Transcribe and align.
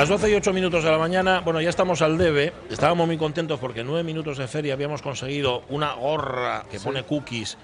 Las 0.00 0.08
12 0.08 0.30
y 0.30 0.34
8 0.34 0.54
minutos 0.54 0.82
de 0.82 0.90
la 0.90 0.96
mañana, 0.96 1.40
bueno, 1.40 1.60
ya 1.60 1.68
estamos 1.68 2.00
al 2.00 2.16
debe. 2.16 2.54
Estábamos 2.70 3.06
muy 3.06 3.18
contentos 3.18 3.60
porque 3.60 3.80
en 3.80 3.86
9 3.86 4.02
minutos 4.02 4.38
de 4.38 4.48
feria 4.48 4.72
habíamos 4.72 5.02
conseguido 5.02 5.62
una 5.68 5.92
gorra 5.92 6.64
que 6.70 6.80
pone 6.80 7.02
cookies 7.02 7.58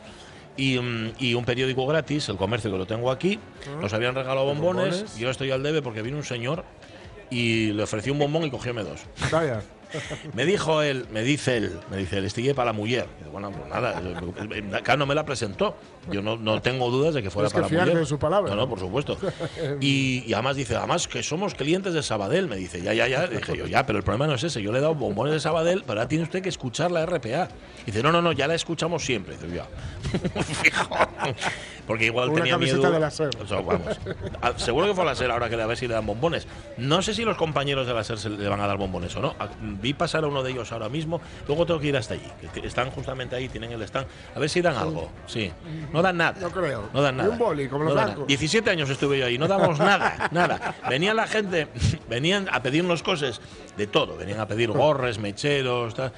y, 0.55 0.79
mm, 0.79 1.13
y 1.19 1.33
un 1.33 1.47
periódico 1.47 1.87
gratis, 1.87 2.29
el 2.29 2.37
comercio 2.37 2.71
que 2.71 2.77
lo 2.77 2.87
tengo 2.87 3.11
aquí. 3.11 3.41
Nos 3.81 3.95
habían 3.95 4.15
regalado 4.15 4.45
bombones. 4.45 4.97
bombones. 4.97 5.17
Yo 5.17 5.31
estoy 5.31 5.51
al 5.51 5.63
debe 5.63 5.81
porque 5.81 6.03
vino 6.03 6.19
un 6.19 6.25
señor 6.25 6.63
y 7.31 7.73
le 7.73 7.85
ofrecí 7.85 8.11
un 8.11 8.19
bombón 8.19 8.45
y 8.45 8.51
cogióme 8.51 8.83
dos. 8.85 9.01
Vaya. 9.33 9.63
Me 10.35 10.45
dijo 10.45 10.83
él, 10.83 11.07
me 11.13 11.23
dice 11.23 11.57
él, 11.57 11.79
me 11.91 11.97
dice 11.97 12.19
él, 12.19 12.25
estigué 12.25 12.55
para 12.55 12.67
la 12.67 12.73
mujer. 12.73 13.07
Y 13.17 13.19
digo, 13.21 13.33
bueno, 13.33 13.51
pues 13.51 13.69
nada, 13.69 14.01
acá 14.77 14.97
no 14.97 15.07
me 15.07 15.15
la 15.15 15.25
presentó. 15.25 15.77
Yo 16.11 16.23
no, 16.23 16.37
no 16.37 16.61
tengo 16.63 16.91
dudas 16.91 17.15
de 17.15 17.23
que 17.23 17.31
fuera 17.31 17.49
Tienes 17.49 17.69
que 17.71 17.75
para 17.77 17.85
la 17.87 17.91
mujer. 17.93 18.01
de 18.05 18.07
su 18.09 18.19
palabra, 18.19 18.51
No, 18.51 18.57
no, 18.57 18.69
por 18.69 18.79
supuesto. 18.79 19.19
Y, 19.81 20.23
y 20.27 20.33
además 20.35 20.57
dice, 20.57 20.77
además 20.77 21.09
que 21.09 21.23
somos 21.23 21.55
clientes 21.55 21.93
de 21.95 22.03
Sabadell. 22.03 22.47
Me 22.49 22.57
dice, 22.57 22.81
ya, 22.83 22.93
ya, 22.95 23.09
ya. 23.09 23.27
Dije 23.27 23.57
yo, 23.57 23.67
ya, 23.67 23.85
pero 23.87 23.99
el 23.99 24.05
problema 24.05 24.27
no 24.27 24.35
es 24.35 24.43
ese. 24.45 24.63
Yo 24.63 24.73
le 24.73 24.79
he 24.79 24.81
dado 24.81 24.95
bombones 24.95 25.33
de 25.35 25.41
Sabadell, 25.41 25.83
pero 25.87 26.01
ahora 26.01 26.09
tiene 26.09 26.25
usted 26.25 26.43
que 26.43 26.49
escuchar 26.49 26.91
la 26.91 27.05
RPA. 27.07 27.49
Dice, 27.85 28.03
no, 28.03 28.13
no, 28.13 28.23
no, 28.23 28.33
ya 28.33 28.47
la 28.47 28.55
escuchamos 28.55 29.05
siempre. 29.05 29.37
Dice, 29.37 29.55
ya. 29.55 29.67
Fijo. 30.43 30.89
Porque 31.87 32.07
igual 32.07 32.31
Una 32.31 32.43
tenía 32.43 32.59
miedo. 32.59 32.91
de 32.91 32.99
la 33.01 33.11
SER. 33.11 33.31
O 33.43 33.47
sea, 33.47 33.61
vamos. 33.61 33.99
A- 34.41 34.59
Seguro 34.59 34.87
que 34.87 34.95
fue 34.95 35.03
a 35.05 35.07
la 35.07 35.15
SER 35.15 35.31
ahora 35.31 35.49
que 35.49 35.57
le 35.57 35.63
a 35.63 35.67
ver 35.67 35.77
si 35.77 35.87
le 35.87 35.95
dan 35.95 36.07
bombones. 36.07 36.47
No 36.79 37.03
sé 37.03 37.15
si 37.15 37.25
los 37.25 37.37
compañeros 37.37 37.87
de 37.87 37.95
la 37.95 38.03
SER 38.05 38.19
se 38.19 38.31
le 38.31 38.49
van 38.49 38.61
a 38.61 38.67
dar 38.67 38.77
bombones 38.77 39.15
o 39.17 39.21
no. 39.21 39.35
Vi 39.81 39.95
pasar 39.95 40.25
a 40.25 40.27
uno 40.27 40.43
de 40.43 40.51
ellos 40.53 40.73
ahora 40.73 40.89
mismo. 40.89 41.21
Luego 41.47 41.67
tengo 41.67 41.81
que 41.81 41.89
ir 41.89 41.97
hasta 41.97 42.15
allí. 42.15 42.31
que 42.53 42.67
están 42.67 42.91
justamente 42.91 43.37
ahí, 43.37 43.49
tienen 43.49 43.73
el 43.73 43.83
stand. 43.83 44.07
A 44.35 44.39
ver 44.39 44.49
si 44.51 44.61
dan 44.61 44.77
algo. 44.77 45.11
Sí. 45.27 45.51
No 45.93 46.03
dan 46.03 46.17
nada. 46.17 46.37
No 46.41 46.51
creo. 46.51 46.89
No 46.93 47.03
dan 47.03 47.17
nada. 47.17 47.31
un 47.31 47.39
boli, 47.39 47.69
como 47.69 47.85
No 47.85 47.91
los 47.91 47.95
blancos. 47.95 48.15
nada. 48.17 48.27
17 48.27 48.71
años 48.71 48.91
estuve 48.91 49.19
yo 49.19 49.27
ahí. 49.27 49.39
No 49.39 49.49
damos 49.49 49.79
nada. 49.81 50.29
Nada. 50.33 50.75
Venía 50.89 51.15
la 51.15 51.27
gente, 51.27 51.69
venían 52.09 52.49
a 52.51 52.63
pedirnos 52.63 53.03
cosas 53.03 53.41
de 53.77 53.87
todo. 53.87 54.17
Venían 54.17 54.41
a 54.41 54.47
pedir 54.47 54.71
gorres, 54.71 55.19
mecheros, 55.19 55.95
tal, 55.95 56.13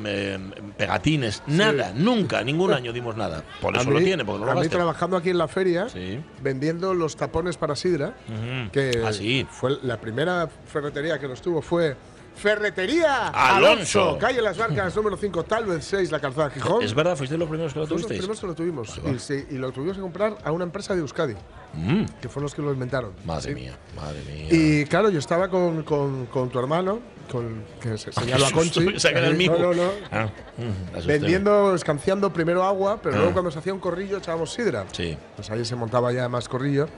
me- 0.00 0.38
pegatines. 0.76 1.42
Nada. 1.46 1.92
Nunca. 1.94 2.42
Ningún 2.42 2.72
año 2.72 2.92
dimos 2.92 3.16
nada. 3.16 3.42
Por 3.60 3.76
eso 3.76 3.90
lo 3.90 3.98
tiene, 4.00 4.24
porque 4.24 4.40
no 4.40 4.46
lo 4.46 4.58
a 4.60 4.62
mí 4.62 4.68
trabajando 4.68 5.16
aquí 5.16 5.30
en 5.30 5.38
la 5.38 5.48
feria, 5.48 5.88
Sí. 5.88 6.20
vendiendo 6.40 6.94
los 6.94 7.16
tapones 7.16 7.56
para 7.56 7.76
sidra, 7.76 8.14
Ujú. 8.28 8.70
que 8.72 9.02
Ah, 9.06 9.12
sí. 9.12 9.46
fue 9.50 9.78
la 9.82 9.98
primera 10.00 10.48
ferretería 10.66 11.18
que 11.18 11.28
nos 11.28 11.42
tuvo 11.42 11.60
fue 11.62 11.96
Ferretería 12.34 13.28
Alonso. 13.28 14.18
calle 14.18 14.42
Las 14.42 14.56
Barcas, 14.58 14.94
número 14.96 15.16
5, 15.16 15.44
tal 15.44 15.64
vez 15.66 15.84
6, 15.84 16.10
la 16.10 16.20
calzada 16.20 16.50
Gijón. 16.50 16.82
Es 16.82 16.94
verdad, 16.94 17.16
fuiste 17.16 17.38
los 17.38 17.48
primeros 17.48 17.72
que 17.72 17.78
lo 17.80 17.86
Fuimos 17.86 18.02
los 18.02 18.08
tuvisteis. 18.08 18.20
primeros 18.20 18.40
que 18.40 18.46
lo 18.46 18.54
tuvimos. 18.54 19.02
Vale. 19.02 19.16
Y, 19.16 19.18
sí, 19.20 19.46
y 19.50 19.54
lo 19.54 19.70
tuvimos 19.72 19.96
que 19.96 20.02
comprar 20.02 20.38
a 20.44 20.50
una 20.52 20.64
empresa 20.64 20.94
de 20.94 21.00
Euskadi, 21.00 21.34
Mm, 21.74 22.04
que 22.20 22.28
fueron 22.28 22.42
los 22.44 22.54
que 22.54 22.60
lo 22.60 22.70
inventaron. 22.72 23.12
madre 23.24 23.48
Sí. 23.50 23.54
mía, 23.54 23.78
madre 23.96 24.20
mía. 24.26 24.46
Y 24.50 24.84
claro, 24.86 25.08
yo 25.08 25.18
estaba 25.18 25.48
con, 25.48 25.82
con, 25.84 26.26
con 26.26 26.50
tu 26.50 26.58
hermano, 26.58 27.00
con, 27.30 27.64
que 27.80 27.96
se 27.96 28.12
señaló 28.12 28.44
a 28.46 28.50
Conchi. 28.50 28.86
era 29.08 29.26
el 29.28 29.36
mío. 29.36 29.56
No, 29.58 29.72
no, 29.72 29.84
no. 29.84 29.90
Ah, 30.10 30.28
mm. 30.58 31.06
Vendiendo, 31.06 31.74
escanciando 31.74 32.30
primero 32.32 32.62
agua, 32.64 32.98
pero 33.02 33.14
Ah. 33.14 33.18
luego 33.18 33.32
cuando 33.32 33.50
se 33.50 33.58
hacía 33.58 33.72
un 33.72 33.80
corrillo 33.80 34.18
echábamos 34.18 34.52
sidra. 34.52 34.84
Sí. 34.92 35.16
Pues 35.36 35.50
ahí 35.50 35.64
se 35.64 35.74
montaba 35.76 36.12
ya 36.12 36.28
más 36.28 36.46
corrillo. 36.48 36.88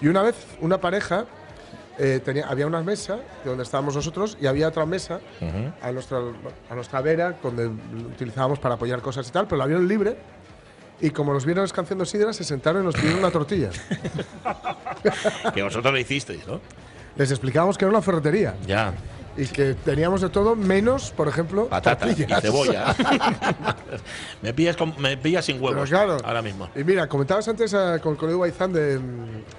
Y 0.00 0.08
una 0.08 0.22
vez, 0.22 0.34
una 0.60 0.80
pareja, 0.80 1.26
eh, 1.98 2.20
tenía, 2.24 2.46
había 2.46 2.66
una 2.66 2.82
mesa 2.82 3.16
de 3.42 3.50
donde 3.50 3.62
estábamos 3.62 3.94
nosotros 3.94 4.36
y 4.40 4.46
había 4.46 4.68
otra 4.68 4.84
mesa 4.86 5.20
a, 5.82 5.92
nuestra, 5.92 6.18
a 6.70 6.74
nuestra 6.74 7.00
vera, 7.00 7.36
donde 7.42 7.66
utilizábamos 7.66 8.58
para 8.58 8.74
apoyar 8.74 9.00
cosas 9.00 9.28
y 9.28 9.30
tal, 9.32 9.46
pero 9.46 9.58
la 9.58 9.66
vieron 9.66 9.86
libre. 9.86 10.16
Y 11.00 11.10
como 11.10 11.32
nos 11.32 11.44
vieron 11.44 11.64
escanciando 11.64 12.04
sidra, 12.04 12.32
se 12.32 12.44
sentaron 12.44 12.82
y 12.82 12.86
nos 12.86 12.94
pidieron 12.94 13.18
una 13.18 13.30
tortilla. 13.30 13.70
Que 15.54 15.62
vosotros 15.62 15.92
lo 15.92 15.98
hicisteis, 15.98 16.46
¿no? 16.46 16.60
Les 17.16 17.30
explicábamos 17.30 17.76
que 17.76 17.84
era 17.84 17.90
una 17.92 18.00
ferretería 18.00 18.54
Ya. 18.66 18.92
Y 19.36 19.46
que 19.46 19.74
teníamos 19.74 20.20
de 20.20 20.28
todo 20.28 20.54
menos, 20.54 21.10
por 21.10 21.28
ejemplo, 21.28 21.66
Patata 21.68 22.08
y 22.08 22.14
cebolla. 22.14 22.94
me, 24.42 24.54
pillas 24.54 24.76
con- 24.76 24.94
me 25.00 25.16
pillas 25.16 25.44
sin 25.44 25.60
huevos. 25.62 25.88
claro. 25.88 26.18
Ahora 26.24 26.42
mismo. 26.42 26.68
Y 26.74 26.84
mira, 26.84 27.08
comentabas 27.08 27.46
antes 27.48 27.74
ah, 27.74 27.98
con, 28.00 28.16
con 28.16 28.30
Edu 28.30 28.40
Baizán 28.40 28.72
de, 28.72 29.00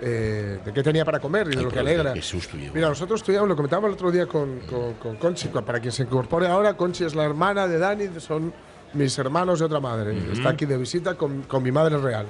eh, 0.02 0.60
de 0.64 0.74
qué 0.74 0.84
tenía 0.84 1.04
para 1.04 1.20
comer 1.20 1.48
y 1.48 1.52
de 1.52 1.58
Ay, 1.58 1.64
lo 1.66 1.72
que 1.72 1.80
alegra. 1.80 2.14
Qué 2.14 2.22
susto 2.22 2.58
llevo. 2.58 2.74
Mira, 2.74 2.90
nosotros 2.90 3.20
estudiamos, 3.22 3.50
lo 3.50 3.56
comentábamos 3.56 3.90
el 3.90 3.94
otro 3.96 4.12
día 4.12 4.26
con, 4.28 4.60
con, 4.62 4.94
con 4.94 5.16
Conchi, 5.18 5.50
para 5.50 5.80
quien 5.80 5.92
se 5.92 6.04
incorpore 6.04 6.48
ahora, 6.48 6.76
Conchi 6.76 7.04
es 7.04 7.16
la 7.16 7.26
hermana 7.26 7.68
de 7.68 7.78
Dani, 7.78 8.20
son 8.20 8.54
mis 8.94 9.18
hermanos 9.18 9.60
de 9.60 9.66
otra 9.66 9.80
madre. 9.80 10.18
Está 10.32 10.50
aquí 10.50 10.66
de 10.66 10.78
visita 10.78 11.16
con, 11.16 11.44
con 11.44 11.62
mi 11.62 11.72
madre 11.72 11.98
real. 11.98 12.26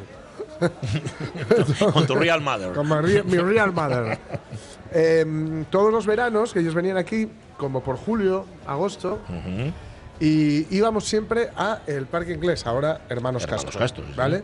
con 1.93 2.07
tu 2.07 2.15
Real 2.15 2.41
Mother. 2.41 2.73
Con 2.73 2.87
mi, 2.87 3.21
mi 3.23 3.37
real 3.37 3.73
mother. 3.73 4.17
Em, 4.91 5.65
todos 5.65 5.91
los 5.91 6.05
veranos 6.05 6.53
que 6.53 6.59
ellos 6.59 6.73
venían 6.73 6.97
aquí, 6.97 7.27
como 7.57 7.81
por 7.83 7.97
julio, 7.97 8.45
agosto, 8.67 9.19
Ujú. 9.29 9.71
y 10.19 10.67
íbamos 10.75 11.05
siempre 11.05 11.49
a 11.57 11.81
el 11.87 12.05
Parque 12.05 12.33
Inglés, 12.33 12.65
ahora 12.65 13.01
Hermanos, 13.09 13.43
Hermanos 13.43 13.65
Castro. 13.65 13.79
Castro. 13.79 14.03
¿Vale? 14.15 14.43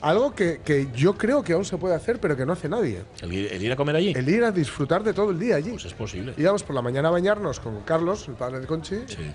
Algo 0.00 0.34
que, 0.34 0.60
que 0.64 0.88
yo 0.94 1.14
creo 1.16 1.42
que 1.44 1.52
aún 1.52 1.64
se 1.64 1.76
puede 1.78 1.94
hacer, 1.94 2.18
pero 2.20 2.36
que 2.36 2.44
no 2.44 2.52
hace 2.54 2.68
nadie. 2.68 3.02
El, 3.20 3.30
ir- 3.32 3.52
el 3.52 3.62
ir 3.62 3.72
a 3.72 3.76
comer 3.76 3.94
allí. 3.96 4.12
El 4.16 4.28
ir 4.28 4.42
a 4.44 4.50
disfrutar 4.50 5.04
de 5.04 5.12
todo 5.12 5.30
el 5.30 5.38
día 5.38 5.56
allí. 5.56 5.70
Pues 5.70 5.84
es 5.84 5.94
posible. 5.94 6.34
Íbamos 6.36 6.62
por 6.64 6.74
la 6.74 6.82
mañana 6.82 7.08
a 7.08 7.12
bañarnos 7.12 7.60
con 7.60 7.82
Carlos, 7.82 8.26
el 8.26 8.34
padre 8.34 8.58
de 8.60 8.66
Conchi, 8.66 8.96
Sí. 9.06 9.30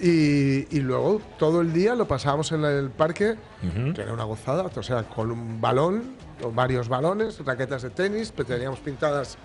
y, 0.00 0.76
y 0.76 0.80
luego 0.80 1.22
todo 1.38 1.60
el 1.62 1.72
día 1.72 1.94
lo 1.94 2.06
pasábamos 2.06 2.52
en 2.52 2.64
el 2.64 2.90
parque, 2.90 3.36
Ujú. 3.62 3.94
que 3.94 4.02
era 4.02 4.12
una 4.12 4.24
gozada, 4.24 4.64
o 4.74 4.82
sea, 4.82 5.04
con 5.04 5.30
un 5.30 5.60
balón, 5.60 6.02
o 6.42 6.50
varios 6.50 6.88
balones, 6.88 7.38
raquetas 7.44 7.82
de 7.82 7.90
tenis, 7.90 8.32
teníamos 8.32 8.80
pintadas 8.80 9.38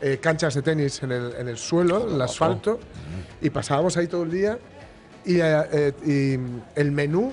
eh, 0.00 0.18
canchas 0.20 0.54
de 0.54 0.62
tenis 0.62 1.02
en 1.02 1.12
el, 1.12 1.34
en 1.38 1.48
el 1.48 1.56
suelo, 1.58 2.08
en 2.08 2.14
el 2.14 2.22
asfalto, 2.22 2.78
y 3.40 3.50
pasábamos 3.50 3.96
ahí 3.96 4.06
todo 4.06 4.22
el 4.24 4.30
día. 4.30 4.58
Y, 5.24 5.40
eh, 5.40 5.62
eh, 5.72 5.92
y 6.76 6.80
el 6.80 6.92
menú 6.92 7.32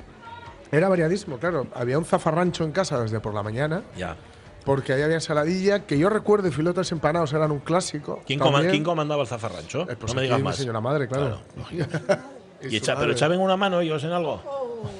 era 0.72 0.90
variadísimo, 0.90 1.38
claro. 1.38 1.68
Había 1.74 1.98
un 1.98 2.06
zafarrancho 2.06 2.64
en 2.66 2.72
casa 2.72 3.00
desde 3.02 3.20
por 3.22 3.34
la 3.34 3.42
mañana, 3.44 3.84
Ya. 3.96 4.18
porque 4.66 4.92
ahí 4.94 5.02
había 5.02 5.16
ensaladilla, 5.16 5.86
que 5.86 5.98
yo 5.98 6.10
recuerdo, 6.10 6.50
y 6.50 6.52
filotes 6.52 6.92
empanados 6.92 7.32
eran 7.34 7.52
un 7.52 7.60
clásico. 7.60 8.22
¿Quién, 8.28 8.40
coma- 8.40 8.62
quién 8.68 8.84
comandaba 8.84 9.22
el 9.22 9.28
zafarrancho? 9.30 9.90
Eh, 9.90 9.96
pues 9.98 10.14
no 10.14 10.18
me 10.18 10.24
digas 10.24 10.40
mi 10.40 10.44
más. 10.44 10.56
señora 10.58 10.82
madre, 10.82 11.08
claro. 11.08 11.40
Y 12.60 12.70
su 12.72 12.76
echa, 12.78 12.96
pero 12.98 13.12
echaban 13.12 13.40
una 13.40 13.56
mano 13.56 13.80
ellos 13.82 14.04
en 14.04 14.12
algo. 14.12 14.42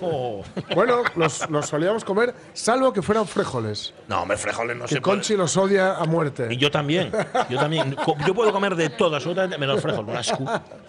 Oh. 0.02 0.44
Bueno, 0.76 1.04
los, 1.16 1.50
los 1.50 1.66
solíamos 1.66 2.04
comer, 2.04 2.34
salvo 2.54 2.94
que 2.94 3.02
fueran 3.02 3.28
frijoles. 3.28 3.94
No, 4.08 4.22
hombre, 4.22 4.38
frijoles 4.38 4.76
no 4.78 4.84
Que 4.86 4.96
se 4.96 5.02
puede. 5.02 5.18
Conchi 5.18 5.36
los 5.36 5.56
odia 5.58 5.96
a 5.96 6.06
muerte. 6.06 6.48
Y 6.52 6.58
yo 6.58 6.70
también, 6.72 7.12
yo 7.50 7.60
también. 7.60 7.96
Yo 8.26 8.34
puedo 8.34 8.52
comer 8.52 8.76
de 8.76 8.90
todo, 8.90 9.16
absolutamente, 9.16 9.58
menos 9.58 9.82
frijoles. 9.82 10.08
Un 10.10 10.18
asco, 10.18 10.44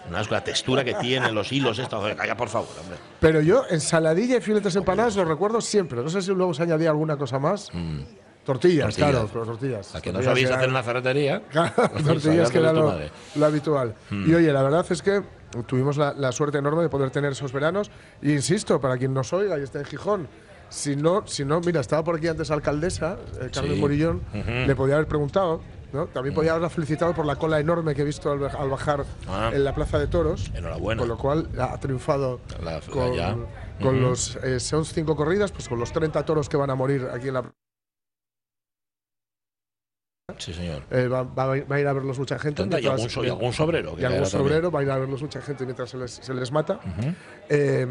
un 0.09 0.15
asco, 0.15 0.33
la 0.33 0.43
textura 0.43 0.83
que 0.83 0.93
tienen, 0.95 1.33
los 1.33 1.51
hilos, 1.51 1.79
esto. 1.79 2.01
Calla, 2.15 2.35
por 2.37 2.49
favor, 2.49 2.69
hombre. 2.81 2.97
Pero 3.19 3.41
yo, 3.41 3.63
ensaladilla 3.69 4.37
y 4.37 4.41
filetes 4.41 4.75
empanados 4.75 5.15
los 5.15 5.27
recuerdo 5.27 5.61
siempre. 5.61 6.01
No 6.01 6.09
sé 6.09 6.21
si 6.21 6.31
luego 6.33 6.53
se 6.53 6.63
añadía 6.63 6.89
alguna 6.89 7.17
cosa 7.17 7.39
más. 7.39 7.69
Tortillas, 8.45 8.95
Tortillas. 8.95 8.95
claro, 9.11 9.29
pero 9.31 9.45
tortillas. 9.45 9.95
A 9.95 10.01
que 10.01 10.11
no 10.11 10.23
sabéis 10.23 10.49
hacer 10.49 10.69
una 10.69 10.81
ferretería. 10.81 11.41
Tortillas 12.05 12.49
que 12.49 12.57
era 12.57 12.73
lo, 12.73 12.95
lo 13.35 13.45
habitual. 13.45 13.93
Y 14.09 14.33
oye, 14.33 14.51
la 14.51 14.63
verdad 14.63 14.85
es 14.89 15.01
que 15.01 15.21
tuvimos 15.67 15.97
la, 15.97 16.13
la 16.13 16.31
suerte 16.31 16.57
enorme 16.57 16.81
de 16.83 16.89
poder 16.89 17.09
tener 17.11 17.31
esos 17.31 17.51
veranos. 17.53 17.91
Y 18.21 18.31
insisto, 18.31 18.79
para 18.79 18.97
quien 18.97 19.13
nos 19.13 19.31
oiga 19.33 19.57
y 19.59 19.63
esté 19.63 19.79
en 19.79 19.85
Gijón, 19.85 20.27
si 20.69 20.95
no, 20.95 21.25
si 21.25 21.45
no 21.45 21.59
mira, 21.61 21.81
estaba 21.81 22.03
por 22.03 22.15
aquí 22.17 22.27
antes 22.27 22.51
alcaldesa, 22.51 23.17
eh, 23.41 23.49
Carmen 23.53 23.73
Sí. 23.75 23.79
Morillón, 23.81 24.21
le 24.33 24.75
podía 24.75 24.95
haber 24.95 25.07
preguntado. 25.07 25.61
¿no? 25.91 26.05
También 26.05 26.35
podía 26.35 26.51
haberla 26.51 26.69
felicitado 26.69 27.15
por 27.15 27.25
la 27.25 27.35
cola 27.37 27.59
enorme 27.59 27.95
que 27.95 28.03
he 28.03 28.05
visto 28.05 28.31
al, 28.31 28.45
al 28.45 28.69
bajar 28.69 29.05
Ah. 29.27 29.49
en 29.51 29.63
la 29.63 29.73
Plaza 29.73 29.97
de 29.97 30.05
Toros. 30.05 30.51
Enhorabuena. 30.53 30.99
Con 30.99 31.09
lo 31.09 31.17
cual 31.17 31.49
ha 31.59 31.75
triunfado 31.79 32.39
La- 32.63 32.79
con, 33.81 33.99
los. 33.99 34.35
eh, 34.43 34.59
son 34.59 34.85
cinco 34.85 35.15
corridas, 35.15 35.51
pues 35.51 35.67
con 35.67 35.79
los 35.79 35.91
30 35.91 36.23
toros 36.25 36.47
que 36.47 36.57
van 36.57 36.69
a 36.69 36.75
morir 36.75 37.07
aquí 37.11 37.29
en 37.29 37.33
la. 37.33 37.43
Sí, 40.37 40.53
señor. 40.53 40.83
eh, 40.91 41.07
va, 41.07 41.23
va- 41.23 41.47
va 41.47 41.75
a 41.75 41.79
ir 41.79 41.87
a 41.87 41.93
verlos 41.93 42.19
mucha 42.19 42.37
gente. 42.39 42.61
Tanta, 42.61 42.79
y, 42.79 42.83
mientras- 42.83 43.15
algún, 43.15 43.25
y 43.25 43.29
algún 43.29 43.53
sobrero. 43.53 43.95
que 43.95 44.01
y 44.01 44.05
algún 44.05 44.19
caerá 44.19 44.29
también. 44.31 44.49
sobrero 44.49 44.71
va 44.71 44.79
a 44.79 44.83
ir 44.83 44.91
a 44.91 44.97
verlos 44.97 45.21
mucha 45.21 45.41
gente 45.41 45.65
mientras 45.65 45.89
se 45.89 45.97
les, 45.97 46.11
se 46.11 46.33
les 46.33 46.51
mata. 46.51 46.73
Ujú. 46.85 47.13
Eh, 47.49 47.87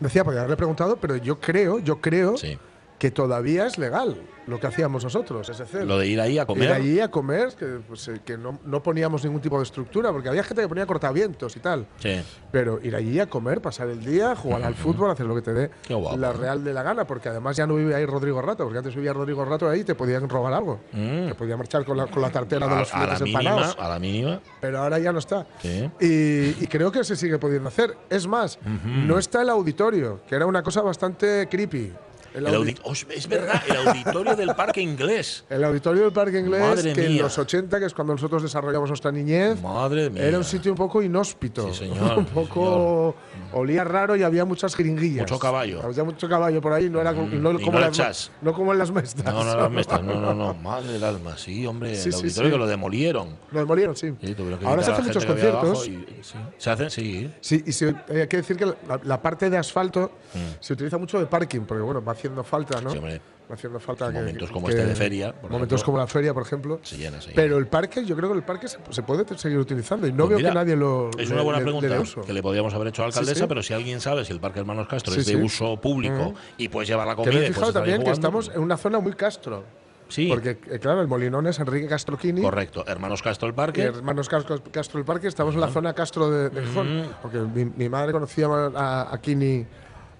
decía, 0.00 0.24
podría 0.24 0.40
haberle 0.42 0.56
preguntado, 0.56 0.96
pero 0.96 1.16
yo 1.16 1.38
creo, 1.40 1.78
yo 1.78 2.00
creo 2.00 2.36
Sí. 2.36 2.58
Que 3.02 3.10
todavía 3.10 3.66
es 3.66 3.78
legal 3.78 4.16
lo 4.46 4.60
que 4.60 4.68
hacíamos 4.68 5.02
nosotros. 5.02 5.48
Es 5.48 5.58
decir, 5.58 5.82
Lo 5.82 5.98
de 5.98 6.06
ir 6.06 6.20
ahí 6.20 6.38
a 6.38 6.46
comer. 6.46 6.68
Ir 6.68 6.72
allí 6.72 7.00
a 7.00 7.10
comer, 7.10 7.48
que, 7.58 7.80
pues, 7.88 8.06
eh, 8.06 8.20
que 8.24 8.38
no, 8.38 8.60
no 8.64 8.80
poníamos 8.80 9.24
ningún 9.24 9.40
tipo 9.40 9.56
de 9.56 9.64
estructura, 9.64 10.12
porque 10.12 10.28
había 10.28 10.44
gente 10.44 10.62
que 10.62 10.68
ponía 10.68 10.86
cortavientos 10.86 11.56
y 11.56 11.58
tal. 11.58 11.88
Sí. 11.98 12.22
Pero 12.52 12.78
ir 12.80 12.94
allí 12.94 13.18
a 13.18 13.26
comer, 13.28 13.60
pasar 13.60 13.88
el 13.88 14.04
día, 14.04 14.36
jugar 14.36 14.62
al 14.62 14.74
fútbol, 14.76 15.10
hacer 15.10 15.26
lo 15.26 15.34
que 15.34 15.42
te 15.42 15.52
dé 15.52 15.70
guapo, 15.90 16.16
la 16.16 16.30
¿eh? 16.30 16.32
real 16.32 16.62
de 16.62 16.72
la 16.72 16.84
gana, 16.84 17.04
porque 17.04 17.28
además 17.28 17.56
ya 17.56 17.66
no 17.66 17.74
vive 17.74 17.92
ahí 17.92 18.06
Rodrigo 18.06 18.40
Rato, 18.40 18.62
porque 18.62 18.78
antes 18.78 18.94
vivía 18.94 19.12
Rodrigo 19.12 19.44
Rato 19.44 19.68
ahí 19.68 19.80
y 19.80 19.84
te 19.84 19.96
podían 19.96 20.28
robar 20.28 20.52
algo. 20.52 20.78
Mm. 20.92 21.26
Te 21.26 21.34
podían 21.34 21.58
marchar 21.58 21.84
con 21.84 21.96
la, 21.96 22.06
con 22.06 22.22
la 22.22 22.30
tartera 22.30 22.68
de 22.68 22.76
los 22.76 22.88
filetes 22.92 23.22
mínima, 23.22 23.40
empanados. 23.40 23.76
a 23.80 23.88
la 23.88 23.98
mínima. 23.98 24.40
Pero 24.60 24.78
ahora 24.78 25.00
ya 25.00 25.12
no 25.12 25.18
está. 25.18 25.44
Sí. 25.60 25.90
Y, 26.00 26.62
y 26.62 26.66
creo 26.68 26.92
que 26.92 27.02
se 27.02 27.16
sigue 27.16 27.36
pudiendo 27.40 27.68
hacer. 27.68 27.96
Es 28.08 28.28
más, 28.28 28.60
no 28.86 29.18
está 29.18 29.42
el 29.42 29.50
auditorio, 29.50 30.20
que 30.28 30.36
era 30.36 30.46
una 30.46 30.62
cosa 30.62 30.82
bastante 30.82 31.48
creepy. 31.50 31.92
El, 32.34 32.46
El 32.46 32.54
audi- 32.54 32.74
audi- 32.74 32.80
oh, 32.84 32.92
es 32.92 33.28
verdad, 33.28 33.62
el 33.68 33.88
auditorio 33.88 34.34
del 34.36 34.54
parque 34.54 34.80
inglés. 34.80 35.44
el 35.50 35.64
auditorio 35.64 36.04
del 36.04 36.12
Parque 36.12 36.38
Inglés, 36.38 36.60
Madre 36.60 36.92
que 36.92 37.04
en 37.06 37.12
mía. 37.12 37.22
los 37.22 37.38
80, 37.38 37.78
que 37.78 37.86
es 37.86 37.94
cuando 37.94 38.14
nosotros 38.14 38.42
desarrollamos 38.42 38.88
nuestra 38.88 39.12
niñez, 39.12 39.60
Madre 39.60 40.08
mía. 40.10 40.24
era 40.24 40.38
un 40.38 40.44
sitio 40.44 40.72
un 40.72 40.78
poco 40.78 41.02
inhóspito. 41.02 41.72
Sí, 41.72 41.86
señor, 41.88 42.18
un 42.18 42.24
poco. 42.26 43.14
Olía 43.52 43.84
raro 43.84 44.16
y 44.16 44.22
había 44.22 44.44
muchas 44.44 44.74
jeringuillas. 44.74 45.22
Mucho 45.30 45.38
caballo. 45.38 45.82
Había 45.82 46.04
mucho 46.04 46.26
caballo 46.28 46.60
por 46.60 46.72
ahí, 46.72 46.88
no 46.88 47.00
era 47.00 47.12
Mm, 47.12 47.42
no 47.42 47.52
como, 47.60 47.72
no 47.78 47.80
las, 47.90 48.30
no 48.40 48.52
como 48.54 48.72
en 48.72 48.78
las 48.78 48.90
mestas. 48.90 49.24
No, 49.24 49.44
no, 49.44 49.54
no, 49.54 49.68
me 49.70 49.82
está- 49.82 49.98
no, 50.00 50.18
no, 50.18 50.32
no, 50.34 50.54
madre 50.54 50.92
del 50.92 51.04
alma, 51.04 51.36
sí, 51.36 51.66
hombre, 51.66 51.94
Sí, 51.94 52.08
el 52.08 52.14
auditorio 52.14 52.48
sí. 52.48 52.52
que 52.52 52.58
lo 52.58 52.66
demolieron. 52.66 53.36
Lo 53.50 53.60
demolieron, 53.60 53.94
sí. 53.94 54.14
Ahora 54.64 54.82
se 54.82 54.92
hacen 54.92 55.04
muchos 55.06 55.24
conciertos. 55.26 55.86
y-. 55.88 56.06
Se 56.56 56.70
hacen, 56.70 56.90
sí. 56.90 57.30
Sí, 57.40 57.62
y 57.66 57.72
se- 57.72 57.94
hay 58.08 58.26
que 58.28 58.38
decir 58.38 58.56
que 58.56 58.64
la, 58.66 58.74
la 59.04 59.20
parte 59.20 59.50
de 59.50 59.58
asfalto 59.58 60.10
Mm. 60.34 60.38
se 60.60 60.72
utiliza 60.72 60.96
mucho 60.96 61.18
de 61.18 61.26
parking, 61.26 61.60
porque 61.60 61.82
bueno, 61.82 62.02
va 62.02 62.14
haciendo 62.22 62.44
falta, 62.44 62.80
¿no? 62.80 62.90
Sí, 62.90 62.98
hombre. 62.98 63.20
Haciendo 63.50 63.80
falta 63.80 64.06
En 64.06 64.12
que- 64.12 64.18
momentos 64.20 64.50
como 64.50 64.66
que- 64.66 64.72
este 64.72 64.86
de 64.86 64.94
feria, 64.94 65.32
por 65.32 65.50
Momentos 65.50 65.76
ejemplo. 65.80 65.84
como 65.86 65.98
la 65.98 66.06
feria, 66.06 66.32
por 66.32 66.42
ejemplo. 66.44 66.80
Se 66.82 66.96
llena, 66.96 67.20
se 67.20 67.30
llena. 67.30 67.36
Pero 67.36 67.58
el 67.58 67.66
parque, 67.66 68.04
yo 68.04 68.16
creo 68.16 68.30
que 68.30 68.36
el 68.36 68.44
parque 68.44 68.68
se, 68.68 68.78
se 68.88 69.02
puede 69.02 69.26
seguir 69.36 69.58
utilizando 69.58 70.06
y 70.06 70.12
no 70.12 70.18
Pues 70.24 70.28
veo 70.30 70.38
mira, 70.38 70.50
que 70.50 70.54
nadie 70.54 70.76
lo. 70.76 71.10
Es 71.18 71.28
una 71.28 71.42
buena 71.42 71.58
le- 71.58 71.64
pregunta 71.64 72.00
uso. 72.00 72.20
que 72.22 72.32
le 72.32 72.40
podríamos 72.42 72.72
haber 72.72 72.88
hecho 72.88 73.02
a 73.02 73.06
la 73.06 73.08
alcaldesa, 73.08 73.40
sí. 73.40 73.46
pero 73.48 73.62
si 73.62 73.74
alguien 73.74 74.00
sabe 74.00 74.24
si 74.24 74.32
el 74.32 74.40
Parque 74.40 74.60
Hermanos 74.60 74.86
Castro 74.88 75.14
es 75.14 75.26
de 75.26 75.36
uso 75.36 75.76
público 75.78 76.32
y 76.56 76.68
puedes 76.68 76.88
llevar 76.88 77.06
la 77.06 77.14
comida 77.16 77.34
me 77.34 77.46
he 77.46 77.52
fijado 77.52 77.72
también 77.72 78.02
que 78.02 78.10
estamos 78.10 78.50
en 78.54 78.60
una 78.62 78.76
zona 78.78 79.00
muy 79.00 79.12
Castro. 79.14 79.64
Sí, 80.08 80.28
Porque, 80.28 80.58
eh, 80.70 80.78
claro, 80.78 81.00
el 81.00 81.08
Molinón 81.08 81.46
es 81.46 81.58
Enrique 81.58 81.88
Castroquini. 81.88 82.42
correcto. 82.42 82.84
Hermanos 82.86 83.22
Castro 83.22 83.48
el 83.48 83.54
Parque. 83.54 83.82
hermanos 83.84 84.28
Castro, 84.28 84.62
Castro 84.70 84.98
el 84.98 85.06
Parque, 85.06 85.26
estamos 85.26 85.54
en 85.54 85.60
la 85.62 85.68
zona 85.68 85.94
Castro 85.94 86.30
de, 86.30 86.50
de 86.50 86.62
Gijón. 86.66 87.06
Porque 87.22 87.38
mi, 87.38 87.64
mi 87.64 87.88
madre 87.88 88.12
conocía 88.12 88.46
a, 88.46 89.12
a 89.12 89.20
Kini 89.22 89.66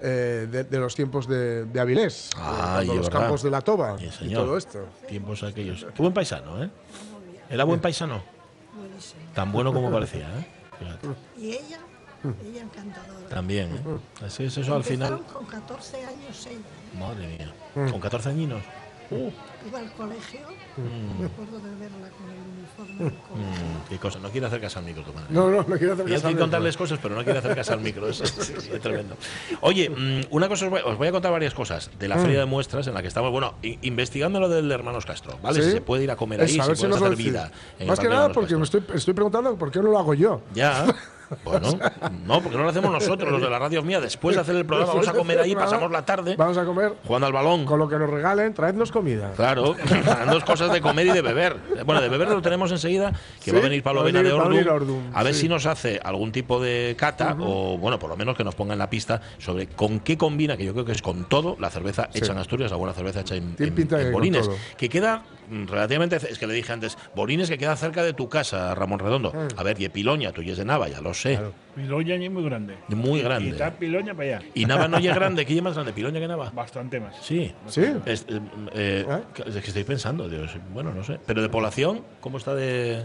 eh, 0.03 0.49
de, 0.51 0.65
de 0.65 0.79
los 0.79 0.95
tiempos 0.95 1.27
de, 1.29 1.65
de 1.65 1.81
Avilés, 1.81 2.31
Ah, 2.37 2.79
eh, 2.81 2.85
y 2.85 2.87
los 2.89 3.07
verdad. 3.07 3.21
campos 3.21 3.43
de 3.43 3.51
la 3.51 3.61
Toba 3.61 3.97
Sí, 3.99 4.09
y 4.23 4.35
todo 4.35 4.57
esto. 4.57 4.87
Tiempos 5.09 5.43
aquellos. 5.45 5.85
Qué 5.95 6.03
buen 6.03 6.13
paisano, 6.13 6.63
¿eh? 6.63 6.69
Era 7.49 7.65
buen 7.65 7.81
paisano. 7.81 8.23
Tan 9.35 9.53
bueno 9.53 9.73
como 9.73 9.91
parecía, 9.91 10.27
¿eh? 10.39 10.47
Fíjate. 10.79 11.09
Y 11.39 11.51
ella, 11.53 11.79
ella 12.45 12.63
encantadora. 12.63 13.29
También, 13.29 13.73
¿eh? 13.75 14.25
Así 14.27 14.45
es 14.45 14.57
eso 14.59 14.75
al 14.75 14.85
final. 14.85 15.23
Con 15.33 15.47
14 15.47 15.97
años 16.05 16.47
ella. 16.47 16.99
Madre 16.99 17.27
mía. 17.27 17.91
Con 17.91 18.01
14 18.01 18.29
añinos. 18.31 18.63
Iba 19.11 19.79
al 19.79 19.93
colegio, 19.93 20.41
me 21.19 21.27
acuerdo 21.27 21.59
de 21.61 21.75
verla 21.77 22.09
con 22.11 22.31
el 22.31 22.39
uniforme 22.59 23.05
del 23.05 23.21
colegio. 23.29 23.65
Mm, 23.65 23.89
qué 23.89 23.99
cosa. 23.99 24.19
No 24.19 24.31
quiere 24.31 24.47
hacer 24.47 24.61
caso 24.61 24.79
al 24.81 24.85
micro, 24.87 25.03
tu 25.05 25.13
madre. 25.13 25.27
No, 25.31 25.51
no, 25.51 25.59
no 25.59 25.77
quiero 25.79 25.93
hacer 25.93 26.07
caso 26.09 26.29
que 26.29 26.35
a 26.35 26.39
contarles 26.39 26.77
cosas, 26.77 26.99
pero 27.03 27.15
no 27.15 27.23
quiere 27.23 27.39
hacer 27.39 27.55
caso 27.55 27.73
al 27.75 27.81
micro. 27.81 28.09
Eso 28.09 28.25
es, 28.25 28.39
es 28.73 28.81
tremendo. 28.81 29.17
Oye, 29.61 29.89
mm, 29.91 30.27
una 30.31 30.49
cosa 30.49 30.65
os 30.65 30.71
voy, 30.71 30.81
os 30.85 30.97
voy 30.99 31.09
a 31.09 31.13
contar 31.13 31.31
varias 31.31 31.55
cosas 31.55 31.91
de 31.99 32.09
la 32.09 32.17
feria 32.17 32.41
de 32.41 32.47
muestras 32.47 32.87
en 32.87 32.95
la 32.95 33.03
que 33.03 33.09
estamos, 33.09 33.31
bueno, 33.31 33.55
i- 33.63 33.79
investigando 33.83 34.41
lo 34.41 34.49
del 34.49 34.71
Hermanos 34.73 35.05
Castro, 35.07 35.39
¿vale? 35.43 35.61
¿Sí? 35.61 35.67
Si 35.67 35.73
se 35.73 35.81
puede 35.81 36.05
ir 36.05 36.11
a 36.11 36.17
comer 36.17 36.41
ahí, 36.41 36.47
Es, 36.47 36.53
si 36.53 36.61
a 36.61 36.67
ver 36.67 36.77
si 36.77 36.81
puedes 36.83 36.91
nos 36.97 37.01
lo 37.01 37.07
hacer 37.15 37.19
vida. 37.25 37.53
Más 37.87 38.01
que 38.01 38.09
nada 38.09 38.33
porque 38.33 38.57
me 38.57 38.65
estoy, 38.65 38.83
estoy 38.95 39.15
preguntando 39.15 39.57
por 39.57 39.71
qué 39.71 39.79
no 39.81 39.91
lo 39.91 39.99
hago 39.99 40.15
yo. 40.15 40.41
Ya. 40.55 40.87
Bueno, 41.45 41.69
no, 42.27 42.41
porque 42.41 42.57
no 42.57 42.65
lo 42.65 42.69
hacemos 42.71 42.91
nosotros, 42.93 43.31
los 43.31 43.41
de 43.41 43.51
la 43.51 43.59
radio 43.59 43.83
mía. 43.83 44.01
Después 44.01 44.37
de 44.37 44.43
hacer 44.43 44.57
el 44.57 44.65
programa, 44.67 44.93
vamos 44.93 45.09
a 45.09 45.13
comer 45.13 45.41
ahí, 45.41 45.55
pasamos 45.55 45.91
la 45.91 46.05
tarde 46.05 46.37
Vamos 46.37 46.57
a 46.59 46.65
comer 46.65 46.95
jugando 47.07 47.27
al 47.27 47.33
balón. 47.33 47.65
con 47.65 47.79
lo 47.79 47.89
que 47.89 47.97
nos 47.99 48.09
regalen, 48.11 48.55
traednos 48.55 48.91
comida. 48.93 49.33
Claro, 49.37 49.75
dos 50.31 50.45
cosas 50.45 50.73
de 50.73 50.81
comer 50.81 51.07
y 51.07 51.11
de 51.13 51.23
beber. 51.23 51.57
Bueno, 51.85 52.01
de 52.01 52.09
beber 52.09 52.29
lo 52.29 52.43
tenemos 52.43 52.71
enseguida, 52.71 53.13
que 53.43 53.51
Sí, 53.51 53.51
va 53.53 53.59
a 53.59 53.63
venir 53.63 53.83
Pablo 53.83 54.03
Vena 54.05 54.23
de 54.23 54.33
Ordum, 54.33 54.67
Ordum, 54.69 55.03
a 55.15 55.23
ver 55.23 55.35
sí. 55.35 55.43
si 55.43 55.49
nos 55.49 55.67
hace 55.67 56.01
algún 56.03 56.33
tipo 56.33 56.61
de 56.61 56.95
cata 56.99 57.37
o, 57.41 57.79
bueno, 57.79 57.99
por 57.99 58.11
lo 58.11 58.17
menos 58.17 58.37
que 58.37 58.45
nos 58.45 58.55
ponga 58.55 58.73
en 58.73 58.79
la 58.79 58.91
pista 58.91 59.21
sobre 59.39 59.67
con 59.69 60.01
qué 60.01 60.17
combina, 60.17 60.57
que 60.57 60.65
yo 60.65 60.73
creo 60.73 60.85
que 60.85 60.93
es 60.93 61.03
con 61.03 61.29
todo, 61.29 61.57
la 61.59 61.71
cerveza 61.71 62.09
hecha 62.15 62.33
en 62.33 62.39
Asturias, 62.39 62.71
la 62.71 62.77
buena 62.77 62.95
cerveza 62.95 63.21
hecha 63.21 63.35
en, 63.37 63.57
en- 63.59 63.89
en 63.93 64.13
Bolines, 64.13 64.49
que 64.77 64.89
queda 64.89 65.23
relativamente, 65.51 66.17
es 66.17 66.39
que 66.39 66.47
le 66.47 66.55
dije 66.55 66.73
antes, 66.73 66.97
Bolines 67.15 67.49
que 67.49 67.59
queda 67.59 67.77
cerca 67.77 68.03
de 68.03 68.13
tu 68.13 68.29
casa, 68.29 68.75
Ramón 68.75 68.99
Redondo. 68.99 69.33
Mm. 69.33 69.59
A 69.59 69.63
ver, 69.63 69.81
y 69.81 69.89
Piloña, 69.89 70.33
tú 70.33 70.43
y 70.43 70.51
es 70.51 70.59
de 70.59 70.65
Nava, 70.65 70.89
ya 70.89 71.01
lo 71.01 71.13
sé. 71.15 71.39
Piloña 71.75 72.17
ni 72.17 72.29
muy 72.29 72.45
grande. 72.45 72.77
Muy 72.89 73.21
Y 73.21 73.23
grande. 73.23 73.51
está 73.51 73.71
Piloña 73.73 74.15
para 74.15 74.37
allá. 74.37 74.47
Y 74.55 74.65
Nava 74.67 74.89
no 74.89 74.99
es 74.99 75.05
grande, 75.15 75.45
¿qué 75.47 75.57
es 75.57 75.63
más 75.63 75.75
grande? 75.75 75.93
¿Piloña 75.93 76.21
que 76.21 76.29
Nava? 76.29 76.51
Bastante 76.51 77.01
más. 77.01 77.17
Sí. 77.21 77.53
¿Sí? 77.67 77.85
Es, 78.07 78.27
eh, 78.29 78.41
eh, 78.75 79.07
¿Eh? 79.09 79.19
que- 79.35 79.43
es 79.49 79.55
que 79.57 79.67
estoy 79.69 79.85
pensando, 79.85 80.29
Dios. 80.29 80.51
Bueno, 80.73 80.93
no 80.93 81.03
sé. 81.05 81.19
Pero 81.27 81.43
de 81.43 81.49
población, 81.49 82.03
¿cómo 82.21 82.39
está 82.39 82.55
de, 82.55 83.05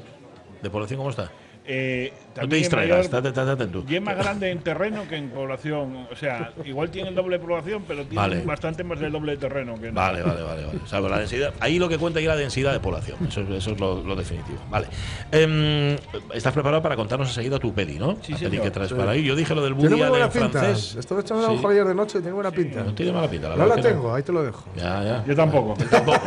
de 0.61 0.69
población? 0.69 0.97
¿Cómo 0.97 1.09
está? 1.09 1.31
Eh, 1.69 2.13
No 2.41 2.47
te 2.47 2.55
distraigas, 2.55 3.11
atento. 3.13 3.83
Y 3.89 3.95
es 3.95 4.01
más 4.01 4.15
grande 4.15 4.51
en 4.51 4.59
terreno 4.59 5.03
que 5.09 5.17
en 5.17 5.29
población. 5.29 6.07
O 6.11 6.15
sea, 6.15 6.51
igual 6.63 6.89
tiene 6.89 7.09
el 7.09 7.15
doble 7.15 7.37
de 7.37 7.43
población, 7.45 7.83
pero 7.87 8.03
tiene 8.03 8.15
Vale. 8.15 8.41
bastante 8.43 8.83
más 8.83 8.99
del 8.99 9.11
doble 9.11 9.33
de 9.33 9.37
terreno. 9.37 9.75
Que 9.79 9.91
Vale, 9.91 10.21
vale, 10.21 10.43
vale, 10.43 10.63
vale. 10.65 10.79
O 10.83 10.87
sea, 10.87 10.99
la 11.01 11.19
densidad, 11.19 11.53
ahí 11.59 11.77
lo 11.79 11.89
que 11.89 11.97
cuenta 11.97 12.19
es 12.21 12.25
la 12.25 12.35
densidad 12.35 12.71
de 12.73 12.79
población. 12.79 13.17
Eso, 13.27 13.41
es- 13.41 13.49
eso 13.49 13.71
es 13.71 13.79
lo, 13.79 14.01
lo 14.03 14.15
definitivo. 14.15 14.59
Vale. 14.69 14.87
Em, 15.31 15.97
estás 16.33 16.53
preparado 16.53 16.81
para 16.81 16.95
contarnos 16.95 17.27
enseguida 17.29 17.59
tu 17.59 17.73
peli, 17.73 17.99
¿no? 17.99 18.17
Sí, 18.21 18.31
la 18.33 18.37
señor. 18.37 18.63
que 18.63 18.71
traes 18.71 18.93
para 18.93 19.11
ahí. 19.11 19.23
Yo 19.23 19.35
dije 19.35 19.53
lo 19.53 19.63
del 19.63 19.75
pinta. 19.75 20.29
francés. 20.29 20.95
Estuve 20.97 21.21
echando 21.21 21.45
Sí. 21.47 21.51
un 21.53 21.59
ojo 21.59 21.69
ayer 21.69 21.85
de 21.85 21.95
noche 21.95 22.19
y 22.19 22.21
tiene 22.21 22.33
buena 22.35 22.51
pinta. 22.51 22.83
No 22.83 22.93
tiene 22.93 23.11
mala 23.11 23.29
pinta, 23.29 23.49
la 23.49 23.55
No 23.57 23.65
la 23.65 23.75
tengo, 23.75 24.13
ahí 24.13 24.23
te 24.23 24.31
lo 24.31 24.43
dejo. 24.43 24.63
Ya, 24.75 25.03
ya. 25.03 25.23
Yo 25.27 25.35
tampoco. 25.35 25.75
Tampoco. 25.89 26.21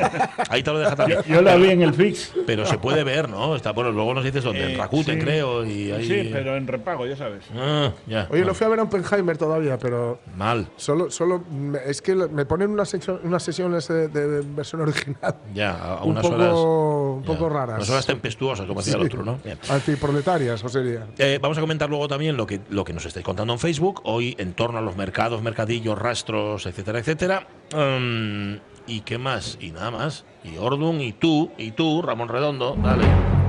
Ahí 0.48 0.62
te 0.62 0.70
lo 0.72 0.78
deja 0.80 0.96
también. 0.96 1.20
Yo 1.26 1.40
la 1.40 1.56
vi 1.56 1.70
en 1.70 1.82
el 1.82 1.94
Fix. 1.94 2.32
Pero 2.46 2.66
se 2.66 2.76
puede 2.78 3.04
ver, 3.04 3.28
¿no? 3.28 3.56
Está, 3.56 3.72
bueno, 3.72 3.90
luego 3.92 4.12
nos 4.14 4.24
dices 4.24 4.42
dónde, 4.44 4.64
en 4.64 4.70
Eh, 4.72 4.76
Rakuten, 4.76 5.20
sí. 5.20 5.24
Creo. 5.30 5.64
Y 5.64 5.90
ahí, 5.92 6.04
Sí, 6.06 6.28
pero 6.32 6.56
en 6.56 6.66
repago, 6.66 7.06
ya 7.06 7.16
sabes. 7.16 7.44
Ah, 7.56 7.92
ya. 8.06 8.28
Oye, 8.30 8.44
no 8.44 8.54
fui 8.54 8.66
a 8.66 8.70
ver 8.70 8.80
a 8.80 8.82
Oppenheimer 8.84 9.36
todavía, 9.38 9.78
pero 9.78 10.20
Mal. 10.36 10.68
solo, 10.76 11.10
solo 11.10 11.42
me- 11.50 11.78
es 11.86 12.02
que 12.02 12.14
me 12.14 12.44
ponen 12.44 12.70
unas 12.70 12.88
sección- 12.92 13.20
unas 13.24 13.42
sesiones 13.42 13.88
de, 13.88 14.08
de 14.08 14.40
versión 14.42 14.80
original 14.82 15.36
Ya, 15.54 15.72
a 15.76 16.02
un 16.04 16.10
unas 16.12 16.22
poco, 16.22 16.34
horas. 16.34 16.54
un 16.54 17.22
poco 17.24 17.48
ya, 17.48 17.54
raras. 17.54 17.76
Unas 17.78 17.90
horas 17.90 18.06
tempestuosas, 18.06 18.66
como 18.66 18.80
decía 18.80 18.94
el 18.96 19.00
Sí. 19.02 19.06
otro, 19.06 19.24
¿no? 19.24 19.38
Bien. 19.44 19.58
Antiproletarias, 19.68 20.62
o 20.64 20.68
sería. 20.68 21.06
Eh, 21.18 21.38
vamos 21.40 21.58
a 21.58 21.60
comentar 21.60 21.88
luego 21.88 22.08
también 22.08 22.36
lo 22.36 22.46
que, 22.46 22.60
lo 22.70 22.84
que 22.84 22.92
nos 22.92 23.04
estáis 23.06 23.24
contando 23.24 23.52
en 23.52 23.58
Facebook, 23.58 24.00
hoy 24.04 24.34
en 24.38 24.52
torno 24.54 24.78
a 24.78 24.82
los 24.82 24.96
mercados, 24.96 25.42
mercadillos, 25.42 25.98
rastros, 25.98 26.66
etcétera, 26.66 26.98
etcétera. 26.98 27.46
Um, 27.74 28.58
¿Y 28.86 29.00
qué 29.02 29.18
más? 29.18 29.56
Y 29.60 29.70
nada 29.70 29.90
más. 29.90 30.24
Y 30.42 30.56
Ordun, 30.56 31.00
y 31.00 31.12
tú, 31.12 31.50
y 31.58 31.72
tú, 31.72 32.02
Ramón 32.02 32.28
Redondo, 32.28 32.76
dale. 32.82 33.39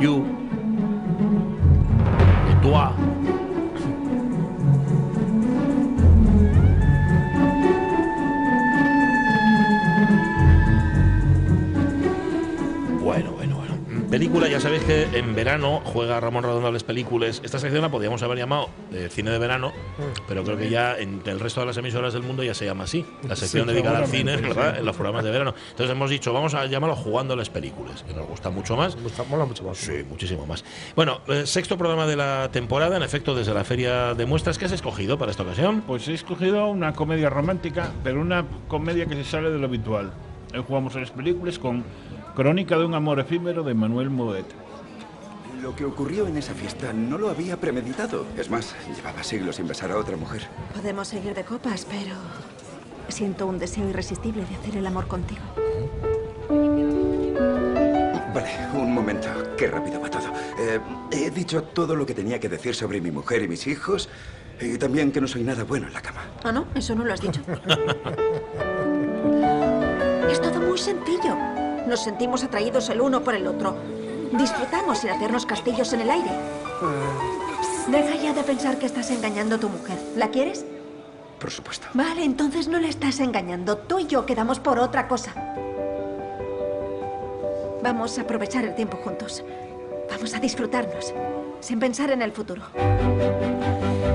you, 0.00 0.24
de 2.48 2.62
toi, 2.62 2.92
Película, 14.14 14.46
ya 14.46 14.60
sabéis 14.60 14.84
que 14.84 15.08
en 15.18 15.34
verano 15.34 15.82
juega 15.84 16.20
Ramón 16.20 16.44
Redondo 16.44 16.70
las 16.70 16.84
películas. 16.84 17.42
Esta 17.44 17.58
sección 17.58 17.82
la 17.82 17.90
podríamos 17.90 18.22
haber 18.22 18.38
llamado 18.38 18.70
eh, 18.92 19.08
cine 19.10 19.32
de 19.32 19.40
verano, 19.40 19.72
pero 20.28 20.44
creo 20.44 20.56
que 20.56 20.70
ya 20.70 20.96
en 20.96 21.20
el 21.26 21.40
resto 21.40 21.58
de 21.58 21.66
las 21.66 21.76
emisoras 21.78 22.12
del 22.12 22.22
mundo 22.22 22.44
ya 22.44 22.54
se 22.54 22.64
llama 22.64 22.84
así. 22.84 23.04
La 23.26 23.34
sección 23.34 23.66
dedicada 23.66 23.98
al 23.98 24.06
cine, 24.06 24.36
¿verdad? 24.36 24.78
En 24.78 24.86
los 24.86 24.94
programas 24.94 25.24
de 25.24 25.32
verano. 25.32 25.52
Entonces 25.70 25.90
hemos 25.90 26.10
dicho, 26.10 26.32
vamos 26.32 26.54
a 26.54 26.64
llamarlo 26.66 26.94
jugando 26.94 27.34
a 27.34 27.36
las 27.36 27.50
películas, 27.50 28.04
que 28.04 28.14
nos 28.14 28.28
gusta 28.28 28.50
mucho 28.50 28.76
más. 28.76 28.94
Me 28.94 29.02
gusta, 29.02 29.24
mola 29.24 29.46
mucho 29.46 29.64
más. 29.64 29.78
Sí, 29.78 30.04
muchísimo 30.08 30.46
más. 30.46 30.64
Bueno, 30.94 31.22
eh, 31.26 31.44
sexto 31.44 31.76
programa 31.76 32.06
de 32.06 32.14
la 32.14 32.50
temporada, 32.52 32.96
en 32.96 33.02
efecto, 33.02 33.34
desde 33.34 33.52
la 33.52 33.64
feria 33.64 34.14
de 34.14 34.26
muestras. 34.26 34.58
¿Qué 34.58 34.66
has 34.66 34.72
escogido 34.72 35.18
para 35.18 35.32
esta 35.32 35.42
ocasión? 35.42 35.82
Pues 35.88 36.06
he 36.06 36.14
escogido 36.14 36.68
una 36.68 36.92
comedia 36.92 37.30
romántica, 37.30 37.90
pero 38.04 38.20
una 38.20 38.44
comedia 38.68 39.06
que 39.06 39.16
se 39.16 39.24
sale 39.24 39.50
de 39.50 39.58
lo 39.58 39.66
habitual. 39.66 40.12
Hoy 40.54 40.62
jugamos 40.64 40.94
a 40.94 41.00
las 41.00 41.10
películas 41.10 41.58
con 41.58 41.82
Crónica 42.34 42.76
de 42.76 42.84
un 42.84 42.94
amor 42.94 43.20
efímero 43.20 43.62
de 43.62 43.74
Manuel 43.74 44.10
Modet. 44.10 44.46
Lo 45.62 45.76
que 45.76 45.84
ocurrió 45.84 46.26
en 46.26 46.36
esa 46.36 46.52
fiesta 46.52 46.92
no 46.92 47.16
lo 47.16 47.30
había 47.30 47.58
premeditado. 47.58 48.26
Es 48.36 48.50
más, 48.50 48.74
llevaba 48.94 49.22
siglos 49.22 49.56
sin 49.56 49.68
besar 49.68 49.92
a 49.92 49.98
otra 49.98 50.16
mujer. 50.16 50.42
Podemos 50.74 51.06
seguir 51.06 51.32
de 51.32 51.44
copas, 51.44 51.86
pero 51.88 52.16
siento 53.06 53.46
un 53.46 53.60
deseo 53.60 53.88
irresistible 53.88 54.44
de 54.44 54.56
hacer 54.56 54.76
el 54.76 54.84
amor 54.84 55.06
contigo. 55.06 55.42
Vale, 58.34 58.50
un 58.74 58.92
momento. 58.92 59.28
Qué 59.56 59.68
rápido 59.68 60.00
va 60.00 60.10
todo. 60.10 60.26
Eh, 60.58 60.80
he 61.12 61.30
dicho 61.30 61.62
todo 61.62 61.94
lo 61.94 62.04
que 62.04 62.14
tenía 62.14 62.40
que 62.40 62.48
decir 62.48 62.74
sobre 62.74 63.00
mi 63.00 63.12
mujer 63.12 63.42
y 63.42 63.48
mis 63.48 63.68
hijos. 63.68 64.08
Y 64.60 64.76
también 64.76 65.12
que 65.12 65.20
no 65.20 65.28
soy 65.28 65.44
nada 65.44 65.62
bueno 65.62 65.86
en 65.86 65.92
la 65.92 66.02
cama. 66.02 66.22
Ah, 66.42 66.50
no, 66.50 66.66
eso 66.74 66.96
no 66.96 67.04
lo 67.04 67.14
has 67.14 67.20
dicho. 67.20 67.40
es 70.28 70.40
todo 70.40 70.60
muy 70.60 70.78
sencillo. 70.78 71.36
Nos 71.86 72.02
sentimos 72.02 72.42
atraídos 72.44 72.88
el 72.88 73.00
uno 73.00 73.22
por 73.22 73.34
el 73.34 73.46
otro. 73.46 73.76
Disfrutamos 74.32 74.98
sin 74.98 75.10
hacernos 75.10 75.46
castillos 75.46 75.92
en 75.92 76.00
el 76.00 76.10
aire. 76.10 76.30
Deja 77.88 78.16
ya 78.16 78.32
de 78.32 78.42
pensar 78.42 78.78
que 78.78 78.86
estás 78.86 79.10
engañando 79.10 79.56
a 79.56 79.58
tu 79.58 79.68
mujer. 79.68 79.98
¿La 80.16 80.28
quieres? 80.28 80.64
Por 81.38 81.50
supuesto. 81.50 81.86
Vale, 81.92 82.24
entonces 82.24 82.68
no 82.68 82.78
le 82.78 82.88
estás 82.88 83.20
engañando. 83.20 83.76
Tú 83.76 83.98
y 83.98 84.06
yo 84.06 84.24
quedamos 84.24 84.60
por 84.60 84.78
otra 84.78 85.06
cosa. 85.08 85.32
Vamos 87.82 88.18
a 88.18 88.22
aprovechar 88.22 88.64
el 88.64 88.74
tiempo 88.74 88.96
juntos. 88.96 89.44
Vamos 90.10 90.34
a 90.34 90.40
disfrutarnos, 90.40 91.12
sin 91.64 91.80
pensar 91.80 92.10
en 92.10 92.20
el 92.22 92.30
futuro. 92.32 92.62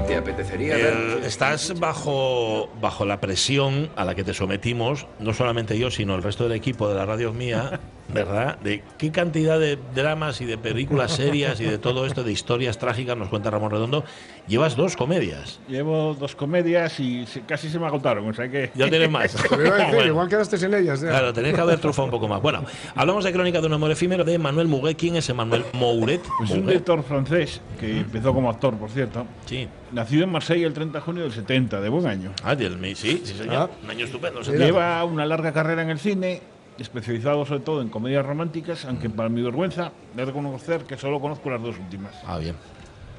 ¿Te 0.08 0.16
apetecería 0.16 0.76
El- 0.76 0.82
ver? 1.16 1.24
estás 1.26 1.80
bajo, 1.80 2.70
bajo 2.80 3.06
la 3.06 3.20
presión 3.20 3.90
a 3.96 4.06
la 4.06 4.14
que 4.16 4.24
te 4.24 4.34
sometimos, 4.34 5.08
no 5.20 5.34
solamente 5.34 5.78
yo, 5.78 5.90
sino 5.92 6.16
el 6.16 6.24
resto 6.24 6.44
del 6.44 6.54
equipo 6.54 6.88
de 6.90 6.96
la 6.96 7.06
radio 7.06 7.34
mía, 7.34 7.80
¿verdad? 8.14 8.58
De 8.60 8.84
qué 8.98 9.12
cantidad 9.12 9.60
de 9.60 9.78
dramas 9.96 10.42
y 10.42 10.46
de 10.46 10.58
películas 10.58 11.12
serias 11.12 11.60
y 11.62 11.66
de 11.66 11.78
todo 11.78 12.06
esto, 12.06 12.24
de 12.24 12.32
historias 12.32 12.78
trágicas, 12.78 13.16
nos 13.18 13.30
cuenta 13.30 13.50
Ramón 13.50 13.72
Redondo. 13.72 14.04
Llevas 14.48 14.76
dos 14.76 14.96
comedias. 14.96 15.60
Llevo 15.68 16.16
dos 16.20 16.36
comedias 16.36 17.00
y 17.00 17.26
se- 17.28 17.42
casi 17.42 17.70
se 17.70 17.78
me 17.80 17.86
agotaron, 17.86 18.28
o 18.28 18.34
sea 18.34 18.50
que... 18.50 18.72
Ya 18.76 18.90
tienes 18.90 19.10
más. 19.10 19.36
A 19.52 19.58
decir, 19.58 19.68
Bueno. 19.94 20.06
igual 20.06 20.28
quedaste 20.28 20.58
sin 20.58 20.74
ellas. 20.74 21.02
ya. 21.02 21.10
Claro, 21.10 21.34
tenéis 21.34 21.54
que 21.56 21.62
haber 21.62 21.80
trufado 21.80 22.06
un 22.06 22.12
poco 22.12 22.28
más. 22.28 22.42
Bueno, 22.42 22.64
hablamos 22.96 23.24
de 23.24 23.32
Crónica 23.32 23.62
de 23.62 23.68
un 23.68 23.74
amor 23.74 23.92
efímero 23.92 24.24
de 24.24 24.38
Manuel 24.40 24.68
Muguet. 24.68 24.98
¿Quién 24.98 25.16
es 25.16 25.30
Emmanuel 25.30 25.64
Mouret? 25.74 26.22
Pues 26.38 26.50
es 26.50 26.56
un 26.56 26.62
Mouret. 26.64 26.66
director 26.68 27.04
francés 27.04 27.62
que 27.80 28.00
empezó 28.00 28.34
como 28.34 28.50
actor, 28.50 28.76
por 28.78 28.90
cierto. 28.90 29.26
Sí. 29.46 29.68
Nacido 29.92 30.24
en 30.24 30.32
Marsella 30.32 30.66
el 30.68 30.74
30 30.74 30.98
de 31.00 31.04
junio 31.04 31.24
del 31.24 31.32
70, 31.32 31.80
de 31.82 31.90
buen 31.90 32.06
año. 32.08 32.32
Ah, 32.44 32.56
del 32.56 32.80
sí, 32.96 33.22
sí, 33.24 33.34
señor. 33.38 33.56
Ah. 33.56 33.70
Un 33.84 33.90
año 33.92 34.06
estupendo. 34.06 34.42
Lleva 34.42 35.04
una 35.04 35.26
larga 35.26 35.52
carrera 35.52 35.82
en 35.84 35.90
el 35.90 36.00
cine, 36.00 36.42
especializado 36.80 37.46
sobre 37.46 37.62
todo 37.62 37.82
en 37.82 37.90
comedias 37.90 38.26
románticas, 38.26 38.86
aunque 38.86 39.10
para 39.10 39.30
mi 39.30 39.42
vergüenza 39.42 39.92
he 40.14 40.18
de 40.18 40.26
reconocer 40.26 40.84
que 40.84 40.98
solo 40.98 41.20
conozco 41.20 41.50
las 41.50 41.62
dos 41.62 41.78
últimas. 41.78 42.14
Ah, 42.26 42.38
bien. 42.38 42.56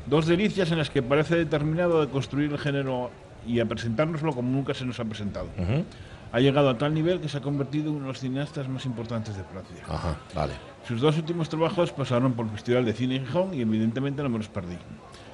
Dos 0.06 0.26
delicias 0.26 0.70
en 0.72 0.78
las 0.78 0.90
que 0.90 1.02
parece 1.02 1.36
determinado 1.36 2.00
de 2.00 2.10
construir 2.10 2.50
el 2.52 2.58
género 2.58 3.10
y 3.46 3.60
a 3.60 3.66
presentárnoslo 3.66 4.32
como 4.34 4.50
nunca 4.50 4.74
se 4.74 4.84
nos 4.84 4.98
ha 5.00 5.04
presentado. 5.04 5.48
Ha 6.32 6.40
llegado 6.40 6.70
a 6.70 6.78
tal 6.78 6.94
nivel 6.94 7.20
que 7.20 7.28
se 7.28 7.38
ha 7.38 7.40
convertido 7.40 7.90
en 7.90 7.96
uno 7.96 8.02
de 8.02 8.08
los 8.08 8.20
cineastas 8.20 8.68
más 8.68 8.86
importantes 8.86 9.36
de 9.36 9.42
Francia. 9.44 9.84
Ajá, 9.88 10.16
vale. 10.34 10.52
Sus 10.86 11.00
dos 11.00 11.16
últimos 11.16 11.48
trabajos 11.48 11.92
pasaron 11.92 12.32
por 12.34 12.46
el 12.46 12.52
Festival 12.52 12.84
de 12.84 12.92
Cine 12.92 13.16
en 13.16 13.26
Gijón 13.26 13.54
y 13.54 13.62
evidentemente 13.62 14.22
no 14.22 14.28
me 14.28 14.38
los 14.38 14.48
perdí. 14.48 14.76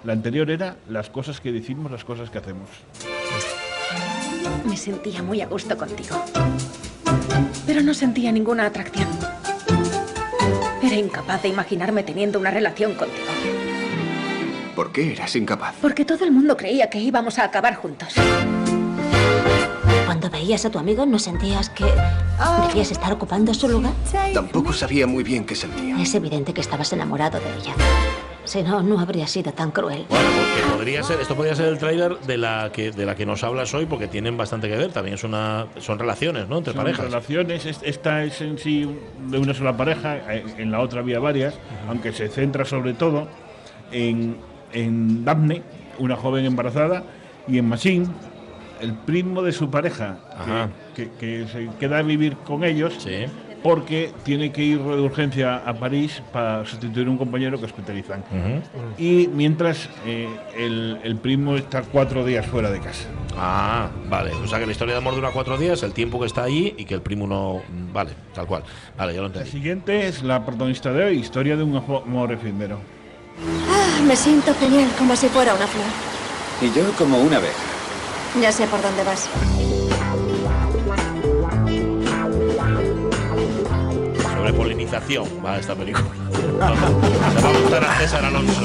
La 0.04 0.12
anterior 0.12 0.50
era 0.50 0.76
Las 0.88 1.10
cosas 1.10 1.40
que 1.40 1.52
decimos, 1.52 1.90
las 1.90 2.04
cosas 2.04 2.30
que 2.30 2.38
hacemos. 2.38 2.68
Me 4.66 4.76
sentía 4.76 5.22
muy 5.22 5.40
a 5.40 5.46
gusto 5.46 5.76
contigo. 5.76 6.16
Pero 7.66 7.82
no 7.82 7.94
sentía 7.94 8.32
ninguna 8.32 8.66
atracción. 8.66 9.08
Era 10.82 10.96
incapaz 10.96 11.42
de 11.42 11.48
imaginarme 11.48 12.02
teniendo 12.02 12.38
una 12.38 12.50
relación 12.50 12.94
contigo. 12.94 13.26
¿Por 14.74 14.92
qué 14.92 15.12
eras 15.12 15.34
incapaz? 15.34 15.74
Porque 15.80 16.04
todo 16.04 16.24
el 16.24 16.32
mundo 16.32 16.56
creía 16.56 16.90
que 16.90 16.98
íbamos 16.98 17.38
a 17.38 17.44
acabar 17.44 17.74
juntos. 17.76 18.14
Cuando 20.04 20.30
veías 20.30 20.64
a 20.64 20.70
tu 20.70 20.78
amigo, 20.78 21.06
¿no 21.06 21.18
sentías 21.18 21.70
que 21.70 21.84
debías 22.68 22.90
estar 22.92 23.12
ocupando 23.12 23.52
su 23.54 23.68
lugar? 23.68 23.92
Tampoco 24.32 24.72
sabía 24.72 25.06
muy 25.06 25.24
bien 25.24 25.44
qué 25.44 25.54
sentía. 25.54 26.00
Es 26.00 26.14
evidente 26.14 26.52
que 26.52 26.60
estabas 26.60 26.92
enamorado 26.92 27.40
de 27.40 27.46
ella. 27.58 27.74
Si 28.46 28.62
no, 28.62 28.82
no 28.82 28.98
habría 29.00 29.26
sido 29.26 29.52
tan 29.52 29.70
cruel. 29.72 30.06
Bueno, 30.08 30.24
porque 30.36 30.72
podría 30.76 31.02
ser, 31.02 31.20
esto 31.20 31.34
podría 31.34 31.54
ser 31.54 31.66
el 31.66 31.78
tráiler 31.78 32.18
de 32.20 32.38
la 32.38 32.70
que 32.72 32.92
de 32.92 33.04
la 33.04 33.14
que 33.14 33.26
nos 33.26 33.42
hablas 33.44 33.74
hoy, 33.74 33.86
porque 33.86 34.06
tienen 34.08 34.36
bastante 34.36 34.68
que 34.68 34.76
ver. 34.76 34.92
También 34.92 35.14
es 35.16 35.24
una, 35.24 35.66
son 35.80 35.98
relaciones, 35.98 36.48
¿no? 36.48 36.58
Entre 36.58 36.72
Son 36.72 36.82
parejas. 36.82 37.04
relaciones, 37.06 37.66
es- 37.66 37.80
esta 37.82 38.22
es 38.24 38.40
en 38.40 38.56
sí 38.58 38.88
de 39.28 39.38
una 39.38 39.52
sola 39.52 39.76
pareja, 39.76 40.16
eh, 40.32 40.44
en 40.58 40.70
la 40.70 40.80
otra 40.80 41.00
había 41.00 41.18
varias, 41.18 41.54
aunque 41.88 42.12
se 42.12 42.28
centra 42.28 42.64
sobre 42.64 42.94
todo 42.94 43.28
en, 43.92 44.36
en 44.72 45.24
Daphne, 45.24 45.62
una 45.98 46.16
joven 46.16 46.44
embarazada, 46.46 47.02
y 47.48 47.58
en 47.58 47.68
Machine, 47.68 48.06
el 48.80 48.92
primo 48.94 49.42
de 49.42 49.52
su 49.52 49.70
pareja, 49.70 50.18
que, 50.94 51.10
que- 51.10 51.10
que 51.44 51.48
se 51.48 51.68
queda 51.80 51.98
a 51.98 52.02
vivir 52.02 52.36
con 52.38 52.62
ellos 52.64 52.94
Sí. 52.98 53.26
Porque 53.66 54.12
tiene 54.22 54.52
que 54.52 54.62
ir 54.62 54.78
de 54.78 55.00
urgencia 55.00 55.56
a 55.56 55.74
París 55.74 56.22
para 56.32 56.64
sustituir 56.64 57.08
a 57.08 57.10
un 57.10 57.18
compañero 57.18 57.58
que 57.58 57.64
hospitalizan. 57.64 58.20
Ujú. 58.20 58.62
Y 58.96 59.26
mientras 59.34 59.88
eh, 60.06 60.28
el, 60.56 61.00
el 61.02 61.16
primo 61.16 61.56
está 61.56 61.82
cuatro 61.82 62.24
días 62.24 62.46
fuera 62.46 62.70
de 62.70 62.78
casa. 62.78 63.08
Ah, 63.36 63.88
vale. 64.08 64.30
O 64.34 64.46
sea 64.46 64.60
que 64.60 64.66
la 64.66 64.70
historia 64.72 64.94
de 64.94 64.98
amor 64.98 65.16
dura 65.16 65.30
cuatro 65.32 65.58
días, 65.58 65.82
el 65.82 65.92
tiempo 65.92 66.20
que 66.20 66.26
está 66.26 66.44
allí 66.44 66.76
y 66.78 66.84
que 66.84 66.94
el 66.94 67.00
primo 67.02 67.26
no. 67.26 67.60
Vale, 67.92 68.12
tal 68.32 68.46
cual. 68.46 68.62
Vale, 68.96 69.14
ya 69.14 69.20
lo 69.20 69.22
La 69.26 69.34
entendí. 69.34 69.50
siguiente 69.50 70.06
es 70.06 70.22
la 70.22 70.46
protagonista 70.46 70.92
de 70.92 71.02
hoy, 71.04 71.18
historia 71.18 71.56
de 71.56 71.64
un 71.64 71.74
amor 71.74 72.30
efímero. 72.30 72.78
Ah, 73.68 74.00
me 74.06 74.14
siento 74.14 74.54
genial, 74.60 74.88
como 74.96 75.16
si 75.16 75.26
fuera 75.26 75.52
una 75.56 75.66
flor. 75.66 75.84
Y 76.62 76.72
yo 76.72 76.84
como 76.96 77.18
una 77.18 77.38
abeja. 77.38 77.52
Ya 78.40 78.52
sé 78.52 78.64
por 78.68 78.80
dónde 78.80 79.02
vas. 79.02 79.28
Sobre 84.46 84.58
polinización 84.58 85.26
va 85.44 85.58
esta 85.58 85.74
película. 85.74 86.06
Va 86.60 86.68
a 86.68 87.52
gustar 87.60 87.84
a 87.84 87.98
César 87.98 88.24
Alonso. 88.24 88.62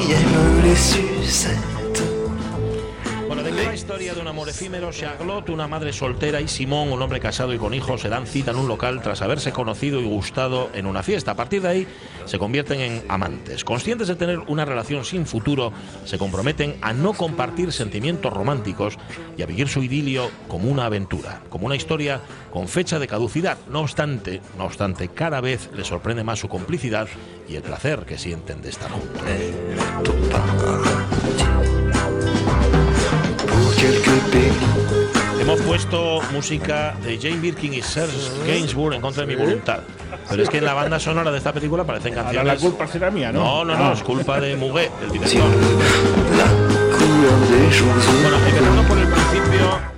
Bueno, 3.32 3.44
de 3.44 3.64
la 3.64 3.74
historia 3.74 4.14
de 4.14 4.20
un 4.20 4.28
amor 4.28 4.50
efímero, 4.50 4.92
Charlotte, 4.92 5.48
una 5.52 5.66
madre 5.66 5.94
soltera, 5.94 6.42
y 6.42 6.50
Simón, 6.50 6.92
un 6.92 7.02
hombre 7.02 7.22
casado 7.22 7.54
y 7.54 7.58
con 7.58 7.74
hijos, 7.74 8.02
se 8.02 8.10
dan 8.10 8.28
cita 8.28 8.52
en 8.52 8.58
un 8.58 8.68
local 8.68 9.02
tras 9.02 9.22
haberse 9.22 9.54
conocido 9.54 10.02
y 10.02 10.04
gustado 10.04 10.70
en 10.74 10.86
una 10.86 11.02
fiesta. 11.02 11.32
A 11.32 11.36
partir 11.36 11.62
de 11.62 11.70
ahí 11.70 11.88
se 12.26 12.38
convierten 12.38 12.82
en 12.82 13.06
amantes. 13.08 13.64
Conscientes 13.64 14.10
de 14.10 14.16
tener 14.16 14.40
una 14.48 14.66
relación 14.66 15.06
sin 15.06 15.26
futuro, 15.26 15.72
se 16.04 16.18
comprometen 16.18 16.76
a 16.82 16.92
no 16.92 17.14
compartir 17.14 17.72
sentimientos 17.72 18.34
románticos 18.34 18.98
y 19.38 19.44
a 19.44 19.46
vivir 19.46 19.70
su 19.70 19.82
idilio 19.82 20.30
como 20.50 20.70
una 20.70 20.84
aventura, 20.84 21.42
como 21.50 21.68
una 21.68 21.78
historia 21.78 22.20
con 22.52 22.68
fecha 22.68 23.00
de 23.00 23.08
caducidad. 23.08 23.58
No 23.70 23.80
obstante, 23.80 24.42
no 24.58 24.66
obstante, 24.66 25.08
cada 25.08 25.40
vez 25.40 25.70
les 25.74 25.88
sorprende 25.88 26.26
más 26.26 26.40
su 26.40 26.50
complicidad 26.50 27.08
y 27.48 27.56
el 27.56 27.62
placer 27.62 28.04
que 28.06 28.18
sienten 28.18 28.62
de 28.62 28.72
estar 28.72 28.92
juntos. 28.92 29.22
Hemos 35.40 35.60
puesto 35.62 36.22
música 36.32 36.96
de 37.04 37.18
Jane 37.20 37.38
Birkin 37.42 37.74
y 37.74 37.82
Serge 37.82 38.14
Gainsbourg 38.46 38.94
en 38.94 39.02
contra 39.02 39.26
de 39.26 39.36
mi 39.36 39.42
voluntad. 39.42 39.80
Pero 40.30 40.44
es 40.44 40.50
que 40.50 40.60
en 40.60 40.66
la 40.66 40.74
banda 40.76 41.00
sonora 41.00 41.32
de 41.32 41.40
esta 41.40 41.52
película 41.52 41.82
aparecen 41.82 42.14
Ahora 42.14 42.26
canciones. 42.26 42.54
la 42.62 42.70
culpa 42.70 42.86
será 42.88 43.10
mía, 43.10 43.32
¿no? 43.32 43.44
No, 43.44 43.66
no, 43.66 43.76
no, 43.78 43.86
Ah. 43.90 43.94
es 43.96 44.04
culpa 44.04 44.40
de 44.40 44.56
Muguet, 44.56 44.92
el 45.04 45.12
director. 45.12 45.42
Bueno, 48.22 48.38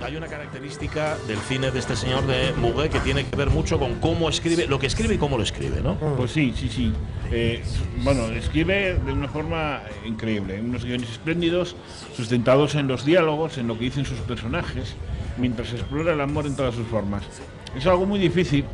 hay 0.00 0.16
una 0.16 0.26
característica 0.26 1.16
del 1.26 1.38
cine 1.38 1.70
de 1.70 1.78
este 1.78 1.96
señor 1.96 2.26
de 2.26 2.52
Muguet 2.52 2.90
que 2.90 3.00
tiene 3.00 3.24
que 3.24 3.36
ver 3.36 3.50
mucho 3.50 3.78
con 3.78 3.94
cómo 4.00 4.28
escribe, 4.28 4.66
lo 4.66 4.78
que 4.78 4.86
escribe 4.86 5.14
y 5.14 5.18
cómo 5.18 5.36
lo 5.36 5.42
escribe, 5.42 5.80
¿no? 5.82 5.96
Pues 6.16 6.30
sí, 6.30 6.52
sí, 6.56 6.68
sí. 6.68 6.92
Eh, 7.30 7.62
bueno, 8.02 8.26
escribe 8.26 8.94
de 8.94 9.12
una 9.12 9.28
forma 9.28 9.82
increíble, 10.04 10.60
unos 10.60 10.84
guiones 10.84 11.10
espléndidos, 11.10 11.76
sustentados 12.14 12.74
en 12.74 12.88
los 12.88 13.04
diálogos, 13.04 13.58
en 13.58 13.66
lo 13.66 13.78
que 13.78 13.84
dicen 13.84 14.04
sus 14.04 14.18
personajes, 14.20 14.94
mientras 15.38 15.72
explora 15.72 16.12
el 16.12 16.20
amor 16.20 16.46
en 16.46 16.56
todas 16.56 16.74
sus 16.74 16.86
formas. 16.86 17.22
Es 17.76 17.86
algo 17.86 18.06
muy 18.06 18.18
difícil, 18.18 18.64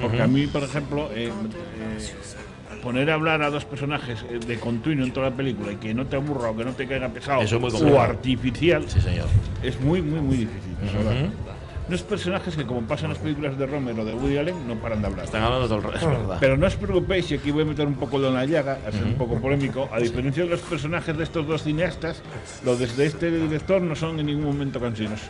porque 0.00 0.22
a 0.22 0.26
mí, 0.26 0.46
por 0.46 0.62
ejemplo, 0.62 1.10
eh, 1.14 1.28
eh, 1.28 1.98
poner 2.82 3.10
a 3.10 3.14
hablar 3.14 3.40
a 3.42 3.48
dos 3.50 3.64
personajes 3.64 4.24
eh, 4.28 4.38
de 4.44 4.58
continuo 4.58 5.06
en 5.06 5.12
toda 5.12 5.30
la 5.30 5.36
película 5.36 5.72
y 5.72 5.76
que 5.76 5.94
no 5.94 6.04
te 6.06 6.16
aburra 6.16 6.50
o 6.50 6.56
que 6.56 6.64
no 6.64 6.72
te 6.72 6.86
caiga 6.86 7.08
pesado 7.08 7.40
Eso 7.40 7.56
es 7.56 7.62
muy 7.82 7.92
o 7.92 8.00
artificial, 8.00 8.84
Sí, 8.88 9.00
señor. 9.00 9.26
es 9.62 9.80
muy, 9.80 10.02
muy, 10.02 10.20
muy 10.20 10.36
difícil. 10.36 10.72
es 10.84 10.92
verdad. 10.92 11.30
Unos 11.88 12.02
personajes 12.02 12.54
que, 12.56 12.64
como 12.64 12.82
pasa 12.82 13.04
en 13.06 13.10
las 13.10 13.18
películas 13.18 13.58
de 13.58 13.66
Romer 13.66 13.98
o 13.98 14.04
de 14.04 14.14
Woody 14.14 14.38
Allen, 14.38 14.66
no 14.68 14.76
paran 14.76 15.00
de 15.02 15.08
hablar. 15.08 15.24
Están 15.24 15.42
hablando 15.42 15.66
todo 15.66 15.78
el 15.78 15.84
rato, 15.84 15.96
es 15.98 16.06
verdad. 16.06 16.36
Pero 16.40 16.56
no 16.56 16.66
os 16.66 16.76
preocupéis, 16.76 17.30
y 17.32 17.34
aquí 17.34 17.50
voy 17.50 17.62
a 17.62 17.66
meter 17.66 17.86
un 17.86 17.94
poco 17.94 18.16
en 18.24 18.32
la 18.34 18.44
llaga, 18.46 18.78
a 18.86 18.92
ser 18.92 19.04
un 19.04 19.14
poco 19.14 19.38
polémico. 19.40 19.88
A 19.92 19.98
diferencia 19.98 20.44
de 20.44 20.50
los 20.50 20.60
personajes 20.60 21.16
de 21.16 21.24
estos 21.24 21.46
dos 21.46 21.62
cineastas, 21.64 22.22
los 22.64 22.78
de 22.78 23.06
este 23.06 23.30
director 23.30 23.82
no 23.82 23.94
son 23.96 24.18
en 24.20 24.26
ningún 24.26 24.44
momento 24.46 24.80
cansinos. 24.80 25.20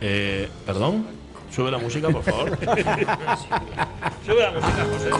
Eh, 0.00 0.48
¿Perdón? 0.66 1.06
Sube 1.50 1.70
la 1.70 1.78
música, 1.78 2.08
por 2.10 2.22
favor. 2.22 2.50
Sube 4.26 4.40
la 4.40 4.50
música, 4.52 4.84
José. 4.92 5.10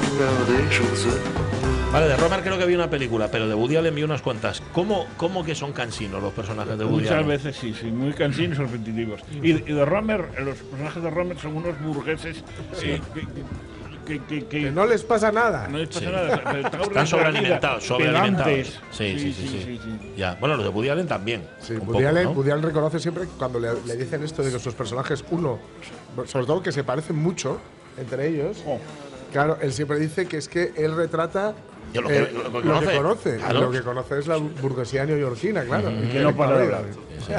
Vale, 1.93 2.09
de 2.09 2.17
Romer 2.17 2.41
creo 2.43 2.59
que 2.59 2.65
había 2.65 2.77
una 2.77 2.91
película, 2.91 3.31
pero 3.31 3.49
de 3.49 3.55
Woody 3.55 3.77
Allen 3.77 3.95
vi 3.95 4.03
unas 4.03 4.21
cuantas. 4.21 4.61
¿Cómo, 4.73 5.07
cómo 5.17 5.45
que 5.45 5.55
son 5.55 5.73
cansinos 5.73 6.21
los 6.23 6.33
personajes 6.33 6.77
de 6.77 6.85
Woody 6.85 6.97
Muchas 7.05 7.13
Allen? 7.13 7.29
veces 7.29 7.57
sí, 7.57 7.73
sí, 7.73 7.87
muy 7.87 8.13
cansinos 8.13 8.59
o 8.59 8.63
repetitivos. 8.63 9.23
Y, 9.43 9.51
y 9.53 9.73
de 9.73 9.85
Romer, 9.85 10.27
los 10.45 10.57
personajes 10.59 11.03
de 11.03 11.11
Romer 11.11 11.39
son 11.39 11.57
unos 11.57 11.81
burgueses 11.81 12.43
eh, 12.83 13.01
que- 13.15 13.27
que- 14.07 14.21
que, 14.21 14.27
que, 14.27 14.47
que- 14.47 14.61
Que 14.63 14.71
no 14.71 14.87
les 14.87 15.03
pasa 15.03 15.31
nada. 15.33 15.69
no 15.69 15.79
les 15.79 15.89
pasa 15.89 16.01
Sí. 16.01 16.07
nada. 16.07 16.61
están 16.87 17.07
sobrealimentados, 17.07 17.85
sobrealimentados. 17.85 18.81
Sí, 18.93 19.19
sí, 19.19 19.33
sí, 19.35 19.49
sí. 19.65 19.81
Ya. 20.17 20.37
Bueno, 20.41 20.57
los 20.57 20.65
de 20.65 20.71
Woody 20.71 20.89
Allen 20.89 21.07
también. 21.07 21.47
Sí, 21.61 21.75
Woody, 21.75 21.85
poco, 21.87 21.99
Allen, 21.99 22.25
¿no? 22.25 22.31
Woody 22.31 22.51
Allen 22.51 22.63
reconoce 22.63 22.99
siempre 23.01 23.25
que 23.25 23.31
cuando 23.39 23.59
le, 23.61 23.69
le 23.85 23.97
dicen 23.97 24.23
esto 24.23 24.43
de 24.43 24.51
que 24.53 24.59
sus 24.59 24.75
personajes, 24.75 25.25
uno, 25.31 25.59
sobre 26.27 26.47
todo 26.47 26.63
que 26.63 26.73
se 26.73 26.85
parecen 26.85 27.17
mucho 27.17 27.59
entre 27.99 28.29
ellos, 28.29 28.63
Oh. 28.67 28.79
claro, 29.33 29.59
él 29.61 29.73
siempre 29.73 29.99
dice 29.99 30.27
que 30.27 30.37
es 30.39 30.49
que 30.49 30.73
él 30.77 30.95
retrata 30.97 31.55
Yo 31.97 32.03
lo 32.03 32.09
que- 32.09 32.17
eh, 32.17 32.31
lo 32.33 32.43
que 32.45 32.45
lo 32.45 32.63
conoce. 32.75 32.87
que 32.87 32.97
conoce. 32.97 33.37
Claro. 33.39 33.61
Lo 33.61 33.71
que 33.71 33.81
conoce 33.83 34.19
es 34.21 34.27
la 34.27 34.37
burguesía 34.37 35.05
neoyorquina, 35.05 35.65
claro. 35.65 35.91
y 35.91 36.09
que 36.09 36.21
no 36.21 36.35
para. 36.37 36.83
Sí, 37.27 37.33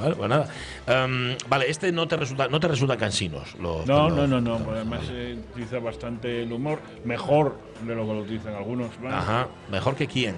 vale, 0.00 0.14
pues 0.14 0.28
nada. 0.28 0.46
Em, 0.86 1.36
vale, 1.48 1.68
este 1.68 1.90
no 1.90 2.06
te 2.06 2.16
resulta, 2.16 2.46
no 2.48 2.60
te 2.60 2.68
resulta 2.68 2.96
cansinos. 2.96 3.54
Los, 3.60 3.86
No, 3.86 4.08
los- 4.08 4.28
no, 4.28 4.40
no, 4.40 4.58
no. 4.58 4.70
Además 4.70 5.00
eh, 5.10 5.36
utiliza 5.50 5.78
bastante 5.80 6.42
el 6.44 6.52
humor, 6.52 6.78
mejor 7.04 7.56
de 7.84 7.94
lo 7.94 8.02
que 8.06 8.12
lo 8.12 8.20
utilizan 8.20 8.54
algunos. 8.54 8.90
¿vale? 9.02 9.16
Ajá, 9.16 9.48
mejor 9.70 9.96
que 9.96 10.06
quién. 10.06 10.36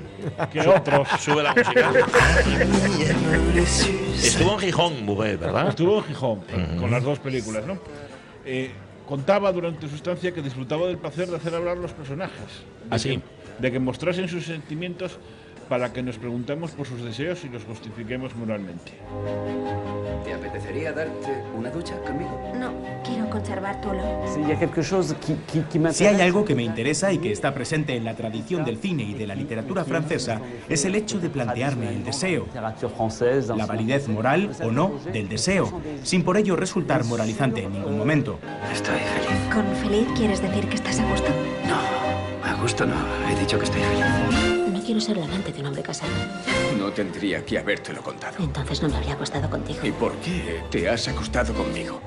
Que 0.52 0.61
otros. 0.61 1.07
Sube 1.21 1.43
la 1.43 1.54
música. 1.54 1.93
Estuvo 4.23 4.52
en 4.54 4.59
Gijón, 4.61 5.04
mujer, 5.04 5.38
¿verdad? 5.38 5.69
Estuvo 5.69 5.99
en 5.99 6.04
Gijón 6.04 6.40
con- 6.40 6.76
con 6.78 6.90
las 6.90 7.02
dos 7.02 7.19
películas, 7.19 7.66
¿no? 7.66 7.78
Eh, 8.45 8.71
contaba 9.07 9.52
durante 9.52 9.88
su 9.88 9.95
estancia 9.97 10.33
que 10.33 10.40
disfrutaba 10.43 10.87
del 10.87 10.99
placer 10.99 11.28
de 11.28 11.37
hacer 11.37 11.54
hablar 11.54 11.76
los 11.76 11.93
personajes. 11.93 12.38
De 12.85 12.88
¿Ah, 12.90 12.99
De 13.59 13.71
que 13.71 13.79
mostrasen 13.79 14.29
sus 14.29 14.47
sentimientos 14.47 15.19
para 15.69 15.93
que 15.93 16.03
nos 16.03 16.19
preguntemos 16.19 16.73
por 16.73 16.87
sus 16.87 17.03
deseos 17.03 17.45
y 17.45 17.49
los 17.49 17.65
justifiquemos 17.65 18.35
moralmente. 18.37 18.93
¿Te 20.25 20.35
apetecería 20.35 20.93
darte 20.93 21.43
una 21.57 21.71
ducha 21.71 21.99
conmigo? 22.01 22.53
No, 22.55 22.73
quiero 23.05 23.29
conservar 23.31 23.81
tu 23.81 23.91
olor. 23.91 24.05
Si 25.93 26.07
hay 26.07 26.21
algo 26.21 26.45
que 26.45 26.55
me 26.55 26.63
interesa 26.63 27.13
y 27.13 27.19
que 27.19 27.33
está 27.33 27.55
presente 27.55 27.97
en 27.97 28.05
la 28.05 28.15
tradición 28.15 28.65
del 28.65 28.79
cine 28.79 29.05
y 29.05 29.15
de 29.15 29.27
la 29.27 29.35
literatura 29.35 29.85
francesa, 29.85 30.41
es 30.69 30.85
el 30.85 30.95
hecho 30.95 31.19
de 31.19 31.31
plantearme 31.31 31.89
el 31.89 32.05
deseo, 32.05 32.47
la 32.55 33.67
validez 33.67 34.09
moral 34.09 34.51
o 34.63 34.71
no 34.71 34.99
del 35.13 35.29
deseo, 35.29 35.81
sin 36.03 36.23
por 36.23 36.37
ello 36.37 36.57
resultar 36.57 37.05
moralizante 37.05 37.63
en 37.63 37.73
ningún 37.73 37.99
momento. 37.99 38.39
Estoy 38.73 38.99
feliz. 38.99 39.55
¿Con 39.55 39.65
feliz 39.77 40.09
quieres 40.17 40.41
decir 40.41 40.69
que 40.69 40.77
estás 40.77 41.01
a 41.01 41.11
gusto? 41.11 41.29
A 42.45 42.55
gusto 42.61 42.85
no. 42.87 42.95
He 43.29 43.39
dicho 43.41 43.59
que 43.59 43.65
estoy 43.65 43.81
feliz. 43.81 44.05
No 44.71 44.81
quiero 44.83 45.01
ser 45.01 45.17
la 45.17 45.25
amante 45.25 45.53
de 45.53 45.61
un 45.61 45.67
hombre 45.67 45.83
casado. 45.83 46.13
No 46.79 46.91
tendría 46.93 47.45
que 47.45 47.59
habértelo 47.59 48.03
contado. 48.03 48.37
Entonces 48.39 48.83
no 48.83 48.89
me 48.89 48.97
habría 48.97 49.15
acostado 49.15 49.49
contigo. 49.49 49.81
¿Y 49.83 49.93
por 49.93 50.13
qué 50.17 50.63
te 50.71 50.89
has 50.89 51.09
acostado 51.09 51.55
conmigo? 51.55 52.01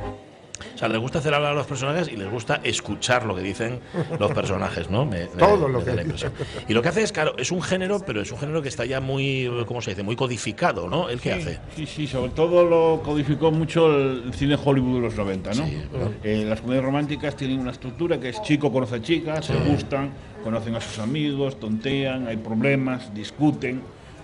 O 0.75 0.77
sea, 0.77 0.87
les 0.87 0.99
gusta 0.99 1.19
hacer 1.19 1.33
hablar 1.33 1.51
a 1.51 1.55
los 1.55 1.67
personajes 1.67 2.07
y 2.07 2.15
les 2.17 2.29
gusta 2.29 2.59
escuchar 2.63 3.25
lo 3.25 3.35
que 3.35 3.41
dicen 3.41 3.79
los 4.19 4.31
personajes, 4.31 4.89
¿no? 4.89 5.05
Me- 5.05 5.21
me- 5.21 5.27
Todo 5.39 5.67
lo 5.67 5.79
me 5.79 5.83
que 5.83 5.89
da 5.91 5.95
la 5.97 6.01
impresión. 6.03 6.33
Y 6.67 6.73
lo 6.73 6.81
que 6.81 6.89
hace 6.89 7.03
es, 7.03 7.11
claro, 7.11 7.35
es 7.37 7.51
un 7.51 7.61
género, 7.61 7.99
pero 8.05 8.21
es 8.21 8.31
un 8.31 8.37
género 8.39 8.61
que 8.61 8.69
está 8.69 8.85
ya 8.85 8.99
muy, 9.01 9.49
¿cómo 9.67 9.81
se 9.81 9.91
dice? 9.91 10.03
Muy 10.03 10.15
codificado, 10.15 10.87
¿no? 10.89 11.09
¿El 11.09 11.19
qué 11.19 11.33
hace? 11.33 11.59
Sí, 11.75 11.85
sí, 11.85 12.07
sobre 12.07 12.31
todo 12.31 12.65
lo 12.65 13.01
codificó 13.03 13.51
mucho 13.51 13.87
el 13.95 14.33
cine 14.33 14.57
Hollywood 14.63 14.95
de 14.95 15.01
los 15.01 15.15
90, 15.15 15.49
¿no? 15.53 15.65
Sí, 15.65 15.77
claro. 15.91 16.13
Eh, 16.23 16.45
las 16.47 16.61
comedias 16.61 16.83
románticas 16.85 17.35
tienen 17.35 17.59
una 17.59 17.71
estructura 17.71 18.19
que 18.19 18.29
es 18.29 18.41
chico 18.41 18.71
conoce 18.71 18.95
a 18.95 19.01
chica, 19.01 19.41
se 19.41 19.55
gustan, 19.55 20.11
conocen 20.43 20.75
a 20.75 20.81
sus 20.81 20.99
amigos, 20.99 21.59
tontean, 21.59 22.27
hay 22.27 22.37
problemas, 22.37 23.13
discuten, 23.13 23.81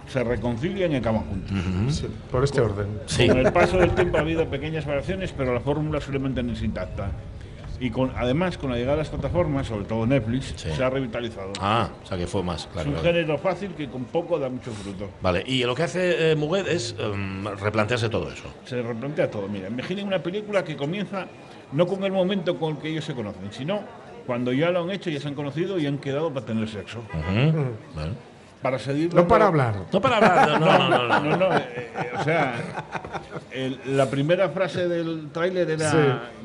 se 0.08 0.24
reconcilian 0.24 0.92
y 0.92 0.96
acaban 0.98 1.22
juntos. 1.26 1.96
Sí, 1.96 2.08
por 2.32 2.44
este 2.44 2.62
orden. 2.62 2.88
Sí. 3.06 3.28
Con 3.28 3.38
el 3.40 3.52
paso 3.54 3.78
del 3.78 3.92
tiempo 3.92 4.18
ha 4.18 4.22
habido 4.22 4.48
pequeñas 4.48 4.86
variaciones, 4.86 5.34
pero 5.36 5.54
la 5.54 5.60
fórmula 5.60 6.00
suele 6.02 6.20
mantenerse 6.20 6.66
intacta. 6.66 7.12
Y 7.80 7.90
con, 7.90 8.12
además, 8.16 8.58
con 8.58 8.70
la 8.70 8.78
llegada 8.78 8.94
de 8.94 8.98
las 9.00 9.10
plataformas, 9.10 9.68
sobre 9.68 9.86
todo 9.86 10.06
Netflix, 10.06 10.54
Sí. 10.56 10.70
se 10.74 10.84
ha 10.84 10.90
revitalizado. 10.90 11.52
Ah, 11.60 11.90
o 12.02 12.06
sea 12.06 12.18
que 12.18 12.28
fue 12.28 12.42
más, 12.44 12.62
es 12.62 12.68
claro. 12.68 12.90
un 12.90 12.96
claro. 12.96 13.14
género 13.14 13.38
fácil 13.40 13.72
que 13.72 13.90
con 13.90 14.06
poco 14.06 14.40
da 14.40 14.48
mucho 14.48 14.72
fruto. 14.72 15.10
Vale, 15.22 15.44
y 15.46 15.64
lo 15.64 15.74
que 15.76 15.84
hace 15.84 16.32
eh, 16.32 16.36
Muguet 16.36 16.68
es 16.68 16.96
em, 17.00 17.46
replantearse 17.46 18.08
todo 18.10 18.32
eso. 18.32 18.44
Se 18.66 18.82
replantea 18.82 19.30
todo. 19.30 19.48
Mira, 19.50 19.68
imaginen 19.68 20.08
una 20.08 20.20
película 20.20 20.64
que 20.64 20.78
comienza 20.78 21.26
no 21.74 21.88
con 21.88 22.04
el 22.04 22.12
momento 22.12 22.58
con 22.58 22.76
el 22.76 22.82
que 22.82 22.90
ellos 22.90 23.04
se 23.04 23.16
conocen, 23.16 23.52
sino 23.52 23.82
cuando 24.28 24.54
ya 24.54 24.70
lo 24.70 24.84
han 24.84 24.92
hecho, 24.92 25.10
ya 25.10 25.20
se 25.20 25.28
han 25.28 25.36
conocido 25.36 25.78
y 25.80 25.86
han 25.88 25.98
quedado 25.98 26.32
para 26.34 26.46
tener 26.46 26.70
sexo. 26.70 27.00
Ujú. 27.00 27.64
Vale. 27.96 28.12
Para 28.64 28.80
seguir 28.80 29.14
No 29.14 29.28
para 29.28 29.48
hablar. 29.48 29.76
No 29.92 30.00
para 30.02 30.16
hablar, 30.18 30.60
no, 30.60 30.66
no, 30.66 30.90
no. 30.90 31.08
no, 31.08 31.20
No, 31.20 31.38
no, 31.38 31.58
eh, 31.58 31.62
eh, 31.76 32.12
o 32.18 32.24
sea, 32.24 32.56
el- 33.52 33.78
la 33.98 34.10
primera 34.10 34.48
frase 34.50 34.88
del 34.88 35.30
tráiler 35.34 35.70
era 35.70 35.92
Sí. 35.92 35.98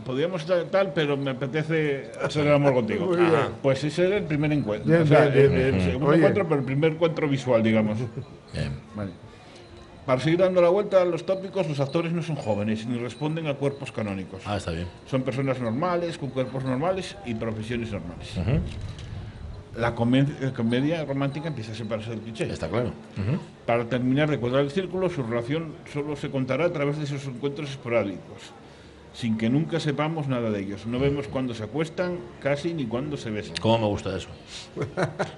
podríamos 0.04 0.42
estar 0.42 0.62
tal, 0.64 0.92
pero 0.92 1.16
me 1.16 1.30
apetece 1.30 2.10
hacer 2.22 2.46
el 2.46 2.52
amor 2.54 2.74
contigo. 2.74 3.12
Ajá. 3.14 3.50
Pues 3.62 3.84
ese 3.84 4.08
era 4.08 4.16
el 4.16 4.24
primer 4.24 4.52
encuentro. 4.52 4.90
Bien, 4.90 5.02
o 5.02 5.06
sea, 5.06 5.26
bien, 5.26 5.50
bien, 5.54 5.74
el- 5.76 5.80
segundo 5.84 6.08
Oye. 6.08 6.18
encuentro, 6.18 6.44
pero 6.48 6.60
el 6.60 6.66
primer 6.66 6.92
encuentro 6.92 7.28
visual, 7.28 7.62
digamos. 7.62 7.98
Bien. 8.52 8.72
Vale. 8.96 9.12
Para 10.04 10.20
seguir 10.20 10.40
dando 10.40 10.60
la 10.60 10.70
vuelta 10.70 11.02
a 11.02 11.04
los 11.04 11.24
tópicos, 11.24 11.68
los 11.68 11.78
actores 11.80 12.12
no 12.12 12.22
son 12.22 12.34
jóvenes 12.34 12.84
ni 12.86 12.98
responden 12.98 13.46
a 13.46 13.54
cuerpos 13.54 13.92
canónicos. 13.92 14.42
Ah, 14.46 14.56
está 14.56 14.72
bien. 14.72 14.88
Son 15.06 15.22
personas 15.22 15.60
normales, 15.60 16.18
con 16.18 16.30
cuerpos 16.30 16.64
normales 16.64 17.14
y 17.26 17.34
profesiones 17.34 17.92
normales. 17.92 18.32
La 19.78 19.94
comedia, 19.94 20.34
la 20.40 20.52
comedia 20.52 21.04
romántica 21.04 21.48
empieza 21.48 21.72
a 21.72 21.74
separarse 21.74 22.10
del 22.10 22.20
cliché. 22.20 22.50
Está 22.50 22.68
claro. 22.68 22.88
Ujú. 23.16 23.38
Para 23.66 23.84
terminar 23.84 24.28
de 24.28 24.38
cuadrar 24.38 24.62
el 24.62 24.70
círculo, 24.70 25.08
su 25.08 25.22
relación 25.22 25.74
solo 25.92 26.16
se 26.16 26.30
contará 26.30 26.64
a 26.66 26.72
través 26.72 26.98
de 26.98 27.04
esos 27.04 27.24
encuentros 27.26 27.70
esporádicos, 27.70 28.52
sin 29.12 29.36
que 29.38 29.48
nunca 29.48 29.78
sepamos 29.78 30.26
nada 30.26 30.50
de 30.50 30.60
ellos. 30.60 30.86
No 30.86 30.98
vemos 30.98 31.28
cuándo 31.28 31.54
se 31.54 31.62
acuestan, 31.64 32.18
casi 32.42 32.74
ni 32.74 32.86
cuándo 32.86 33.16
se 33.16 33.30
besan. 33.30 33.54
¿Cómo 33.60 33.78
me 33.78 33.86
gusta 33.86 34.16
eso? 34.16 34.28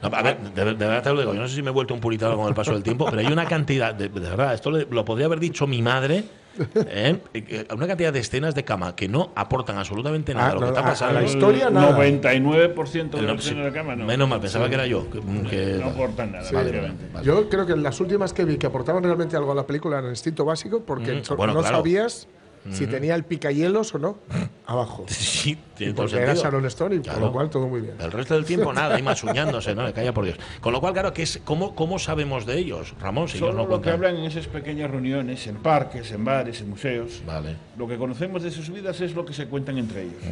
No, 0.03 0.09
a 0.17 0.23
ver, 0.23 0.39
de, 0.41 0.65
de 0.65 0.73
verdad 0.75 1.03
te 1.03 1.13
lo 1.13 1.21
digo, 1.21 1.35
yo 1.35 1.41
no 1.41 1.49
sé 1.49 1.57
si 1.57 1.63
me 1.63 1.69
he 1.69 1.73
vuelto 1.73 1.93
un 1.95 2.01
puritano 2.01 2.37
con 2.37 2.49
el 2.49 2.55
paso 2.55 2.73
del 2.73 2.83
tiempo, 2.83 3.07
pero 3.11 3.21
hay 3.21 3.33
una 3.33 3.47
cantidad, 3.47 3.95
de, 3.95 4.09
de 4.09 4.21
verdad, 4.21 4.55
esto 4.55 4.71
le- 4.71 4.87
lo 4.91 5.05
podría 5.05 5.27
haber 5.27 5.41
dicho 5.41 5.67
mi 5.67 5.83
madre, 5.83 6.25
¿eh? 6.75 7.19
Eh, 7.35 7.67
una 7.75 7.87
cantidad 7.87 8.13
de 8.13 8.19
escenas 8.21 8.55
de 8.55 8.65
cama 8.65 8.95
que 8.97 9.09
no 9.09 9.33
aportan 9.35 9.79
absolutamente 9.79 10.35
nada 10.35 10.49
Ah, 10.49 10.51
a 10.51 10.55
lo 10.55 10.61
no, 10.61 10.67
que 10.67 10.71
está 10.73 10.81
a 10.81 10.85
pasando. 10.91 11.21
la 11.21 11.27
historia, 11.27 11.71
nada. 11.71 11.97
99% 11.99 13.11
de 13.11 13.19
El- 13.21 13.27
los 13.27 13.45
sí, 13.45 13.55
de 13.55 13.65
la 13.65 13.73
cama 13.73 13.97
no. 13.97 14.05
Menos 14.05 14.29
mal, 14.29 14.41
pensaba 14.41 14.69
que 14.69 14.75
era 14.75 14.87
yo. 14.87 15.09
Que, 15.11 15.21
que- 15.49 15.79
No 15.81 15.87
aportan 15.91 16.33
nada, 16.33 16.45
Sí. 16.45 16.55
básicamente. 16.55 17.05
Vale. 17.13 17.27
Yo 17.27 17.49
creo 17.49 17.67
que 17.67 17.77
las 17.77 18.01
últimas 18.01 18.33
que 18.33 18.45
vi 18.45 18.57
que 18.59 18.67
aportaban 18.67 19.03
realmente 19.03 19.37
algo 19.37 19.53
a 19.53 19.55
la 19.55 19.67
película 19.67 19.99
eran 19.99 20.11
Instinto 20.11 20.45
Básico, 20.45 20.81
porque 20.85 21.13
Mm, 21.13 21.37
bueno, 21.37 21.55
no 21.55 21.61
claro. 21.61 21.77
sabías 21.79 22.29
si 22.71 22.87
tenía 22.87 23.15
el 23.15 23.25
picahielos 23.25 23.95
o 23.95 23.99
no 23.99 24.19
abajo. 24.71 25.05
Sí, 25.09 25.57
tiene 25.77 25.93
Y 25.93 25.95
todo 25.95 26.07
el 26.07 26.11
porque 26.13 26.23
era. 26.25 26.35
Sharon 26.35 26.65
Stone, 26.67 26.97
y 26.97 27.01
Claro. 27.01 27.21
lo 27.21 27.33
cual 27.33 27.49
todo 27.51 27.67
muy 27.69 27.81
bien. 27.81 27.95
El 27.99 28.13
resto 28.13 28.35
del 28.35 28.45
tiempo 28.45 28.73
nada, 28.75 28.99
y 28.99 29.03
masuñándose, 29.03 29.75
¿no? 29.75 29.85
Me 29.85 29.93
calla 29.93 30.13
por 30.13 30.25
Dios. 30.25 30.39
Con 30.61 30.73
lo 30.73 30.81
cual, 30.81 30.93
claro, 30.93 31.13
que 31.13 31.23
es, 31.23 31.41
¿cómo, 31.45 31.75
¿cómo 31.75 31.99
sabemos 31.99 32.47
de 32.47 32.59
ellos, 32.59 32.95
Ramón? 33.01 33.29
Si 33.29 33.39
Solo 33.39 33.53
no 33.53 33.59
lo 33.59 33.65
que 33.65 33.69
cuentan? 33.71 33.93
hablan 33.95 34.17
en 34.17 34.25
esas 34.25 34.47
pequeñas 34.47 34.91
reuniones, 34.91 35.47
en 35.47 35.57
parques, 35.57 36.11
en 36.13 36.25
bares, 36.25 36.61
en 36.61 36.71
museos. 36.71 37.23
Vale. 37.27 37.57
Lo 37.79 37.89
que 37.89 37.97
conocemos 37.97 38.43
de 38.43 38.51
sus 38.51 38.71
vidas 38.71 39.01
es 39.01 39.15
lo 39.15 39.25
que 39.25 39.33
se 39.33 39.47
cuentan 39.47 39.79
entre 39.79 40.03
ellos. 40.03 40.23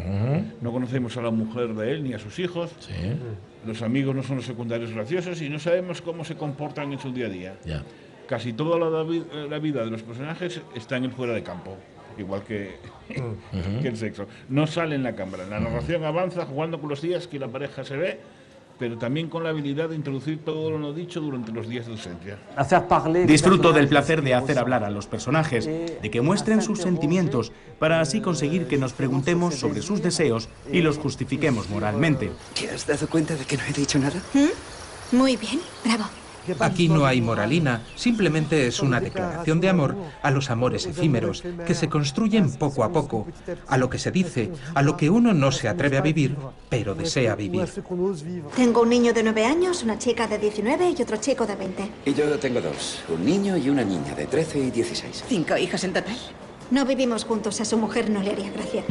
No 0.60 0.72
conocemos 0.72 1.16
a 1.16 1.22
la 1.22 1.30
mujer 1.30 1.74
de 1.74 1.92
él 1.92 2.04
ni 2.04 2.12
a 2.14 2.18
sus 2.18 2.38
hijos. 2.38 2.70
Sí, 2.80 2.92
Los 3.66 3.82
amigos 3.82 4.14
no 4.14 4.22
son 4.22 4.36
los 4.36 4.46
secundarios 4.46 4.92
graciosos 4.92 5.40
y 5.42 5.48
no 5.48 5.58
sabemos 5.58 6.00
cómo 6.02 6.24
se 6.24 6.36
comportan 6.36 6.92
en 6.92 6.98
su 6.98 7.12
día 7.12 7.26
a 7.26 7.30
día. 7.30 7.54
ya. 7.64 7.82
Casi 8.28 8.52
toda 8.52 8.78
la, 8.78 9.10
eh, 9.10 9.46
la 9.48 9.58
vida 9.58 9.82
de 9.86 9.90
los 9.90 10.02
personajes 10.02 10.60
está 10.74 10.98
en 10.98 11.04
el 11.04 11.12
fuera 11.12 11.32
de 11.32 11.42
campo, 11.42 11.74
igual 12.22 12.42
que, 12.42 12.76
que 13.82 13.88
el 13.88 13.96
sexo. 13.96 14.26
No 14.48 14.66
sale 14.66 14.94
en 14.94 15.02
la 15.02 15.14
cámara. 15.14 15.46
La 15.46 15.60
narración 15.60 16.04
avanza 16.04 16.46
jugando 16.46 16.80
con 16.80 16.88
los 16.88 17.02
días 17.02 17.26
que 17.26 17.38
la 17.38 17.48
pareja 17.48 17.84
se 17.84 17.96
ve, 17.96 18.20
pero 18.78 18.96
también 18.96 19.28
con 19.28 19.42
la 19.42 19.50
habilidad 19.50 19.88
de 19.88 19.96
introducir 19.96 20.44
todo 20.44 20.70
lo 20.70 20.78
no 20.78 20.92
dicho 20.92 21.20
durante 21.20 21.52
los 21.52 21.68
días 21.68 21.86
de 21.86 21.92
ausencia. 21.92 22.38
Disfruto 23.26 23.72
del 23.72 23.88
placer 23.88 24.22
de 24.22 24.34
hacer 24.34 24.58
hablar 24.58 24.84
a 24.84 24.90
los 24.90 25.06
personajes, 25.06 25.66
de 25.66 26.10
que 26.10 26.20
muestren 26.20 26.62
sus 26.62 26.80
sentimientos, 26.80 27.52
para 27.78 28.00
así 28.00 28.20
conseguir 28.20 28.68
que 28.68 28.78
nos 28.78 28.92
preguntemos 28.92 29.56
sobre 29.56 29.82
sus 29.82 30.02
deseos 30.02 30.48
y 30.70 30.80
los 30.80 30.98
justifiquemos 30.98 31.68
moralmente. 31.68 32.30
¿Te 32.58 32.70
has 32.70 32.86
dado 32.86 33.08
cuenta 33.08 33.34
de 33.34 33.44
que 33.44 33.56
no 33.56 33.64
he 33.68 33.72
dicho 33.72 33.98
nada? 33.98 34.20
Muy 35.10 35.36
bien, 35.36 35.60
bravo. 35.84 36.04
Aquí 36.60 36.88
no 36.88 37.06
hay 37.06 37.20
moralina, 37.20 37.82
simplemente 37.94 38.66
es 38.66 38.80
una 38.80 39.00
declaración 39.00 39.60
de 39.60 39.68
amor 39.68 39.96
a 40.22 40.30
los 40.30 40.50
amores 40.50 40.86
efímeros 40.86 41.42
que 41.66 41.74
se 41.74 41.88
construyen 41.88 42.52
poco 42.52 42.84
a 42.84 42.92
poco, 42.92 43.26
a 43.66 43.78
lo 43.78 43.90
que 43.90 43.98
se 43.98 44.10
dice, 44.10 44.50
a 44.74 44.82
lo 44.82 44.96
que 44.96 45.10
uno 45.10 45.34
no 45.34 45.52
se 45.52 45.68
atreve 45.68 45.98
a 45.98 46.02
vivir, 46.02 46.36
pero 46.68 46.94
desea 46.94 47.34
vivir. 47.34 47.68
Tengo 48.56 48.82
un 48.82 48.88
niño 48.88 49.12
de 49.12 49.22
9 49.22 49.44
años, 49.46 49.82
una 49.82 49.98
chica 49.98 50.26
de 50.26 50.38
19 50.38 50.94
y 50.96 51.02
otro 51.02 51.16
chico 51.18 51.46
de 51.46 51.56
20. 51.56 51.90
Y 52.06 52.14
yo 52.14 52.38
tengo 52.38 52.60
dos, 52.60 53.00
un 53.08 53.24
niño 53.24 53.56
y 53.56 53.68
una 53.70 53.84
niña 53.84 54.14
de 54.14 54.26
13 54.26 54.58
y 54.58 54.70
16. 54.70 55.24
¿Cinco 55.28 55.56
hijos 55.56 55.84
en 55.84 55.92
total? 55.92 56.16
No 56.70 56.84
vivimos 56.84 57.24
juntos, 57.24 57.60
a 57.60 57.64
su 57.64 57.78
mujer 57.78 58.10
no 58.10 58.22
le 58.22 58.32
haría 58.32 58.50
gracia. 58.50 58.84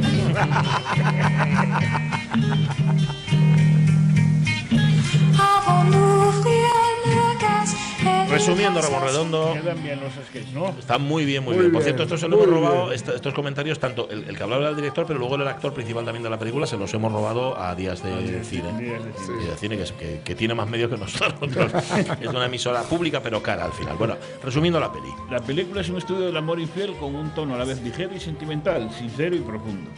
Resumiendo, 8.28 8.80
Ramón 8.80 9.02
Redondo. 9.04 9.52
Quedan 9.54 9.82
bien 9.82 10.00
los 10.00 10.12
sketches, 10.26 10.52
¿no? 10.52 10.68
Está 10.78 10.98
muy 10.98 11.24
bien, 11.24 11.44
muy, 11.44 11.54
Muy 11.54 11.62
bien. 11.62 11.72
Por 11.72 11.82
cierto, 11.82 12.02
esto 12.04 12.16
se 12.16 12.28
lo 12.28 12.36
muy 12.36 12.44
hemos 12.46 12.60
robado, 12.60 12.92
estos 12.92 13.34
comentarios, 13.34 13.78
tanto 13.78 14.08
el, 14.10 14.24
el 14.28 14.36
que 14.36 14.42
hablaba 14.42 14.62
era 14.62 14.70
el 14.70 14.76
director, 14.76 15.06
pero 15.06 15.18
luego 15.18 15.34
el 15.36 15.46
actor 15.48 15.72
principal 15.72 16.04
también 16.04 16.22
de 16.22 16.30
la 16.30 16.38
película, 16.38 16.66
se 16.66 16.76
los 16.76 16.92
hemos 16.94 17.12
robado 17.12 17.58
a 17.58 17.74
Días 17.74 18.02
de 18.02 18.44
Cine. 18.44 18.72
Días 18.80 19.04
de 19.04 19.12
Cine. 19.12 19.38
Días 19.40 19.50
de 19.52 19.56
Cine, 19.58 19.76
que, 19.76 19.82
es- 19.82 19.92
que- 19.92 20.20
que 20.24 20.34
tiene 20.34 20.54
más 20.54 20.68
medios 20.68 20.90
que 20.90 20.96
nosotros. 20.96 21.50
es 22.20 22.28
una 22.28 22.46
emisora 22.46 22.82
pública, 22.82 23.20
pero 23.22 23.42
cara 23.42 23.64
al 23.64 23.72
final. 23.72 23.96
Bueno, 23.96 24.16
resumiendo 24.42 24.78
la 24.80 24.92
peli. 24.92 25.08
La 25.30 25.40
película 25.40 25.80
es 25.80 25.88
un 25.88 25.96
estudio 25.98 26.26
del 26.26 26.36
amor 26.36 26.60
infiel 26.60 26.94
con 26.96 27.14
un 27.14 27.30
tono 27.34 27.54
a 27.54 27.58
la 27.58 27.64
vez 27.64 27.80
ligero 27.82 28.14
y 28.14 28.20
sentimental, 28.20 28.90
sincero 28.92 29.34
y 29.36 29.40
profundo. 29.40 29.90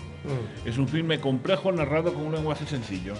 Es 0.64 0.76
un 0.78 0.86
filme 0.86 1.18
complejo 1.20 1.72
narrado 1.72 2.12
con 2.12 2.22
un 2.26 2.32
lenguaje 2.34 2.66
sencillo, 2.66 3.14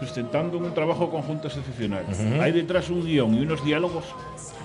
sustentando 0.00 0.58
un 0.58 0.72
trabajo 0.74 1.10
conjunto 1.10 1.48
excepcional. 1.48 2.04
Hay 2.40 2.52
detrás 2.52 2.88
un 2.90 3.04
guion 3.04 3.34
y 3.34 3.40
unos 3.40 3.64
diálogos, 3.64 4.04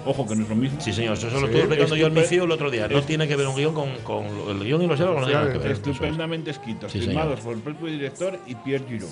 ojo 0.06 0.28
que 0.28 0.36
no 0.36 0.43
es 0.43 0.50
lo 0.50 0.56
mismo. 0.56 0.80
Sí, 0.80 0.93
señor, 0.93 1.13
eso 1.17 1.30
se 1.30 1.34
lo 1.39 1.46
estuve 1.46 1.60
explicando 1.62 1.96
yo 1.96 2.08
en 2.08 2.13
mi 2.13 2.22
CIO 2.22 2.43
el 2.43 2.52
otro 2.52 2.69
día. 2.69 2.88
No 2.88 3.00
es- 3.00 3.06
tiene 3.06 3.28
que 3.28 3.36
ver 3.36 3.48
un 3.48 3.56
guion 3.56 3.74
con, 3.74 3.89
con 4.04 4.26
el 4.26 4.63
guion 4.63 4.82
y 4.82 4.88
los 4.88 4.98
diálogos, 5.00 5.22
no 5.22 5.28
tiene 5.28 5.41
nada 5.41 5.52
que 5.54 5.58
ver. 5.60 5.72
Eso 5.72 5.82
es. 5.82 5.88
Estupendamente 5.88 6.52
escritos, 6.52 6.91
Sí, 6.91 7.02
filmados 7.02 7.39
por 7.41 7.54
el 7.54 7.62
propio 7.62 7.88
director 7.88 8.38
y 8.48 8.56
Pierre 8.56 8.86
Giraud. 8.88 9.10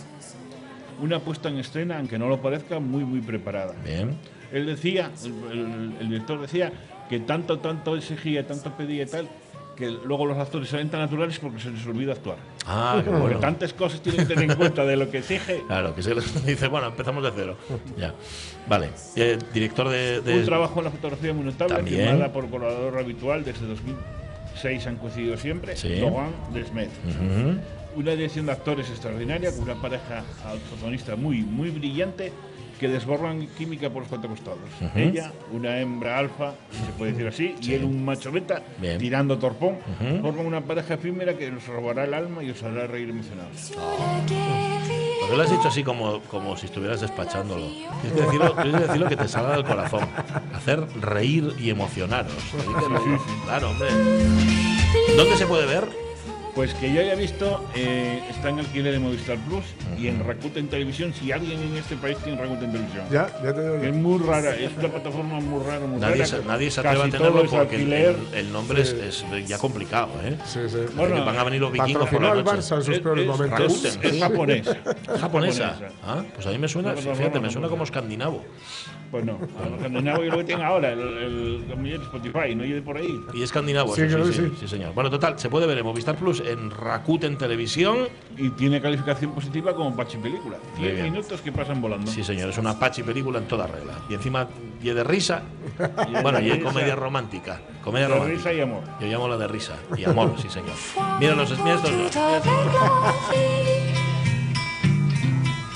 Una 1.01 1.19
puesta 1.19 1.49
en 1.49 1.57
escena, 1.57 1.97
aunque 1.97 2.19
no 2.19 2.27
lo 2.27 2.41
parezca, 2.41 2.79
muy, 2.79 3.03
muy 3.03 3.21
preparada. 3.21 3.73
Bien. 3.84 4.15
Él 4.51 4.65
decía, 4.67 5.10
el, 5.23 5.57
el- 5.60 5.95
el 6.01 6.10
director 6.10 6.39
decía, 6.39 6.71
que 7.10 7.19
tanto, 7.19 7.60
tanto 7.60 7.95
exigía, 7.97 8.45
tanto 8.45 8.71
pedía 8.77 9.03
y 9.03 9.05
tal, 9.07 9.27
que 9.82 9.89
luego 10.06 10.26
los 10.28 10.38
actores 10.38 10.70
salen 10.70 10.89
tan 10.89 11.00
naturales 11.02 11.38
porque 11.39 11.60
se 11.60 11.72
les 11.72 11.86
olvida 11.88 12.13
actuar. 12.13 12.38
Ah, 12.67 12.96
qué 13.04 13.10
Porque 13.10 13.22
bueno. 13.24 13.39
tantas 13.39 13.74
cosas 13.74 14.00
tienen 14.02 14.28
que 14.28 14.34
tener 14.36 14.52
en 14.52 14.56
cuenta 14.58 14.86
de 14.86 14.96
lo 14.96 15.10
que 15.10 15.17
exige. 15.17 15.63
Claro, 15.67 15.96
que 15.96 16.04
se 16.04 16.13
les 16.13 16.46
dice, 16.46 16.67
bueno, 16.67 16.88
empezamos 16.88 17.24
de 17.24 17.32
cero. 17.36 17.58
Ya. 17.98 18.13
Vale. 18.70 18.89
Eh, 19.15 19.38
director 19.54 19.89
de. 19.89 20.22
de- 20.22 20.39
Un 20.39 20.46
trabajo 20.46 20.80
en 20.80 20.86
la 20.86 20.91
fotografía 20.91 21.34
muy 21.34 21.46
notable, 21.46 21.76
También. 21.76 22.10
firmada 22.10 22.32
por 22.32 22.50
colaborador 22.50 23.00
habitual 23.00 23.44
desde 23.44 23.65
2006 23.65 24.88
han 24.88 24.98
coincidido 24.98 25.36
siempre, 25.38 25.76
Sí. 25.76 25.96
Logan 26.00 26.32
Desmet. 26.54 26.89
Ujú. 26.89 28.00
Una 28.00 28.12
dirección 28.12 28.46
de 28.46 28.52
actores 28.54 28.89
extraordinaria, 28.89 29.52
con 29.52 29.63
una 29.63 29.76
pareja 29.82 30.24
protagonista 30.70 31.15
muy, 31.17 31.39
muy 31.41 31.70
brillante, 31.72 32.32
que 32.82 32.88
desbordan 32.88 33.46
química 33.60 33.91
por 33.91 34.02
los 34.02 34.10
cuatro 34.10 34.28
costados. 34.32 34.58
Ujú. 34.82 34.98
Ella, 34.98 35.32
una 35.54 35.80
hembra 35.80 36.17
alfa, 36.17 36.54
se 36.84 36.91
puede 36.98 37.12
decir 37.12 37.28
así, 37.28 37.56
y 37.62 37.76
él 37.76 37.84
un 37.84 38.04
macho 38.04 38.32
beta, 38.32 38.63
Bien. 38.80 38.98
tirando 38.98 39.38
torpón, 39.38 39.76
Ujú. 40.00 40.22
forman 40.24 40.48
una 40.48 40.62
pareja 40.62 40.96
efímera 40.96 41.38
que 41.38 41.52
nos 41.52 41.67
robará 41.67 42.06
el 42.06 42.13
alma 42.15 42.44
y 42.44 42.50
os 42.50 42.63
hará 42.63 42.88
reír 42.88 43.12
emocionados. 43.12 43.72
Porque 45.20 45.38
lo 45.38 45.44
has 45.44 45.52
dicho 45.52 45.67
así 45.67 45.84
como, 45.84 46.22
como 46.22 46.58
si 46.58 46.65
estuvieras 46.65 47.02
despachándolo. 47.02 47.67
Tienes 48.02 48.13
que, 48.13 48.22
decirlo, 48.26 48.52
tienes 48.63 48.82
que 48.82 48.88
decirlo 48.88 49.10
que 49.10 49.15
te 49.17 49.28
salga 49.28 49.54
del 49.58 49.63
corazón. 49.65 50.08
Hacer 50.56 50.80
reír 51.00 51.54
y 51.60 51.70
emocionaros. 51.70 52.34
Claro, 53.46 53.70
hombre. 53.70 53.89
¿Dónde 55.15 55.38
se 55.38 55.46
puede 55.46 55.67
ver? 55.67 55.88
Pues 56.55 56.73
que 56.73 56.93
yo 56.93 56.99
haya 56.99 57.15
visto, 57.15 57.63
eh, 57.75 58.21
está 58.29 58.49
en 58.49 58.59
alquiler 58.59 58.91
de 58.91 58.99
Movistar 58.99 59.37
Plus 59.47 59.63
y 59.97 60.07
en 60.07 60.21
Rakuten 60.21 60.67
Televisión, 60.67 61.13
si 61.13 61.31
alguien 61.31 61.61
en 61.61 61.77
este 61.77 61.95
país 61.95 62.17
tiene 62.25 62.41
Rakuten 62.41 62.73
Televisión. 62.73 63.05
Ya, 63.09 63.27
ya 63.41 63.53
te 63.53 63.61
digo 63.61 63.77
yo. 63.77 63.83
Es 63.83 63.95
muy 63.95 64.19
rara, 64.19 64.53
es 64.57 64.69
una 64.77 64.89
plataforma 64.89 65.39
muy 65.39 65.63
rara, 65.63 65.85
muy 65.87 65.99
Nadie 66.01 66.15
rara. 66.15 66.25
se, 66.25 66.43
nadie 66.43 66.69
se 66.69 66.81
atreve 66.81 67.03
a 67.03 67.09
tenerlo 67.09 67.45
porque 67.45 67.55
el, 67.55 67.61
alquiler. 67.81 68.15
el- 68.33 68.37
el 68.37 68.51
nombre 68.51 68.83
Sí. 68.85 68.97
es, 69.01 69.23
es 69.33 69.47
ya 69.47 69.57
complicado, 69.59 70.09
¿eh? 70.25 70.35
Sí, 70.45 70.59
sí. 70.67 70.77
Porque 70.97 71.21
van 71.21 71.37
a 71.37 71.43
venir 71.45 71.61
los 71.61 71.71
vikingos 71.71 72.09
por 72.09 72.21
la 72.21 72.33
noche. 72.35 72.43
Barça 72.51 72.75
en 72.75 72.83
sus 72.83 72.95
Es- 72.95 72.99
peores 73.01 73.23
es- 73.23 73.29
momentos. 73.29 73.59
Rakuten. 73.59 74.13
Es 74.13 74.19
japonesa. 74.19 74.77
¿Japonesa? 74.83 75.19
Japonesa. 75.19 75.75
Ah, 76.03 76.23
pues 76.35 76.47
a 76.47 76.49
mí 76.49 76.57
me 76.57 76.67
suena, 76.67 76.93
fíjate, 76.95 77.39
me 77.39 77.49
suena 77.49 77.69
como 77.69 77.83
escandinavo. 77.85 78.43
Pues 79.09 79.25
no, 79.25 79.37
escandinavos 79.75 80.23
yo 80.23 80.31
lo 80.31 80.37
que 80.37 80.43
tienen 80.45 80.65
ahora, 80.65 80.93
el, 80.93 80.99
el, 81.01 82.01
Spotify, 82.01 82.55
no 82.55 82.63
de 82.63 82.81
por 82.81 82.95
ahí. 82.95 83.09
Y 83.33 83.43
escandinavo, 83.43 83.93
Sí, 83.93 84.03
sí, 84.09 84.15
sí. 84.33 84.51
sí, 84.61 84.67
señor. 84.69 84.93
Bueno, 84.93 85.09
total, 85.09 85.37
se 85.37 85.49
puede 85.49 85.67
ver 85.67 85.77
en 85.77 85.83
Movistar 85.85 86.15
Plus, 86.15 86.40
en 86.47 86.71
Rakuten 86.71 87.38
Televisión. 87.38 88.08
Y 88.38 88.49
tiene 88.51 88.82
calificación 88.82 89.32
positiva 89.34 89.75
como 89.75 89.95
Pachi 89.95 90.17
Película. 90.17 90.58
Muy 90.75 90.84
10 90.84 90.93
bien. 90.93 91.12
minutos 91.12 91.41
que 91.41 91.51
pasan 91.51 91.82
volando. 91.82 92.10
Sí, 92.10 92.23
señor, 92.23 92.49
es 92.49 92.58
una 92.58 92.77
pachi 92.80 93.04
película 93.04 93.39
en 93.39 93.47
toda 93.47 93.67
regla. 93.67 93.93
Y 94.10 94.13
encima, 94.13 94.47
y 94.82 94.89
de 94.89 95.04
risa. 95.04 95.43
bueno, 96.21 96.39
y 96.39 96.49
risa. 96.51 96.63
comedia 96.63 96.95
romántica. 96.95 97.62
Comedia 97.84 98.08
De 98.08 98.13
romántica. 98.13 98.38
risa 98.38 98.54
y 98.54 98.62
amor. 98.62 98.84
Yo 98.99 99.08
llamo 99.08 99.27
la 99.27 99.38
de 99.38 99.47
risa. 99.47 99.75
Y 99.97 100.04
amor, 100.06 100.34
sí, 100.41 100.49
señor. 100.49 100.73
Mira 101.19 101.36
los 101.36 101.51
estos 101.51 101.82
dos. 101.84 102.12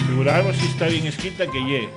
Figuraros 0.08 0.56
si 0.56 0.66
está 0.68 0.88
bien 0.88 1.08
escrita 1.08 1.46
que 1.48 1.60
ye 1.66 1.84
eh, 1.84 1.90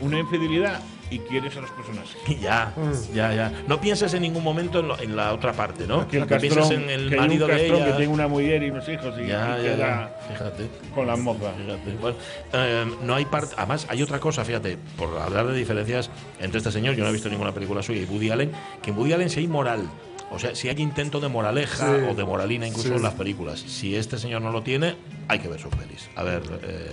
una 0.00 0.18
infidelidad 0.18 0.80
y 1.10 1.18
quieres 1.20 1.56
a 1.56 1.60
los 1.60 1.70
personajes. 1.70 2.16
Ya, 2.40 2.72
ya, 3.14 3.32
ya. 3.34 3.52
No 3.66 3.80
pienses 3.80 4.12
en 4.14 4.22
ningún 4.22 4.42
momento 4.44 4.80
en, 4.80 4.88
lo- 4.88 4.98
en 5.00 5.16
la 5.16 5.32
otra 5.32 5.52
parte, 5.52 5.86
¿no? 5.86 6.06
Que 6.08 6.16
el 6.18 6.22
no 6.22 6.26
pienses 6.28 6.54
castrón, 6.58 6.82
en 6.84 6.90
el 6.90 7.10
que 7.10 7.16
marido 7.16 7.46
de 7.46 7.66
ella. 7.66 7.84
que 7.86 7.92
tiene 7.92 8.08
una 8.08 8.28
mujer 8.28 8.62
y 8.62 8.70
unos 8.70 8.88
hijos 8.88 9.14
y, 9.18 9.26
Ya, 9.26 9.58
y 9.58 9.62
ya, 9.62 9.62
queda 9.62 9.76
ya. 9.76 10.16
Fíjate. 10.28 10.68
con 10.94 11.06
las 11.06 11.18
mozas. 11.18 11.54
Fíjate. 11.56 11.92
Bueno, 12.00 12.16
eh, 12.52 12.84
no 13.02 13.14
hay 13.14 13.24
parte. 13.24 13.54
Además, 13.56 13.86
hay 13.88 14.02
otra 14.02 14.18
cosa, 14.20 14.44
fíjate, 14.44 14.76
por 14.96 15.16
hablar 15.18 15.46
de 15.46 15.56
diferencias 15.56 16.10
entre 16.40 16.58
este 16.58 16.70
señor, 16.72 16.94
yo 16.94 17.04
no 17.04 17.10
he 17.10 17.12
visto 17.12 17.28
ninguna 17.28 17.52
película 17.52 17.82
suya, 17.82 18.02
y 18.02 18.04
Woody 18.04 18.30
Allen, 18.30 18.52
que 18.82 18.90
en 18.90 18.98
Woody 18.98 19.12
Allen 19.12 19.30
sí 19.30 19.40
hay 19.40 19.48
moral. 19.48 19.88
O 20.30 20.40
sea, 20.40 20.56
si 20.56 20.68
hay 20.68 20.76
intento 20.80 21.20
de 21.20 21.28
moraleja 21.28 21.86
Sí. 21.86 22.02
o 22.10 22.14
de 22.14 22.24
moralina 22.24 22.66
incluso 22.66 22.88
Sí. 22.88 22.94
en 22.94 23.02
las 23.02 23.14
películas. 23.14 23.60
Si 23.60 23.94
este 23.94 24.18
señor 24.18 24.42
no 24.42 24.50
lo 24.50 24.62
tiene, 24.62 24.96
hay 25.28 25.38
que 25.38 25.46
ver 25.46 25.60
sus 25.60 25.72
pelis. 25.72 26.08
A 26.16 26.24
ver, 26.24 26.42
eh, 26.64 26.90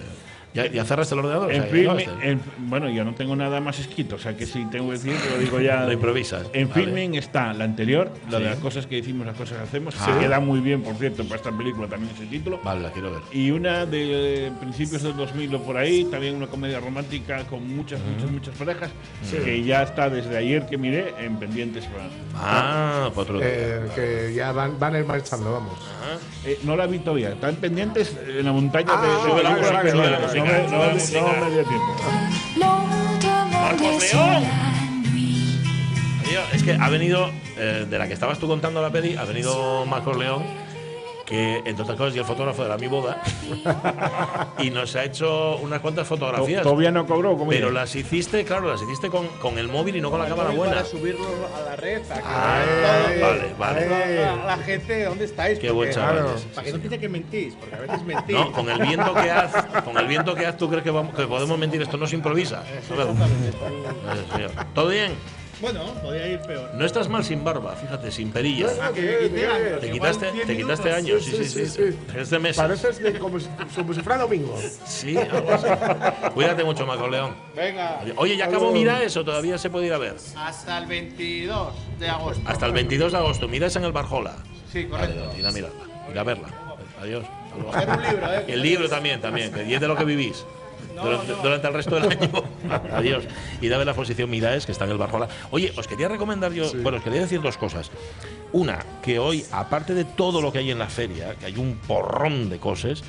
¿ya, 0.54 0.68
ya 0.68 0.84
cerraste 0.86 1.16
el 1.16 1.20
ordenador? 1.20 1.48
O 1.48 1.52
En 1.52 1.70
sea, 1.70 2.14
en- 2.24 2.42
bueno, 2.60 2.90
yo 2.90 3.04
no 3.04 3.14
tengo 3.16 3.36
nada 3.36 3.60
más 3.60 3.80
escrito, 3.80 4.16
o 4.16 4.20
sea 4.20 4.36
que 4.38 4.46
si 4.46 4.64
tengo 4.66 4.88
que 4.88 4.94
decir, 4.94 5.14
lo 5.32 5.38
digo 5.40 5.60
ya. 5.60 5.86
Lo 5.86 5.92
improvisas. 5.94 6.48
En 6.54 6.70
Vale. 6.70 6.84
filming 6.84 7.16
está 7.16 7.54
la 7.54 7.64
anterior, 7.66 8.12
la 8.30 8.38
Sí. 8.38 8.44
de 8.44 8.50
las 8.50 8.60
cosas 8.60 8.86
que 8.88 8.96
decimos, 8.98 9.26
las 9.26 9.36
cosas 9.38 9.58
que 9.58 9.64
hacemos. 9.64 9.96
Ah. 10.00 10.06
Se 10.14 10.20
queda 10.20 10.40
muy 10.40 10.60
bien, 10.60 10.82
por 10.84 10.96
cierto, 10.96 11.24
para 11.24 11.36
esta 11.38 11.52
película 11.52 11.88
también 11.88 12.14
ese 12.16 12.26
título. 12.26 12.60
Vale, 12.64 12.82
la 12.82 12.92
quiero 12.92 13.12
ver. 13.12 13.22
Y 13.32 13.52
una 13.52 13.86
de 13.86 14.52
principios 14.60 15.02
del 15.04 15.16
2000 15.16 15.54
o 15.56 15.62
por 15.64 15.78
ahí, 15.78 16.06
también 16.06 16.36
una 16.36 16.48
comedia 16.48 16.80
romántica 16.80 17.44
con 17.46 17.68
muchas, 17.76 18.00
muchas, 18.02 18.32
muchas 18.32 18.56
parejas, 18.56 18.92
que 19.32 19.64
ya 19.64 19.84
está 19.84 20.10
desde 20.10 20.38
ayer 20.38 20.66
que 20.68 20.78
miré 20.78 21.14
en 21.20 21.38
pendientes. 21.38 21.86
para- 21.86 22.04
Ah, 22.36 23.10
para 23.10 23.22
otro 23.22 23.38
día. 23.40 23.48
Eh, 23.50 23.82
que 23.96 24.34
ya 24.36 24.52
van, 24.52 24.80
van 24.80 24.96
a 24.96 25.00
ir 25.00 25.06
marchando, 25.06 25.52
vamos. 25.52 25.74
Eh, 26.46 26.60
no 26.64 26.76
la 26.76 26.86
vi 26.88 27.00
todavía, 27.00 27.30
están 27.30 27.56
pendientes 27.56 28.18
en 28.28 28.46
la 28.46 28.52
montaña 28.52 28.88
Ah, 28.90 29.02
de, 29.02 29.08
de 29.08 29.42
películas 29.42 29.72
vale, 29.74 29.92
que 29.92 29.98
vale, 29.98 30.43
no- 30.46 30.52
me- 30.52 30.64
no 30.64 30.78
me- 30.94 30.94
Venga. 30.94 31.40
no 31.40 31.46
me 31.46 31.52
dio 31.52 31.64
tiempo. 31.66 31.96
¡Marcos 33.52 34.02
León! 34.14 34.44
Es 36.54 36.64
que 36.64 36.74
ha 36.74 36.90
venido, 36.90 37.30
eh, 37.58 37.86
de 37.90 37.98
la 38.00 38.08
que 38.08 38.14
estabas 38.14 38.40
tú 38.40 38.48
contando 38.48 38.82
la 38.82 38.90
peli, 38.90 39.16
ha 39.16 39.24
venido 39.24 39.86
Marcos 39.86 40.18
León, 40.18 40.44
que 41.26 41.58
entre 41.66 41.84
otras 41.84 41.98
cosas 41.98 42.16
y 42.16 42.20
el 42.20 42.26
fotógrafo 42.26 42.64
de 42.64 42.70
la 42.70 42.78
mi 42.78 42.88
boda, 42.88 43.22
y 44.60 44.70
nos 44.70 44.96
ha 44.96 45.04
hecho 45.06 45.58
unas 45.58 45.80
cuantas 45.80 46.08
fotografías. 46.08 46.64
Todavía 46.64 46.92
no 46.92 47.06
cobró, 47.06 47.38
como 47.38 47.50
Pero 47.50 47.72
las 47.72 47.96
hiciste, 47.96 48.44
claro, 48.44 48.70
las 48.70 48.82
hiciste 48.82 49.10
con, 49.10 49.28
con 49.42 49.58
el 49.58 49.68
móvil 49.70 49.96
y 49.96 50.02
no 50.02 50.12
con 50.12 50.20
la 50.20 50.28
cámara 50.28 50.50
buena. 50.52 50.74
Para 50.76 50.86
subirlo 50.86 51.26
a 51.56 51.62
la 51.70 51.76
red. 51.76 52.02
a 52.12 52.16
que 52.16 52.22
Ah, 52.26 52.64
vean 52.66 53.20
todo. 53.20 53.58
vale, 53.58 53.88
vale. 53.88 54.16
La, 54.22 54.36
la 54.46 54.58
gente, 54.58 55.04
¿dónde 55.06 55.26
estáis? 55.26 55.60
Qué 55.60 55.72
buen 55.72 55.92
chaval 55.92 56.16
Claro, 56.16 56.36
Para 56.54 56.66
que 56.66 56.74
no 56.74 56.80
piense 56.80 57.00
que 57.00 57.10
mentís, 57.10 57.56
porque 57.56 57.76
a 57.76 57.80
veces 57.80 58.04
mentís. 58.04 58.36
No, 58.36 58.52
con 58.52 58.70
el 58.70 58.80
viento 58.82 59.14
que 59.14 59.32
haz, 59.32 59.66
con 59.84 59.98
el 59.98 60.08
viento 60.08 60.36
que 60.36 60.46
haz, 60.46 60.58
¿tú 60.58 60.68
crees 60.70 60.84
que, 60.84 60.92
vamos, 60.92 61.16
que 61.16 61.26
podemos 61.26 61.58
mentir? 61.58 61.82
Esto 61.82 61.98
no 61.98 62.06
se 62.08 62.16
improvisa. 62.16 62.62
A 62.62 64.34
señor. 64.36 64.52
¿Todo 64.74 64.90
bien? 64.90 65.14
Bueno, 65.64 65.86
podría 66.02 66.28
ir 66.28 66.42
peor. 66.42 66.72
No 66.74 66.86
estás 66.86 67.08
mal 67.08 67.24
sin 67.24 67.42
barba, 67.42 67.74
fíjate, 67.78 68.12
sin 68.12 68.34
perilla. 68.34 68.68
Ah, 68.82 68.92
que 68.94 69.02
me 69.02 69.30
quité 69.30 69.48
años, 69.48 69.80
Te 69.80 69.92
quitaste, 69.92 70.32
10 70.34 70.46
te 70.46 70.58
quitaste 70.58 70.92
años, 70.92 71.24
sí, 71.24 71.46
sí, 71.46 71.66
sí. 71.66 71.98
Este 72.14 72.38
mes. 72.38 72.58
Pareces 72.58 73.02
de, 73.02 73.18
como, 73.18 73.40
si, 73.40 73.48
como 73.74 73.94
si 73.94 74.02
fuera 74.02 74.20
domingo. 74.20 74.60
Sí, 74.86 75.16
algo 75.16 75.54
así. 75.54 75.68
Cuídate 76.34 76.66
mucho, 76.66 76.86
Marco 76.86 77.08
León. 77.08 77.34
Venga. 77.56 78.02
Oye, 78.18 78.36
ya 78.36 78.48
acabó 78.48 78.74
Mira 78.74 79.02
eso, 79.04 79.24
todavía 79.24 79.58
se 79.58 79.70
puede 79.70 79.86
ir 79.88 79.94
a 79.94 79.98
ver. 79.98 80.16
Hasta 80.36 80.80
el 80.80 80.86
22 80.86 81.74
de 81.98 82.10
agosto. 82.10 82.42
Hasta 82.46 82.66
el 82.66 82.74
22 82.74 83.14
de 83.14 83.18
agosto. 83.18 83.48
Mira 83.48 83.68
esa 83.68 83.80
en 83.80 83.86
el 83.86 83.94
Barjola. 83.94 84.36
Sí, 84.70 84.84
correcto. 84.84 85.28
Vale, 85.28 85.40
ir 85.40 85.46
a 85.46 85.52
mirarla, 85.52 85.84
ir 86.12 86.20
a 86.20 86.24
verla. 86.24 86.48
Adiós. 87.02 87.24
Un 87.56 88.04
libro, 88.04 88.34
¿eh? 88.34 88.46
El 88.50 88.62
libro 88.62 88.90
también, 88.90 89.22
también, 89.22 89.54
que 89.54 89.74
es 89.74 89.80
de 89.80 89.88
lo 89.88 89.96
que 89.96 90.04
vivís. 90.04 90.44
Durante, 91.02 91.34
durante 91.42 91.68
el 91.68 91.74
resto 91.74 91.96
del 92.00 92.12
año. 92.12 92.44
Adiós. 92.94 93.24
Y 93.62 93.72
a 93.72 93.78
ver 93.78 93.86
la 93.86 93.92
exposición 93.94 94.30
Miraes, 94.30 94.66
que 94.66 94.72
está 94.72 94.86
en 94.86 94.92
el 94.92 94.98
Barjola. 94.98 95.28
Oye, 95.52 95.74
os 95.78 95.88
quería 95.88 96.08
recomendar 96.08 96.52
yo, 96.54 96.72
bueno, 96.82 96.98
os 96.98 97.04
quería 97.04 97.22
decir 97.22 97.42
dos 97.42 97.58
cosas. 97.58 97.92
Una, 98.52 98.80
que 99.02 99.20
hoy, 99.20 99.46
aparte 99.52 99.94
de 99.94 100.06
todo 100.06 100.42
lo 100.42 100.52
que 100.52 100.60
hay 100.60 100.72
en 100.72 100.80
la 100.80 100.88
feria, 100.90 101.36
que 101.36 101.48
hay 101.48 101.58
un 101.58 101.76
porrón 101.88 102.50
de 102.50 102.60
cosas, 102.60 103.04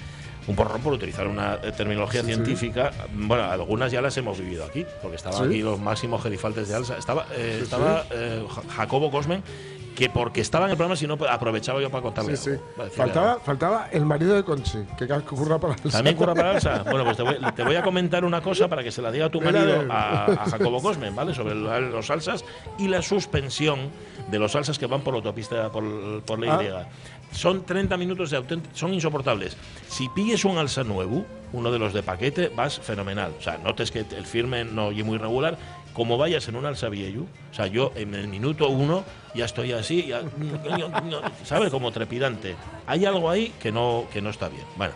un 0.46 0.56
porrón 0.56 0.80
por 0.82 0.92
utilizar 0.92 1.26
una 1.26 1.58
eh, 1.62 1.72
terminología 1.72 2.20
Sí, 2.22 2.26
sí. 2.28 2.34
científica, 2.34 2.92
bueno, 3.14 3.44
algunas 3.44 3.90
ya 3.90 4.00
las 4.02 4.16
hemos 4.16 4.38
vivido 4.38 4.64
aquí, 4.64 4.84
porque 5.02 5.16
estaban 5.16 5.38
Sí. 5.40 5.44
aquí 5.46 5.62
los 5.62 5.80
máximos 5.80 6.22
gerifaltes 6.22 6.68
de 6.68 6.74
Alsa. 6.74 6.98
Estaba, 6.98 7.26
eh, 7.34 7.54
Sí, 7.58 7.64
estaba 7.64 8.02
sí. 8.02 8.08
eh, 8.12 8.44
Ja- 8.48 8.62
Jacobo 8.76 9.10
Cosmen 9.10 9.42
que 9.94 10.10
porque 10.10 10.40
estaba 10.40 10.66
en 10.66 10.72
el 10.72 10.76
programa, 10.76 10.96
si 10.96 11.06
no, 11.06 11.16
pues, 11.16 11.30
aprovechaba 11.30 11.80
yo 11.80 11.90
para 11.90 12.02
contarle. 12.02 12.36
Sí, 12.36 12.50
sí. 12.52 12.58
para 12.76 12.90
Faltaba, 12.90 13.32
algo. 13.32 13.44
faltaba 13.44 13.88
el 13.92 14.04
marido 14.04 14.34
de 14.34 14.44
Conchi, 14.44 14.78
que 14.98 15.06
curra 15.06 15.58
para 15.58 15.74
el 15.74 15.90
¿También 15.90 16.16
curra 16.16 16.34
para 16.34 16.50
Alsa? 16.52 16.82
Bueno, 16.84 17.04
pues 17.04 17.16
te 17.16 17.22
voy, 17.22 17.36
te 17.54 17.64
voy 17.64 17.76
a 17.76 17.82
comentar 17.82 18.24
una 18.24 18.40
cosa 18.40 18.68
para 18.68 18.82
que 18.82 18.90
se 18.90 19.00
la 19.02 19.10
diga 19.10 19.26
a 19.26 19.30
tu 19.30 19.40
marido, 19.40 19.82
eh. 19.82 19.88
a, 19.90 20.24
a 20.26 20.50
Jacobo 20.50 20.82
Cosmen, 20.82 21.14
¿vale? 21.14 21.34
Sobre 21.34 21.54
los 21.54 22.06
salsas 22.06 22.44
y 22.78 22.88
la 22.88 23.02
suspensión 23.02 23.90
de 24.30 24.38
los 24.38 24.52
salsas 24.52 24.78
que 24.78 24.86
van 24.86 25.02
por 25.02 25.14
la 25.14 25.18
autopista, 25.18 25.70
por, 25.70 26.22
por 26.22 26.38
la 26.38 26.46
Y. 26.46 26.66
Ah. 26.68 26.88
Son 27.34 27.64
30 27.66 27.96
minutos 27.96 28.30
de 28.30 28.36
auténtico, 28.36 28.74
son 28.76 28.94
insoportables. 28.94 29.56
Si 29.88 30.08
pilles 30.08 30.44
un 30.44 30.56
alsa 30.56 30.84
nuevo, 30.84 31.26
uno 31.52 31.70
de 31.72 31.78
los 31.78 31.92
de 31.92 32.02
paquete, 32.02 32.48
vas 32.48 32.78
fenomenal. 32.78 33.32
O 33.38 33.42
sea, 33.42 33.58
notes 33.58 33.90
que 33.90 34.00
el 34.16 34.24
firme 34.26 34.64
no 34.64 34.86
oye 34.86 35.02
muy 35.02 35.18
regular. 35.18 35.58
Como 35.92 36.16
vayas 36.18 36.48
en 36.48 36.56
un 36.56 36.64
alsa 36.66 36.88
viejo, 36.88 37.22
o 37.52 37.54
sea, 37.54 37.68
yo 37.68 37.92
en 37.94 38.14
el 38.14 38.26
minuto 38.26 38.68
uno 38.68 39.04
ya 39.34 39.44
estoy 39.44 39.70
así, 39.72 40.06
ya, 40.06 40.22
¿sabes? 41.44 41.70
Como 41.70 41.92
trepidante. 41.92 42.56
Hay 42.86 43.04
algo 43.04 43.30
ahí 43.30 43.52
que 43.60 43.70
no, 43.70 44.04
que 44.12 44.20
no 44.20 44.30
está 44.30 44.48
bien. 44.48 44.64
Bueno, 44.76 44.94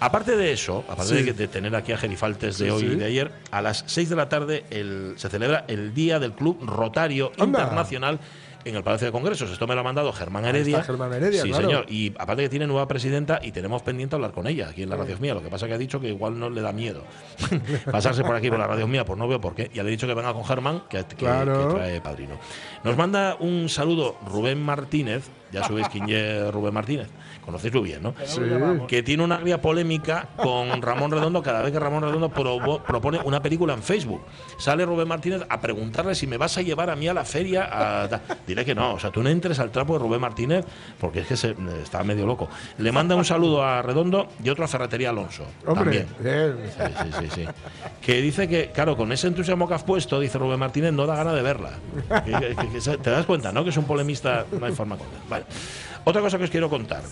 Aparte 0.00 0.36
de 0.36 0.52
eso, 0.52 0.84
aparte 0.88 1.06
Sí. 1.08 1.14
de, 1.16 1.24
que- 1.24 1.32
de 1.32 1.48
tener 1.48 1.74
aquí 1.74 1.90
a 1.90 1.98
Gerifaltes 1.98 2.56
de 2.58 2.66
Sí, 2.66 2.70
hoy 2.70 2.82
y 2.84 2.94
de 2.94 3.04
ayer, 3.04 3.32
a 3.50 3.60
las 3.60 3.82
6 3.88 4.08
de 4.08 4.14
la 4.14 4.28
tarde 4.28 4.64
el- 4.70 5.14
se 5.16 5.28
celebra 5.28 5.64
el 5.66 5.92
Día 5.92 6.20
del 6.20 6.34
Club 6.34 6.56
Rotario 6.64 7.32
Anda. 7.36 7.62
Internacional 7.62 8.20
en 8.64 8.76
el 8.76 8.82
Palacio 8.82 9.06
de 9.06 9.12
Congresos. 9.12 9.50
Esto 9.50 9.66
me 9.66 9.74
lo 9.74 9.80
ha 9.80 9.84
mandado 9.84 10.12
Germán 10.12 10.44
Heredia. 10.44 10.76
está 10.80 10.86
Germán 10.86 11.12
Heredia, 11.12 11.42
sí, 11.42 11.48
claro. 11.50 11.68
señor. 11.68 11.86
Y 11.88 12.12
aparte 12.18 12.42
que 12.42 12.48
tiene 12.48 12.66
nueva 12.66 12.86
presidenta 12.88 13.38
y 13.42 13.52
tenemos 13.52 13.82
pendiente 13.82 14.14
hablar 14.16 14.32
con 14.32 14.46
ella 14.46 14.68
aquí 14.68 14.82
en 14.82 14.90
la 14.90 14.96
radio 14.96 15.16
mía. 15.18 15.34
Lo 15.34 15.42
que 15.42 15.48
pasa 15.48 15.66
que 15.66 15.74
ha 15.74 15.78
dicho 15.78 16.00
que 16.00 16.08
igual 16.08 16.38
no 16.38 16.50
le 16.50 16.60
da 16.60 16.72
miedo 16.72 17.02
pasarse 17.90 18.22
por 18.24 18.34
aquí 18.36 18.50
por 18.50 18.58
la 18.58 18.66
radio 18.66 18.86
mía, 18.86 19.04
pues 19.04 19.18
no 19.18 19.26
veo 19.28 19.40
por 19.40 19.54
qué. 19.54 19.70
Ya 19.72 19.82
le 19.82 19.88
he 19.88 19.92
dicho 19.92 20.06
que 20.06 20.14
venga 20.14 20.32
con 20.32 20.44
Germán, 20.44 20.82
que, 20.88 21.04
que- 21.04 21.16
Claro. 21.16 21.68
que 21.68 21.74
trae 21.74 22.00
padrino. 22.00 22.38
Nos 22.84 22.96
manda 22.96 23.36
un 23.40 23.68
saludo 23.68 24.16
Rubén 24.26 24.60
Martínez. 24.62 25.28
Ya 25.52 25.62
sabéis 25.64 25.88
quién 25.88 26.08
es 26.08 26.52
Rubén 26.52 26.74
Martínez. 26.74 27.08
Conocéislo 27.44 27.80
bien, 27.80 28.02
¿no? 28.02 28.14
Sí. 28.26 28.42
que 28.88 29.02
tiene 29.02 29.24
una 29.24 29.36
agria 29.36 29.62
polémica 29.62 30.28
con 30.36 30.82
Ramón 30.82 31.10
Redondo 31.10 31.42
cada 31.42 31.62
vez 31.62 31.72
que 31.72 31.78
Ramón 31.80 32.02
Redondo 32.02 32.28
propone 32.30 33.20
una 33.24 33.40
película 33.40 33.72
en 33.72 33.82
Facebook. 33.82 34.20
Sale 34.58 34.84
Rubén 34.84 35.08
Martínez 35.08 35.42
a 35.48 35.58
preguntarle 35.60 36.14
si 36.14 36.26
me 36.26 36.36
vas 36.36 36.58
a 36.58 36.62
llevar 36.62 36.90
a 36.90 36.96
mí 36.96 37.08
a 37.08 37.14
la 37.14 37.24
feria. 37.24 37.68
a 37.72 38.20
Diré 38.46 38.64
que 38.66 38.74
no, 38.74 38.92
o 38.94 38.98
sea, 38.98 39.10
tú 39.10 39.22
no 39.22 39.30
entres 39.30 39.58
al 39.60 39.70
trapo 39.70 39.94
de 39.94 40.00
Rubén 40.00 40.20
Martínez 40.20 40.66
porque 41.00 41.20
es 41.20 41.26
que 41.26 41.36
se, 41.38 41.56
está 41.82 42.04
medio 42.04 42.26
loco. 42.26 42.48
Le 42.76 42.92
manda 42.92 43.16
un 43.16 43.24
saludo 43.24 43.62
a 43.64 43.80
Redondo 43.80 44.28
y 44.44 44.50
otro 44.50 44.64
a 44.64 44.68
Ferretería 44.68 45.08
Alonso. 45.10 45.44
Hombre, 45.66 46.04
también. 46.20 46.54
bien. 46.54 46.70
Sí, 46.76 46.92
sí, 47.02 47.10
sí, 47.20 47.30
sí. 47.34 47.48
Que 48.02 48.20
dice 48.20 48.46
que, 48.46 48.70
claro, 48.72 48.94
con 48.96 49.10
ese 49.12 49.26
entusiasmo 49.26 49.66
que 49.66 49.72
has 49.74 49.84
puesto, 49.84 50.20
dice 50.20 50.36
Rubén 50.38 50.58
Martínez, 50.58 50.92
no 50.92 51.06
da 51.06 51.16
gana 51.16 51.32
de 51.32 51.42
verla. 51.42 51.70
Que- 52.26 52.32
que- 52.32 52.56
que- 52.56 52.68
que 52.72 52.80
se- 52.82 52.98
te 52.98 53.10
das 53.10 53.24
cuenta, 53.24 53.52
¿no? 53.52 53.64
Que 53.64 53.70
es 53.70 53.76
un 53.78 53.84
polemista, 53.84 54.44
no 54.58 54.66
hay 54.66 54.72
forma 54.72 54.96
con 54.98 55.06
él. 55.06 55.37
Vale. 55.42 55.54
Otra 56.04 56.20
cosa 56.22 56.38
que 56.38 56.44
os 56.44 56.50
quiero 56.50 56.68
contar. 56.70 57.02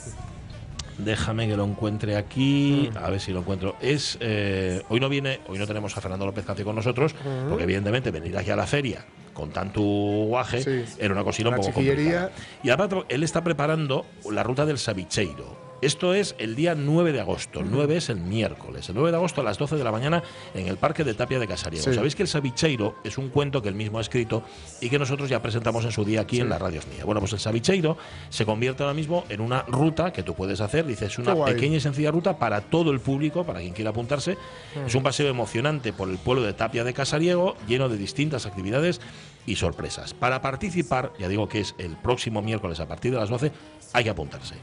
Déjame 0.98 1.46
que 1.46 1.56
lo 1.56 1.64
encuentre 1.64 2.16
aquí, 2.16 2.90
a 2.94 3.10
ver 3.10 3.20
si 3.20 3.30
lo 3.32 3.40
encuentro. 3.40 3.76
Es 3.82 4.16
eh, 4.20 4.82
hoy 4.88 4.98
no 4.98 5.10
viene, 5.10 5.40
hoy 5.46 5.58
no 5.58 5.66
tenemos 5.66 5.94
a 5.96 6.00
Fernando 6.00 6.24
López 6.24 6.46
Cancio 6.46 6.64
con 6.64 6.74
nosotros, 6.74 7.14
porque 7.48 7.64
evidentemente 7.64 8.10
venir 8.10 8.36
aquí 8.38 8.50
a 8.50 8.56
la 8.56 8.66
feria 8.66 9.04
con 9.34 9.50
tanto 9.50 9.82
guaje 9.82 10.62
Sí. 10.62 10.94
era 10.98 11.12
una 11.12 11.22
cosilla 11.22 11.50
un 11.50 11.56
poco 11.56 11.70
complicada. 11.72 12.30
Y 12.62 12.70
aparte, 12.70 12.96
él 13.10 13.22
está 13.22 13.44
preparando 13.44 14.06
la 14.30 14.42
ruta 14.42 14.64
del 14.64 14.78
Sabicheiro. 14.78 15.65
Esto 15.82 16.14
es 16.14 16.34
el 16.38 16.56
día 16.56 16.74
9 16.74 17.12
de 17.12 17.20
agosto. 17.20 17.60
El 17.60 17.70
9 17.70 17.98
es 17.98 18.08
el 18.08 18.16
miércoles. 18.16 18.88
El 18.88 18.94
9 18.94 19.10
de 19.10 19.16
agosto 19.16 19.42
a 19.42 19.44
las 19.44 19.58
12 19.58 19.76
de 19.76 19.84
la 19.84 19.92
mañana 19.92 20.22
en 20.54 20.68
el 20.68 20.78
Parque 20.78 21.04
de 21.04 21.12
Tapia 21.14 21.38
de 21.38 21.46
Casariego. 21.46 21.84
Sí. 21.84 21.94
Sabéis 21.94 22.16
que 22.16 22.22
el 22.22 22.28
Sabicheiro 22.28 22.96
es 23.04 23.18
un 23.18 23.28
cuento 23.28 23.60
que 23.60 23.68
él 23.68 23.74
mismo 23.74 23.98
ha 23.98 24.00
escrito 24.00 24.42
y 24.80 24.88
que 24.88 24.98
nosotros 24.98 25.28
ya 25.28 25.42
presentamos 25.42 25.84
en 25.84 25.92
su 25.92 26.04
día 26.04 26.22
aquí 26.22 26.40
en 26.40 26.48
la 26.48 26.58
radio 26.58 26.80
mía. 26.94 27.04
Bueno, 27.04 27.20
pues 27.20 27.34
el 27.34 27.40
Sabicheiro 27.40 27.98
se 28.30 28.46
convierte 28.46 28.82
ahora 28.82 28.94
mismo 28.94 29.24
en 29.28 29.40
una 29.40 29.62
ruta 29.62 30.12
que 30.12 30.22
tú 30.22 30.34
puedes 30.34 30.60
hacer. 30.60 30.86
Dices, 30.86 31.18
una 31.18 31.32
Qué 31.32 31.38
guay. 31.38 31.54
pequeña 31.54 31.76
y 31.76 31.80
sencilla 31.80 32.10
ruta 32.10 32.38
para 32.38 32.62
todo 32.62 32.90
el 32.90 33.00
público, 33.00 33.44
para 33.44 33.60
quien 33.60 33.74
quiera 33.74 33.90
apuntarse. 33.90 34.38
Es 34.86 34.94
un 34.94 35.02
paseo 35.02 35.28
emocionante 35.28 35.92
por 35.92 36.08
el 36.08 36.16
pueblo 36.16 36.42
de 36.42 36.54
Tapia 36.54 36.84
de 36.84 36.94
Casariego, 36.94 37.54
lleno 37.68 37.88
de 37.88 37.98
distintas 37.98 38.46
actividades 38.46 39.00
y 39.44 39.56
sorpresas. 39.56 40.14
Para 40.14 40.40
participar, 40.40 41.12
ya 41.18 41.28
digo 41.28 41.48
que 41.48 41.60
es 41.60 41.74
el 41.78 41.96
próximo 41.96 42.40
miércoles 42.42 42.80
a 42.80 42.88
partir 42.88 43.12
de 43.12 43.18
las 43.18 43.28
12, 43.28 43.52
hay 43.92 44.04
que 44.04 44.10
apuntarse. 44.10 44.54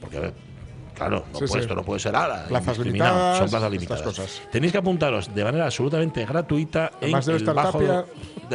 Porque, 0.00 0.18
a 0.18 0.20
ver, 0.20 0.34
claro, 0.96 1.24
no 1.32 1.38
Sí, 1.38 1.44
puede- 1.46 1.52
sí. 1.52 1.58
esto 1.60 1.74
no 1.74 1.82
puede 1.84 2.00
ser 2.00 2.12
nada. 2.12 2.46
Plazas 2.48 2.78
limitadas, 2.78 3.38
Son 3.38 3.48
plazas 3.50 3.70
limitadas. 3.70 4.02
cosas. 4.02 4.42
Tenéis 4.50 4.72
que 4.72 4.78
apuntaros 4.78 5.32
de 5.34 5.44
manera 5.44 5.66
absolutamente 5.66 6.24
gratuita 6.26 6.90
en 7.00 7.04
Además 7.14 7.26
debe 7.26 7.38
el 7.38 7.44
bajo. 7.44 7.80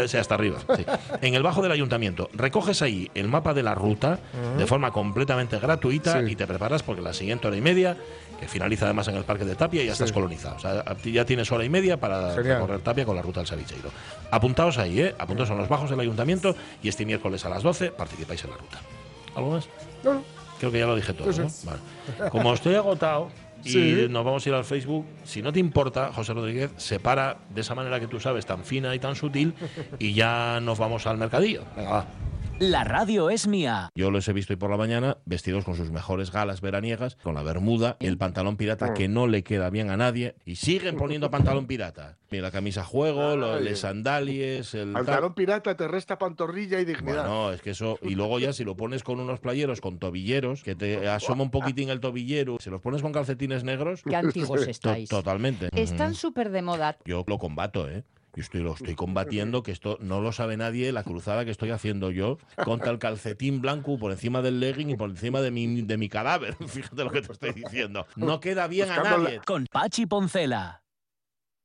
Ser 0.07 0.19
hasta 0.21 0.35
arriba. 0.35 0.57
sí. 0.75 0.85
En 1.21 1.33
el 1.35 1.43
bajo 1.43 1.61
del 1.61 1.71
ayuntamiento. 1.71 2.29
Recoges 2.33 2.81
ahí 2.81 3.09
el 3.13 3.27
mapa 3.27 3.53
de 3.53 3.63
la 3.63 3.75
ruta 3.75 4.19
de 4.57 4.65
forma 4.65 4.91
completamente 4.91 5.59
gratuita 5.59 6.21
y 6.23 6.35
te 6.35 6.47
preparas 6.47 6.83
porque 6.83 7.01
la 7.01 7.13
siguiente 7.13 7.47
hora 7.47 7.57
y 7.57 7.61
media, 7.61 7.95
que 8.39 8.47
finaliza 8.47 8.85
además 8.85 9.07
en 9.09 9.15
el 9.17 9.23
Parque 9.23 9.45
de 9.45 9.55
Tapia, 9.55 9.83
ya 9.83 9.91
estás 9.93 10.11
colonizado. 10.11 10.55
O 10.55 10.59
sea, 10.59 10.83
ya 11.03 11.25
tienes 11.25 11.51
hora 11.51 11.63
y 11.63 11.69
media 11.69 11.99
para 11.99 12.33
Genial. 12.33 12.55
recorrer 12.61 12.79
Tapia 12.81 13.05
con 13.05 13.15
la 13.15 13.21
ruta 13.21 13.41
del 13.41 13.47
Sabicheiro. 13.47 13.89
Apuntaos 14.31 14.77
ahí, 14.77 15.01
¿eh? 15.01 15.15
Apuntaos 15.19 15.49
en 15.51 15.57
los 15.57 15.69
bajos 15.69 15.89
del 15.89 15.99
ayuntamiento 15.99 16.55
y 16.81 16.89
este 16.89 17.05
miércoles 17.05 17.45
a 17.45 17.49
las 17.49 17.61
12 17.61 17.91
participáis 17.91 18.43
en 18.45 18.49
la 18.51 18.57
ruta. 18.57 18.79
¿Algo 19.35 19.51
más? 19.51 19.69
No. 20.03 20.21
Creo 20.61 20.71
que 20.71 20.79
ya 20.79 20.85
lo 20.85 20.95
dije 20.95 21.11
todo, 21.13 21.27
¿no? 21.27 21.47
Vale. 21.65 22.29
Como 22.29 22.53
estoy 22.53 22.75
agotado 22.75 23.29
y 23.63 23.69
Sí. 23.69 24.05
nos 24.09 24.23
vamos 24.23 24.45
a 24.45 24.49
ir 24.49 24.55
al 24.55 24.63
Facebook, 24.63 25.05
si 25.23 25.41
no 25.41 25.51
te 25.51 25.59
importa, 25.59 26.11
José 26.13 26.33
Rodríguez, 26.33 26.71
se 26.77 26.99
para 26.99 27.37
de 27.53 27.61
esa 27.61 27.75
manera 27.75 27.99
que 27.99 28.07
tú 28.07 28.19
sabes, 28.19 28.45
tan 28.45 28.63
fina 28.63 28.95
y 28.95 28.99
tan 28.99 29.15
sutil, 29.15 29.53
y 29.99 30.13
ya 30.13 30.59
nos 30.61 30.77
vamos 30.79 31.05
al 31.07 31.17
mercadillo. 31.17 31.63
Venga, 31.75 31.89
va. 31.91 32.05
La 32.61 32.83
radio 32.83 33.31
es 33.31 33.47
mía. 33.47 33.89
Yo 33.95 34.11
los 34.11 34.27
he 34.27 34.33
visto 34.33 34.53
hoy 34.53 34.57
por 34.57 34.69
la 34.69 34.77
mañana 34.77 35.17
vestidos 35.25 35.65
con 35.65 35.75
sus 35.75 35.89
mejores 35.89 36.31
galas 36.31 36.61
veraniegas, 36.61 37.15
con 37.23 37.33
la 37.33 37.41
bermuda 37.41 37.97
y 37.99 38.05
el 38.05 38.19
pantalón 38.19 38.55
pirata 38.55 38.93
que 38.93 39.07
no 39.07 39.25
le 39.25 39.43
queda 39.43 39.71
bien 39.71 39.89
a 39.89 39.97
nadie, 39.97 40.35
y 40.45 40.57
siguen 40.57 40.95
poniendo 40.95 41.31
pantalón 41.31 41.65
pirata. 41.65 42.19
Mira, 42.29 42.43
la 42.43 42.51
camisa 42.51 42.83
juego, 42.83 43.35
los 43.35 43.79
sandalies, 43.79 44.75
el 44.75 44.93
tal. 44.93 45.05
Pantalón 45.05 45.33
pirata 45.33 45.75
te 45.75 45.87
resta 45.87 46.19
pantorrilla 46.19 46.79
y 46.79 46.85
dignidad. 46.85 47.23
Bueno, 47.27 47.51
es 47.51 47.63
que 47.63 47.71
eso. 47.71 47.97
Y 48.03 48.13
luego 48.13 48.37
ya 48.37 48.53
si 48.53 48.63
lo 48.63 48.75
pones 48.77 49.01
con 49.01 49.19
unos 49.19 49.39
playeros 49.39 49.81
con 49.81 49.97
tobilleros, 49.97 50.61
que 50.61 50.75
te 50.75 51.09
asoma 51.09 51.41
un 51.41 51.49
poquitín 51.49 51.89
el 51.89 51.99
tobillero, 51.99 52.57
si 52.59 52.69
los 52.69 52.79
pones 52.79 53.01
con 53.01 53.11
calcetines 53.11 53.63
negros. 53.63 54.03
Qué 54.07 54.15
antiguos 54.15 54.65
to- 54.65 54.69
estáis. 54.69 55.09
totalmente. 55.09 55.69
Están 55.73 56.11
Ujú. 56.11 56.19
súper 56.19 56.51
de 56.51 56.61
moda. 56.61 56.95
Yo 57.05 57.23
lo 57.25 57.39
combato, 57.39 57.89
¿eh? 57.89 58.03
Yo 58.35 58.41
estoy, 58.41 58.61
lo 58.61 58.73
estoy 58.73 58.95
combatiendo, 58.95 59.63
que 59.63 59.71
esto 59.71 59.97
no 60.01 60.21
lo 60.21 60.31
sabe 60.31 60.57
nadie, 60.57 60.91
la 60.91 61.03
cruzada 61.03 61.45
que 61.45 61.51
estoy 61.51 61.71
haciendo 61.71 62.11
yo 62.11 62.37
contra 62.63 62.91
el 62.91 62.99
calcetín 62.99 63.61
blanco 63.61 63.97
por 63.97 64.11
encima 64.11 64.41
del 64.41 64.59
legging 64.59 64.89
y 64.89 64.95
por 64.95 65.09
encima 65.09 65.41
de 65.41 65.51
mi, 65.51 65.81
de 65.81 65.97
mi 65.97 66.09
cadáver. 66.09 66.55
Fíjate 66.67 67.03
lo 67.03 67.11
que 67.11 67.21
te 67.21 67.33
estoy 67.33 67.53
diciendo. 67.53 68.05
No 68.15 68.39
queda 68.41 68.67
bien 68.67 68.89
a 68.91 69.03
nadie. 69.03 69.41
Con 69.45 69.67
Pachi 69.71 70.05
Poncela. 70.05 70.80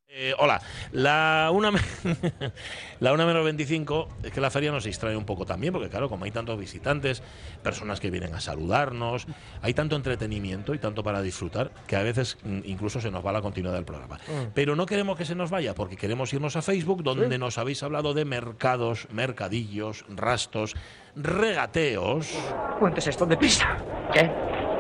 Eh, 0.09 0.33
hola, 0.39 0.63
la 0.93 1.51
una, 1.53 1.71
me- 1.73 1.81
la 3.01 3.13
una 3.13 3.27
menos 3.27 3.45
25 3.45 4.09
es 4.23 4.31
que 4.33 4.41
la 4.41 4.51
feria 4.51 4.71
nos 4.71 4.85
distrae 4.85 5.17
un 5.17 5.27
poco 5.27 5.45
también, 5.45 5.73
porque 5.73 5.91
claro, 5.91 6.09
como 6.09 6.25
hay 6.25 6.31
tantos 6.31 6.59
visitantes, 6.59 7.23
personas 7.63 7.99
que 8.01 8.11
vienen 8.11 8.33
a 8.35 8.41
saludarnos, 8.41 9.27
hay 9.63 9.75
tanto 9.75 9.97
entretenimiento 9.97 10.75
y 10.75 10.79
tanto 10.79 11.03
para 11.03 11.21
disfrutar 11.23 11.71
que 11.89 11.97
a 11.97 12.03
veces 12.03 12.39
mm, 12.45 12.61
incluso 12.65 13.01
se 13.01 13.11
nos 13.11 13.27
va 13.27 13.33
la 13.33 13.43
continuidad 13.43 13.75
del 13.75 13.85
programa. 13.85 14.17
Mm. 14.29 14.53
Pero 14.55 14.77
no 14.77 14.87
queremos 14.87 15.19
que 15.19 15.25
se 15.25 15.35
nos 15.35 15.51
vaya, 15.51 15.75
porque 15.75 15.97
queremos 15.97 16.33
irnos 16.33 16.55
a 16.57 16.63
Facebook, 16.63 17.03
donde 17.03 17.37
nos 17.37 17.59
habéis 17.59 17.83
hablado 17.83 18.15
de 18.15 18.25
mercados, 18.25 19.09
mercadillos, 19.11 20.05
rastos, 20.09 20.77
regateos. 21.17 22.29
Cuentes 22.79 23.07
esto 23.09 23.27
deprisa. 23.27 23.77
¿Qué? 24.13 24.31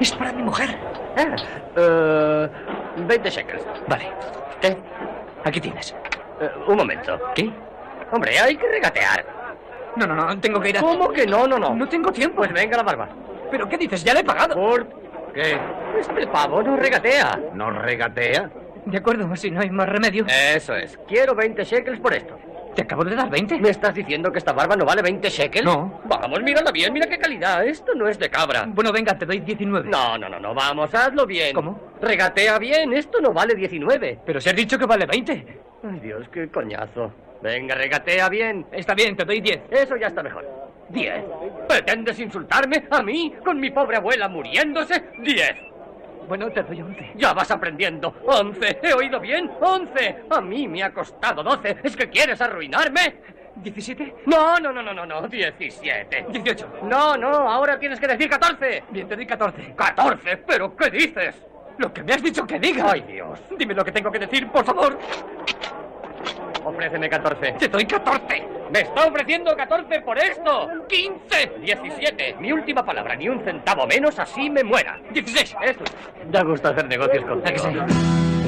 Es 0.00 0.12
para 0.12 0.32
mi 0.32 0.44
mujer. 0.44 0.78
Ah, 1.18 1.36
eh, 1.76 2.48
20 3.06 3.30
shekels. 3.30 3.62
Vale. 3.88 4.12
¿Qué? 4.62 4.76
Aquí 5.46 5.60
tienes. 5.60 5.94
Eh, 6.40 6.50
un 6.66 6.76
momento. 6.76 7.20
¿Qué? 7.32 7.48
Hombre, 8.10 8.36
hay 8.36 8.56
que 8.56 8.66
regatear. 8.68 9.24
No, 9.94 10.04
no, 10.04 10.14
no, 10.16 10.40
tengo 10.40 10.60
que 10.60 10.70
ir 10.70 10.78
a... 10.78 10.80
¿Cómo 10.80 11.08
que 11.10 11.24
no, 11.24 11.46
no, 11.46 11.56
no? 11.56 11.72
No 11.72 11.88
tengo 11.88 12.10
tiempo. 12.10 12.38
Pues 12.38 12.52
venga 12.52 12.76
la 12.76 12.82
barba. 12.82 13.08
¿Pero 13.48 13.68
qué 13.68 13.78
dices? 13.78 14.02
Ya 14.02 14.12
le 14.12 14.20
he 14.20 14.24
pagado. 14.24 14.56
¿Por 14.56 14.88
qué? 15.32 15.56
Este 16.00 16.26
pavo 16.26 16.64
no 16.64 16.76
regatea. 16.76 17.38
¿No 17.54 17.70
regatea? 17.70 18.50
De 18.86 18.98
acuerdo, 18.98 19.34
si 19.36 19.52
no 19.52 19.60
hay 19.60 19.70
más 19.70 19.88
remedio. 19.88 20.26
Eso 20.26 20.74
es. 20.74 20.98
Quiero 21.06 21.36
20 21.36 21.62
shekels 21.62 22.00
por 22.00 22.12
esto. 22.12 22.36
¿Te 22.74 22.82
acabo 22.82 23.04
de 23.04 23.14
dar 23.14 23.30
20? 23.30 23.60
¿Me 23.60 23.70
estás 23.70 23.94
diciendo 23.94 24.32
que 24.32 24.38
esta 24.38 24.52
barba 24.52 24.74
no 24.74 24.84
vale 24.84 25.00
20 25.00 25.28
shekels? 25.30 25.64
No. 25.64 26.00
Vamos, 26.06 26.42
mírala 26.42 26.72
bien, 26.72 26.92
mira 26.92 27.06
qué 27.06 27.18
calidad. 27.18 27.64
Esto 27.64 27.94
no 27.94 28.08
es 28.08 28.18
de 28.18 28.28
cabra. 28.28 28.64
Bueno, 28.66 28.90
venga, 28.92 29.16
te 29.16 29.24
doy 29.24 29.38
19. 29.38 29.88
No, 29.88 30.18
no, 30.18 30.28
no, 30.28 30.40
no, 30.40 30.54
vamos, 30.54 30.92
hazlo 30.92 31.24
bien. 31.24 31.54
¿Cómo? 31.54 31.85
Regatea 32.00 32.58
bien, 32.58 32.92
esto 32.92 33.20
no 33.20 33.32
vale 33.32 33.54
19. 33.54 34.20
Pero 34.24 34.40
se 34.40 34.50
has 34.50 34.56
dicho 34.56 34.78
que 34.78 34.86
vale 34.86 35.06
20. 35.06 35.32
Ay, 35.90 36.00
Dios, 36.00 36.28
qué 36.30 36.48
coñazo. 36.48 37.12
Venga, 37.42 37.74
regatea 37.74 38.28
bien. 38.28 38.66
Está 38.72 38.94
bien, 38.94 39.16
te 39.16 39.24
doy 39.24 39.40
10. 39.40 39.62
Eso 39.70 39.96
ya 39.96 40.08
está 40.08 40.22
mejor. 40.22 40.46
10. 40.88 41.24
¿Pretendes 41.68 42.18
insultarme 42.18 42.86
a 42.90 43.02
mí 43.02 43.34
con 43.44 43.58
mi 43.58 43.70
pobre 43.70 43.96
abuela 43.96 44.28
muriéndose? 44.28 45.10
10. 45.18 45.50
Bueno, 46.28 46.50
te 46.50 46.62
doy 46.62 46.80
11. 46.80 47.12
Ya 47.16 47.32
vas 47.32 47.50
aprendiendo. 47.50 48.14
11. 48.26 48.80
¿He 48.82 48.92
oído 48.92 49.20
bien? 49.20 49.50
11. 49.60 50.24
A 50.30 50.40
mí 50.40 50.66
me 50.68 50.82
ha 50.82 50.92
costado 50.92 51.42
12. 51.42 51.78
¿Es 51.82 51.96
que 51.96 52.08
quieres 52.08 52.40
arruinarme? 52.40 53.20
¿17? 53.62 54.14
No, 54.26 54.58
no, 54.58 54.72
no, 54.72 54.82
no, 54.82 54.92
no, 54.92 55.06
no, 55.06 55.28
17. 55.28 56.26
18. 56.30 56.68
No, 56.82 57.16
no, 57.16 57.28
ahora 57.28 57.78
tienes 57.78 57.98
que 57.98 58.06
decir 58.06 58.28
14. 58.28 58.84
Bien, 58.90 59.08
te 59.08 59.16
di 59.16 59.26
14. 59.26 59.74
¿14? 59.74 60.40
¿Pero 60.46 60.76
qué 60.76 60.90
dices? 60.90 61.34
Lo 61.78 61.92
que 61.92 62.02
me 62.02 62.14
has 62.14 62.22
dicho 62.22 62.46
que 62.46 62.58
diga. 62.58 62.90
Ay, 62.92 63.02
Dios. 63.02 63.38
Dime 63.58 63.74
lo 63.74 63.84
que 63.84 63.92
tengo 63.92 64.10
que 64.10 64.18
decir, 64.18 64.48
por 64.48 64.64
favor. 64.64 64.98
Ofréceme 66.64 67.08
14. 67.08 67.52
Te 67.52 67.68
doy 67.68 67.86
14. 67.86 68.48
Me 68.72 68.80
está 68.80 69.06
ofreciendo 69.06 69.54
14 69.54 70.00
por 70.00 70.18
esto. 70.18 70.68
15. 70.88 71.52
17. 71.60 72.36
Mi 72.40 72.52
última 72.52 72.84
palabra, 72.84 73.14
ni 73.14 73.28
un 73.28 73.40
centavo 73.44 73.86
menos, 73.86 74.18
así 74.18 74.50
me 74.50 74.64
muera. 74.64 74.98
16. 75.12 75.56
Eso. 75.62 75.84
Da 76.30 76.42
gusto 76.42 76.68
hacer 76.68 76.86
negocios 76.88 77.24
contigo. 77.24 77.64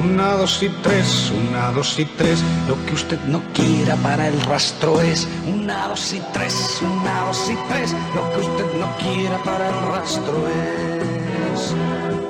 Una, 0.02 0.32
dos 0.34 0.62
y 0.62 0.68
tres, 0.82 1.32
una, 1.32 1.70
dos 1.70 1.98
y 1.98 2.04
tres. 2.04 2.42
Lo 2.68 2.74
que 2.86 2.94
usted 2.94 3.18
no 3.28 3.40
quiera 3.52 3.94
para 3.96 4.28
el 4.28 4.40
rastro 4.42 5.00
es. 5.00 5.28
Una, 5.46 5.88
dos 5.88 6.12
y 6.12 6.20
tres, 6.32 6.82
una, 6.82 7.26
dos 7.26 7.50
y 7.50 7.56
tres. 7.72 7.94
Lo 8.14 8.32
que 8.32 8.40
usted 8.40 8.80
no 8.80 8.96
quiera 8.96 9.38
para 9.44 9.68
el 9.68 9.92
rastro 9.92 10.48
es. 10.48 11.74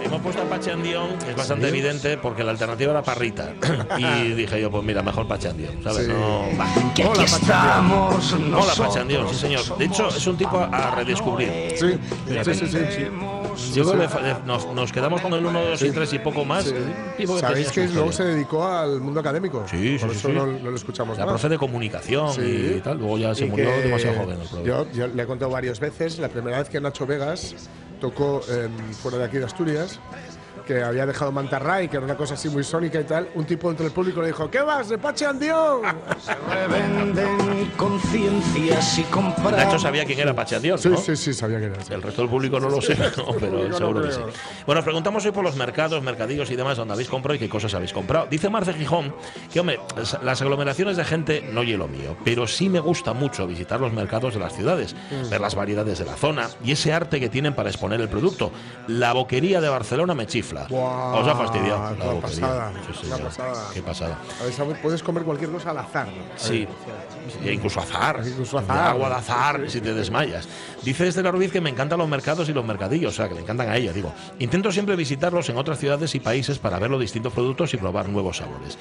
Hemos 0.09 0.23
puesto 0.23 0.41
a 0.41 0.47
Pachandión, 0.47 1.19
que 1.19 1.31
es 1.33 1.37
bastante 1.37 1.69
evidente, 1.69 2.17
porque 2.17 2.43
la 2.43 2.53
alternativa 2.53 2.93
era 2.93 3.03
Parrita. 3.03 3.53
y 3.99 4.33
dije 4.33 4.59
yo, 4.59 4.71
pues 4.71 4.83
mira, 4.83 5.03
mejor 5.03 5.29
Pachandión, 5.29 5.83
¿sabes? 5.85 6.07
Sí. 6.07 6.13
No, 6.13 6.47
va. 6.59 6.67
Que 6.95 7.03
aquí 7.05 7.25
estamos 7.25 8.33
Hola. 8.33 8.73
Pachandión, 8.75 9.29
sí 9.29 9.35
señor. 9.35 9.77
De 9.77 9.85
hecho, 9.85 10.09
es 10.09 10.27
un 10.27 10.39
tipo 10.39 10.59
a, 10.59 10.95
redescubrir. 10.95 11.75
Sí, 11.77 11.99
sí, 12.27 12.55
sí, 12.55 12.67
sí, 12.67 12.79
sí. 12.91 13.75
Yo 13.75 13.91
creo 13.91 14.09
que 14.09 14.47
nos, 14.47 14.67
nos 14.73 14.93
quedamos 14.93 15.21
con 15.21 15.35
el 15.35 15.45
1, 15.45 15.63
2 15.63 15.83
y 15.83 15.91
3 15.91 16.13
y 16.15 16.19
poco 16.21 16.45
más. 16.45 16.65
Sí. 16.65 16.75
Tipo 17.19 17.35
que 17.35 17.41
¿Sabéis 17.41 17.71
que 17.71 17.87
luego 17.89 18.11
se 18.11 18.25
dedicó 18.25 18.67
al 18.67 19.01
mundo 19.03 19.21
académico? 19.21 19.65
Sí, 19.69 19.99
sí, 19.99 19.99
Por 19.99 20.11
sí, 20.13 20.19
eso 20.21 20.29
sí. 20.29 20.35
No, 20.35 20.47
no 20.47 20.71
lo 20.71 20.77
escuchamos 20.77 21.19
La 21.19 21.27
más. 21.27 21.33
profe 21.35 21.51
de 21.51 21.59
comunicación 21.59 22.33
Sí. 22.33 22.77
y 22.77 22.81
tal. 22.81 22.97
Luego 22.99 23.19
ya 23.19 23.35
se 23.35 23.45
Y 23.45 23.51
murió 23.51 23.71
demasiado 23.71 24.21
joven. 24.21 24.39
el. 24.41 24.65
Yo, 24.65 24.91
yo 24.93 25.07
le 25.07 25.23
he 25.23 25.27
contado 25.27 25.51
varias 25.51 25.81
veces, 25.81 26.19
la 26.19 26.29
primera 26.29 26.59
vez 26.59 26.71
que 26.71 26.81
Nacho 26.81 27.07
Vegas 27.07 27.55
tocó 27.99 28.41
em, 28.49 28.95
fuera 28.95 29.19
de 29.19 29.25
aquí 29.25 29.39
de 29.39 29.45
Asturias, 29.45 30.01
que 30.69 30.83
había 30.83 31.07
dejado 31.07 31.33
Mantarray, 31.33 31.89
que 31.89 31.97
era 31.97 32.05
una 32.05 32.15
cosa 32.17 32.35
así 32.35 32.51
muy 32.51 32.63
sónica 32.63 33.01
y 33.01 33.05
tal, 33.05 33.31
un 33.35 33.47
tipo 33.47 33.71
entre 33.71 33.87
el 33.87 33.93
público 33.93 34.21
le 34.21 34.27
dijo, 34.29 34.51
¿qué 34.51 34.61
vas, 34.61 34.91
de 34.91 34.99
Pache 34.99 35.25
Andión? 35.25 35.81
Revenden 36.51 37.71
conciencias 37.77 38.99
y 38.99 39.03
comprar. 39.05 39.53
Nacho 39.55 39.79
sabía 39.79 40.05
quién 40.05 40.19
era 40.21 40.35
Pachandión, 40.35 40.79
Sí, 40.79 40.89
¿no? 40.91 40.97
sí, 40.99 41.17
sí, 41.17 41.33
sabía 41.33 41.59
que 41.59 41.67
era. 41.67 41.77
El 41.91 42.03
resto 42.03 42.23
del 42.23 42.31
público 42.31 42.61
no 42.61 42.69
lo 42.69 42.81
sé, 42.83 42.97
no, 43.17 43.33
pero 43.41 43.73
seguro 43.77 44.03
que 44.03 44.13
sí. 44.13 44.21
Bueno, 44.67 44.81
os 44.81 44.85
preguntamos 44.85 45.25
hoy 45.25 45.33
por 45.33 45.43
los 45.43 45.57
mercados, 45.57 46.03
mercadillos 46.03 46.51
y 46.51 46.57
demás, 46.57 46.77
donde 46.77 46.93
habéis 46.95 47.09
comprado 47.09 47.37
y 47.37 47.39
qué 47.39 47.49
cosas 47.49 47.73
habéis 47.75 47.93
comprado. 47.95 48.27
Dice 48.31 48.51
Marce 48.51 48.75
Gijón 48.75 49.15
que, 49.53 49.61
hombre, 49.61 49.81
las 50.23 50.43
aglomeraciones 50.43 50.97
de 50.97 51.05
gente 51.05 51.49
no 51.53 51.63
hielo 51.63 51.89
mío, 51.89 52.17
pero 52.25 52.47
sí 52.47 52.69
me 52.69 52.81
gusta 52.81 53.13
mucho 53.15 53.47
visitar 53.47 53.81
los 53.81 53.93
mercados 53.93 54.35
de 54.35 54.41
las 54.41 54.53
ciudades, 54.55 54.95
Mm. 55.11 55.31
ver 55.31 55.41
las 55.41 55.55
variedades 55.55 55.99
de 55.99 56.05
la 56.05 56.15
zona 56.17 56.49
y 56.63 56.73
ese 56.73 56.93
arte 56.93 57.21
que 57.21 57.29
tienen 57.29 57.55
para 57.55 57.71
exponer 57.71 58.01
el 58.01 58.09
producto. 58.09 58.53
La 58.87 59.13
boquería 59.13 59.61
de 59.61 59.69
Barcelona 59.69 60.15
me 60.15 60.27
chifla. 60.27 60.58
Os 60.71 61.29
ha 61.29 61.35
fastidiado 61.35 61.79
la 61.83 61.91
una 61.91 62.05
boquería. 62.13 62.21
pasada, 62.21 62.73
Sí, 62.73 63.07
una 63.07 63.17
señor. 63.17 63.23
pasada. 63.31 63.65
Qué 63.75 63.83
pasada. 63.83 64.19
A 64.41 64.65
ver. 64.65 64.83
Puedes 64.83 65.03
comer 65.03 65.23
cualquier 65.25 65.51
cosa 65.51 65.71
al 65.71 65.79
azar. 65.79 66.07
¿no? 66.07 66.13
Sí, 66.37 66.67
Sí, 67.43 67.51
incluso 67.51 67.81
azar. 67.81 68.23
Incluso 68.27 68.59
azar. 68.59 68.89
Agua 68.89 69.09
de 69.11 69.15
azar, 69.17 69.61
si 69.69 69.81
te 69.81 69.93
desmayas. 69.93 70.49
Dice 70.83 71.09
Estela 71.09 71.31
Ruiz 71.31 71.51
que 71.53 71.61
me 71.61 71.71
encantan 71.71 71.99
los 71.99 72.09
mercados 72.09 72.49
y 72.49 72.53
los 72.53 72.65
mercadillos, 72.65 73.13
o 73.13 73.17
sea, 73.17 73.29
que 73.29 73.35
le 73.35 73.41
encantan 73.41 73.69
a 73.69 73.77
ella, 73.77 73.93
digo. 73.93 74.13
Intento 74.39 74.71
siempre 74.73 74.97
visitarlos 74.97 75.49
en 75.49 75.57
otras 75.59 75.79
ciudades 75.79 76.15
y 76.15 76.21
países 76.21 76.59
para 76.59 76.79
ver 76.79 76.91
los 76.91 77.01
distintos 77.01 77.33
productos 77.33 77.75
y 77.75 77.77
probar 77.77 78.09
nuevos 78.09 78.39
sabores. 78.39 78.79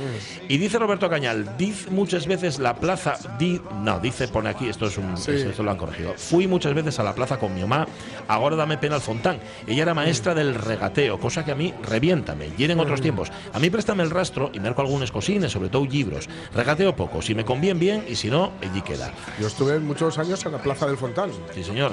Y 0.48 0.58
dice 0.58 0.78
Roberto 0.80 1.10
Cañal, 1.10 1.58
dice 1.58 1.90
muchas 1.92 2.28
veces 2.28 2.60
la 2.60 2.76
plaza, 2.76 3.16
di, 3.40 3.60
no, 3.82 4.00
dice, 4.00 4.28
pone 4.28 4.50
aquí, 4.50 4.70
esto 4.70 4.86
es 4.88 4.98
un, 4.98 5.18
Sí. 5.18 5.32
esto 5.32 5.64
lo 5.64 5.72
han 5.72 5.78
corregido. 5.78 6.14
Fui 6.16 6.48
muchas 6.48 6.74
veces 6.74 7.00
a 7.00 7.04
la 7.04 7.14
plaza 7.16 7.38
con 7.38 7.54
mi 7.54 7.62
mamá, 7.62 7.88
ahora 8.28 8.56
dame 8.56 8.78
pena 8.78 8.96
al 8.96 9.02
fontán. 9.02 9.40
Ella 9.66 9.84
era 9.84 9.94
maestra 9.94 10.34
del 10.34 10.56
regateo, 10.56 11.20
cosa 11.20 11.44
que 11.44 11.52
a 11.52 11.56
mí 11.56 11.74
reviéntame, 11.84 12.50
y 12.58 12.64
en 12.64 12.80
otros 12.80 13.02
tiempos. 13.02 13.32
A 13.54 13.60
mí 13.60 13.70
préstame 13.70 14.04
el 14.04 14.10
rastro 14.12 14.52
y 14.54 14.60
merco 14.60 14.82
algunas 14.82 15.12
cosines, 15.12 15.52
sobre 15.52 15.70
todo 15.70 15.86
libros. 15.86 16.28
Regateo 16.54 16.96
poco, 16.96 17.22
si 17.22 17.34
me 17.34 17.44
conviene 17.46 17.80
bien 17.80 18.06
y 18.08 18.16
si 18.16 18.30
no, 18.30 18.52
allí 18.62 18.82
queda. 18.82 19.12
Yo 19.40 19.48
estuve 19.48 19.80
muchos 19.80 20.18
años 20.18 20.46
en 20.46 20.52
la 20.52 20.58
Plaza 20.60 20.86
del 20.86 20.98
Fontán. 20.98 21.32
Sí, 21.54 21.64
señor. 21.64 21.87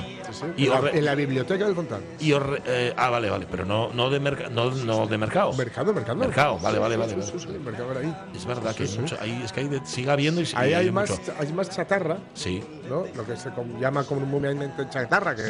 En, 0.57 0.69
la, 0.69 0.81
re- 0.81 0.99
en 0.99 1.05
la 1.05 1.15
biblioteca 1.15 1.65
del 1.67 1.75
Fontán. 1.75 2.01
Y 2.21 2.33
eh, 2.33 2.93
ah, 2.97 3.11
vale, 3.11 3.31
vale, 3.31 3.47
pero 3.51 3.65
no, 3.65 3.93
no, 3.93 4.11
de, 4.11 4.21
merca- 4.21 4.49
no, 4.51 4.71
no 4.71 5.07
de 5.07 5.19
mercado. 5.19 5.53
Mercado, 5.55 5.93
mercado. 5.93 6.19
Mercado, 6.19 6.59
vale, 6.59 6.79
vale, 6.79 6.97
vale. 6.97 7.17
Mercado 7.65 7.91
era 7.93 8.01
ahí. 8.01 8.17
Es 8.35 8.45
verdad 8.47 8.75
que 8.75 8.83
hay 8.85 8.99
mucho, 8.99 9.17
ahí, 9.21 9.43
es 9.45 9.53
que 9.53 9.61
hay 9.61 9.69
de- 9.69 9.85
sigue 9.87 10.11
habiendo 10.11 10.41
y, 10.41 10.49
Ahí 10.55 10.71
y 10.71 10.75
hay 10.75 10.85
hay 10.87 10.91
más, 10.91 11.11
mucho. 11.11 11.33
hay 11.39 11.53
más 11.53 11.71
chatarra, 11.71 12.19
Sí. 12.35 12.63
¿no? 12.89 13.05
Lo 13.15 13.25
que 13.27 13.37
se 13.37 13.51
llama 13.81 14.05
comúnmente 14.05 14.89
chatarra, 14.91 15.35
que 15.35 15.43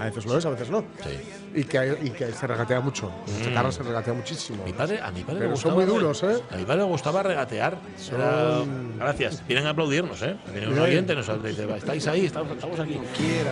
a 0.00 0.04
veces 0.04 0.24
lo 0.26 0.38
es, 0.38 0.44
a 0.46 0.50
veces 0.50 0.70
no. 0.70 0.80
Sí. 1.02 1.18
Y, 1.54 1.64
que, 1.64 1.98
y 2.02 2.10
que 2.10 2.32
se 2.32 2.46
regatea 2.46 2.80
mucho. 2.80 3.08
Mm. 3.08 3.44
Chatarra 3.44 3.70
se 3.72 3.82
regatea 3.82 4.12
muchísimo. 4.14 4.64
Mi 4.64 4.72
padre, 4.72 5.00
a 5.00 5.10
mi 5.10 5.20
padre 5.22 5.38
Pero 5.40 5.50
le 5.52 5.56
son 5.56 5.72
gustaba 5.72 5.74
muy 5.74 5.84
duros, 5.84 6.22
¿eh? 6.24 6.42
A 6.50 6.56
mi 6.56 6.64
padre 6.64 6.78
le 6.82 6.88
gustaba 6.88 7.22
regatear. 7.22 7.78
Son- 7.96 8.20
Era- 8.20 8.58
Gracias. 8.98 9.42
Vienen 9.46 9.66
a 9.66 9.70
aplaudirnos, 9.70 10.20
¿eh? 10.22 10.36
Viene 10.52 10.68
un 10.68 10.78
oyente 10.78 11.14
nos 11.14 11.26
dice, 11.42 11.66
estáis 11.76 12.06
ahí, 12.08 12.26
estamos, 12.26 12.52
estamos 12.52 12.78
aquí. 12.80 12.98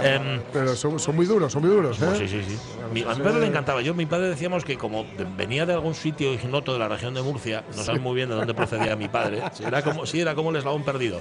Em, 0.02 0.40
Pero 0.52 0.74
son, 0.74 0.98
son 0.98 1.16
muy 1.16 1.26
duros, 1.26 1.52
son 1.52 1.62
muy 1.62 1.70
duros, 1.70 2.00
¿eh? 2.00 2.04
pues 2.06 2.18
sí, 2.18 2.28
sí, 2.28 2.42
sí. 2.48 2.58
Mi- 2.92 3.02
a 3.02 3.14
mi 3.14 3.22
padre 3.22 3.40
le 3.40 3.46
encantaba. 3.46 3.80
Yo, 3.82 3.94
mi 3.94 4.06
padre 4.06 4.28
decíamos 4.28 4.64
que 4.64 4.76
como 4.76 5.04
venía 5.36 5.66
de 5.66 5.72
algún 5.74 5.94
sitio 5.94 6.32
ignoto 6.34 6.72
de 6.72 6.78
la 6.78 6.88
región 6.88 7.14
de 7.14 7.22
Murcia, 7.22 7.64
no 7.76 7.82
sabes 7.82 8.00
muy 8.00 8.14
bien 8.14 8.28
de 8.28 8.34
dónde 8.34 8.54
procedía 8.54 8.96
mi 8.96 9.08
padre. 9.08 9.42
Sí, 9.52 9.64
Era 9.66 9.82
como, 9.82 10.06
sí, 10.06 10.20
era 10.20 10.34
como 10.34 10.50
el 10.50 10.56
eslabón 10.56 10.82
perdido. 10.82 11.20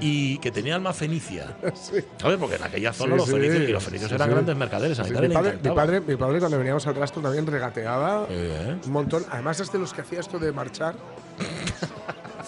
Y 0.00 0.38
que 0.38 0.50
tenía 0.50 0.74
alma 0.74 0.92
fenicia. 0.92 1.56
¿Sabes? 2.18 2.36
Porque 2.38 2.56
en 2.56 2.62
aquella 2.64 2.92
zona 2.92 3.16
los 3.16 3.30
fenicios 3.30 3.68
y 3.68 3.72
los 3.72 3.82
fenicios 3.84 4.10
eran 4.12 4.30
grandes 4.30 4.56
mercaderes. 4.56 4.98
A 4.98 5.04
mi 5.04 5.10
padre 5.10 5.28
le 5.28 5.34
padre, 5.34 5.58
mi, 5.62 5.74
padre, 5.74 6.00
mi 6.00 6.16
padre 6.18 6.38
cuando 6.40 6.58
veníamos 6.58 6.86
al 6.86 6.94
rastro 6.96 7.22
también 7.22 7.46
regateaba 7.46 8.26
¿eh? 8.28 8.76
un 8.84 8.92
montón. 8.92 9.24
Además 9.30 9.60
es 9.60 9.72
de 9.72 9.78
los 9.78 9.92
que 9.94 10.02
hacía 10.02 10.20
esto 10.20 10.38
de 10.38 10.52
marchar. 10.52 10.94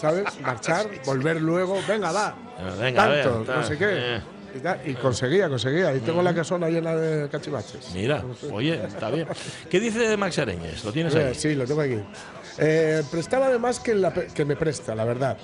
¿Sabes? 0.01 0.41
Marchar, 0.41 0.87
volver 1.05 1.41
luego. 1.41 1.79
Venga, 1.87 2.11
va. 2.13 2.35
Venga, 2.81 3.07
ver, 3.07 3.25
Tanto, 3.25 3.43
tal, 3.45 3.61
no 3.61 3.67
sé 3.67 3.77
qué. 3.79 3.87
eh. 3.91 4.21
Y, 4.55 4.59
tal, 4.59 4.81
y 4.85 4.95
conseguía, 4.95 5.49
conseguía. 5.49 5.95
Y 5.95 6.01
tengo 6.01 6.23
la 6.23 6.35
casona 6.35 6.69
llena 6.69 6.95
de 6.97 7.29
cachivaches. 7.29 7.93
Mira, 7.95 8.25
oye, 8.53 8.83
está 8.85 9.11
bien. 9.11 9.29
¿Qué 9.71 9.79
dice 9.79 10.17
Max 10.17 10.39
Areñes? 10.39 10.85
¿Lo 10.85 10.93
tienes 10.93 11.15
Eh, 11.15 11.27
ahí? 11.29 11.35
Sí, 11.35 11.55
lo 11.55 11.67
tengo 11.67 11.83
aquí. 11.83 11.99
Eh, 12.59 13.03
prestaba 13.11 13.47
además 13.47 13.79
que, 13.79 13.95
la 13.95 14.13
pe- 14.13 14.27
que 14.35 14.45
me 14.45 14.57
presta, 14.57 14.95
la 14.95 15.05
verdad. 15.05 15.37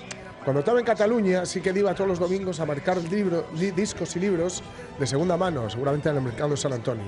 Cuando 0.47 0.61
estaba 0.61 0.79
en 0.79 0.87
Cataluña 0.87 1.45
sí 1.45 1.61
que 1.61 1.71
iba 1.77 1.93
todos 1.93 2.09
los 2.09 2.19
domingos 2.21 2.61
a 2.61 2.65
marcar 2.67 2.99
libro- 3.11 3.47
di- 3.59 3.73
discos 3.73 4.15
y 4.15 4.21
libros 4.21 4.63
de 4.97 5.05
segunda 5.05 5.37
mano, 5.37 5.69
seguramente 5.69 6.09
en 6.09 6.17
el 6.19 6.23
mercado 6.23 6.51
de 6.51 6.57
San 6.57 6.73
Antonio. 6.73 7.03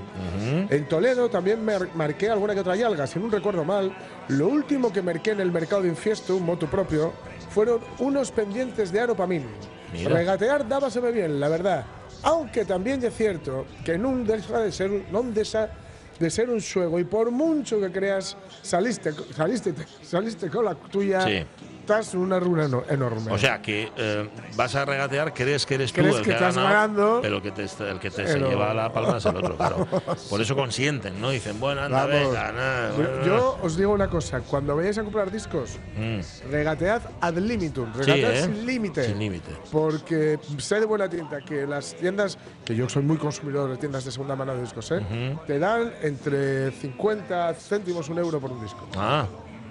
En 0.68 0.88
Toledo 0.88 1.30
también 1.30 1.64
me 1.64 1.78
marqué 1.94 2.28
alguna 2.30 2.52
que 2.52 2.60
otra 2.60 2.74
yalga, 2.74 3.06
si 3.06 3.20
no 3.20 3.30
recuerdo 3.30 3.64
mal. 3.64 3.96
Lo 4.26 4.48
último 4.48 4.92
que 4.92 5.02
marqué 5.02 5.30
en 5.30 5.40
el 5.40 5.52
mercado 5.52 5.82
de 5.82 5.88
Infiesto, 5.88 6.34
un 6.34 6.44
moto 6.46 6.66
propio, 6.66 7.12
fueron 7.50 7.78
unos 8.00 8.32
pendientes 8.32 8.90
de 8.90 9.00
Aropamín. 9.00 9.44
Mira. 9.92 10.10
Regatear 10.10 10.66
dábaseme 10.66 11.12
bien, 11.12 11.38
la 11.38 11.48
verdad. 11.48 11.84
Aunque 12.24 12.64
también 12.64 13.02
es 13.04 13.14
cierto 13.14 13.66
que 13.84 13.96
no 13.96 14.16
deja 14.18 14.58
de 14.58 14.72
ser, 14.72 14.90
un- 14.90 15.04
non 15.12 15.32
deja 15.32 15.70
de 16.18 16.28
ser 16.28 16.50
un 16.50 16.58
juego 16.60 16.98
y 16.98 17.04
por 17.04 17.30
mucho 17.30 17.78
que 17.78 17.92
creas, 17.92 18.36
saliste, 18.62 19.12
saliste, 19.32 19.72
saliste 20.02 20.50
con 20.50 20.64
la 20.64 20.74
tuya, 20.74 21.20
Sí. 21.22 21.46
Estás 21.88 22.12
en 22.12 22.20
una 22.20 22.38
runa 22.38 22.66
eno- 22.66 22.84
enorme. 22.90 23.32
O 23.32 23.38
sea, 23.38 23.62
que 23.62 23.90
eh, 23.96 24.28
vas 24.56 24.74
a 24.74 24.84
regatear, 24.84 25.32
crees 25.32 25.64
que 25.64 25.76
eres 25.76 25.90
tú 25.92 26.02
el 26.02 26.16
que 26.16 26.22
que, 26.22 26.30
estás 26.32 26.54
ganado, 26.54 26.74
ganando. 26.74 27.18
pero 27.22 27.40
que 27.42 27.50
te, 27.50 27.62
el 27.62 27.98
que 27.98 28.10
te 28.10 28.26
se 28.26 28.34
Pero- 28.34 28.50
lleva 28.50 28.74
la 28.74 28.92
palma 28.92 29.16
es 29.16 29.24
el 29.24 29.36
otro, 29.36 29.56
claro. 29.56 29.86
Por 30.30 30.40
eso 30.42 30.54
consienten, 30.54 31.18
¿no? 31.18 31.30
Dicen, 31.30 31.58
bueno, 31.58 31.80
anda, 31.80 32.04
venga, 32.04 32.52
nada, 32.52 32.90
Yo- 32.96 33.24
yo 33.24 33.58
os 33.62 33.76
digo 33.78 33.92
una 33.92 34.08
cosa, 34.10 34.40
cuando 34.40 34.76
vayáis 34.76 34.98
a 34.98 35.02
comprar 35.02 35.30
discos, 35.30 35.78
Mm. 35.96 36.50
regatead 36.50 37.00
ad 37.22 37.34
limitum, 37.38 37.90
Sí, 37.94 38.00
regatead 38.02 38.32
¿eh? 38.34 38.42
sin 38.42 38.66
límite. 38.66 39.04
Sin 39.04 39.18
límite. 39.18 39.50
Porque 39.72 40.38
sé 40.58 40.80
de 40.80 40.86
buena 40.86 41.08
tinta 41.08 41.40
que 41.40 41.66
las 41.66 41.94
tiendas, 41.94 42.36
que 42.66 42.74
yo 42.76 42.86
soy 42.88 43.02
muy 43.02 43.16
consumidor 43.16 43.70
de 43.70 43.78
tiendas 43.78 44.04
de 44.04 44.10
segunda 44.12 44.36
mano 44.36 44.54
de 44.54 44.60
discos, 44.60 44.90
¿eh? 44.90 44.96
Ujú. 44.98 45.40
te 45.46 45.58
dan 45.58 45.90
entre 46.02 46.70
50 46.72 47.54
céntimos, 47.54 48.08
un 48.10 48.18
euro 48.18 48.38
por 48.40 48.52
un 48.52 48.60
disco. 48.62 48.86
Ah, 48.96 49.24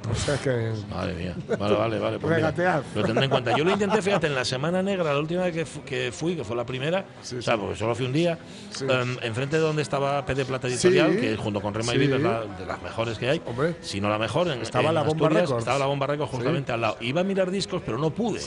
O 0.10 0.16
sea 0.16 0.38
que. 0.38 0.72
Madre 0.90 1.14
mía. 1.16 1.36
Vale, 1.60 1.76
vale, 1.76 2.00
vale. 2.00 2.20
pues 2.20 2.36
mira, 2.36 2.52
Regatead. 2.52 2.84
lo 2.96 3.04
tendré 3.04 3.26
en 3.26 3.30
cuenta. 3.32 3.58
Yo 3.58 3.64
lo 3.66 3.72
intenté, 3.72 4.02
fíjate, 4.02 4.28
en 4.28 4.36
la 4.36 4.46
Semana 4.46 4.82
Negra, 4.82 5.14
la 5.14 5.20
última 5.20 5.44
vez 5.44 5.54
que, 5.54 5.66
fu- 5.66 5.84
que 5.84 6.12
fui, 6.12 6.36
que 6.36 6.44
fue 6.44 6.56
la 6.56 6.66
primera, 6.66 7.04
o 7.22 7.42
sea, 7.42 7.58
porque 7.58 7.76
solo 7.76 7.94
fui 7.96 8.06
un 8.06 8.14
día, 8.14 8.38
em, 8.82 9.18
enfrente 9.22 9.58
de 9.58 9.62
donde 9.62 9.82
estaba 9.82 10.26
P 10.26 10.34
de 10.36 10.46
Plata 10.46 10.68
Editorial, 10.68 11.12
Sí. 11.14 11.20
que 11.20 11.36
junto 11.36 11.60
con 11.62 11.74
Rema 11.74 11.92
Sí. 11.92 11.98
y 11.98 12.00
Vive 12.00 12.16
es 12.18 12.22
la- 12.22 12.42
de 12.46 12.66
las 12.66 12.82
mejores 12.82 13.18
que 13.18 13.30
hay, 13.30 13.42
si 13.82 14.00
no 14.00 14.10
la 14.10 14.18
mejor, 14.18 14.48
en, 14.48 14.62
Estaba 14.62 14.90
en 14.90 14.96
la 14.96 15.04
Bomba 15.04 15.30
Records. 15.30 15.60
estaba 15.60 15.78
la 15.80 15.86
Bomba 15.88 16.08
Records 16.08 16.32
justamente 16.32 16.72
al 16.72 16.82
lado. 16.82 16.98
Iba 17.02 17.22
a 17.22 17.24
mirar 17.24 17.52
discos, 17.52 17.82
pero 17.86 17.98
no 17.98 18.12
pude, 18.12 18.40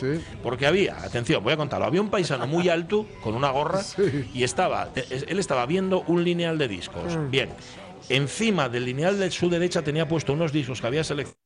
porque 0.42 0.66
había, 0.66 0.96
atención, 1.02 1.42
voy 1.44 1.52
a 1.52 1.56
contarlo, 1.56 1.84
había 1.86 2.00
un 2.00 2.08
paisano 2.10 2.46
muy 2.46 2.68
alto, 2.68 3.06
con 3.22 3.34
una 3.34 3.50
gorra, 3.50 3.80
y 4.34 4.44
estaba, 4.44 4.88
él 4.94 5.38
estaba 5.38 5.66
viendo 5.66 6.02
un 6.06 6.24
lineal 6.24 6.56
de 6.58 6.68
discos. 6.68 7.16
Mm. 7.16 7.30
Bien. 7.30 7.50
Encima 8.10 8.68
del 8.68 8.84
lineal 8.84 9.18
de 9.18 9.30
su 9.30 9.48
derecha 9.48 9.82
tenía 9.82 10.06
puesto 10.06 10.32
unos 10.32 10.52
discos 10.52 10.80
que 10.80 10.86
había 10.86 11.04
seleccionado 11.04 11.38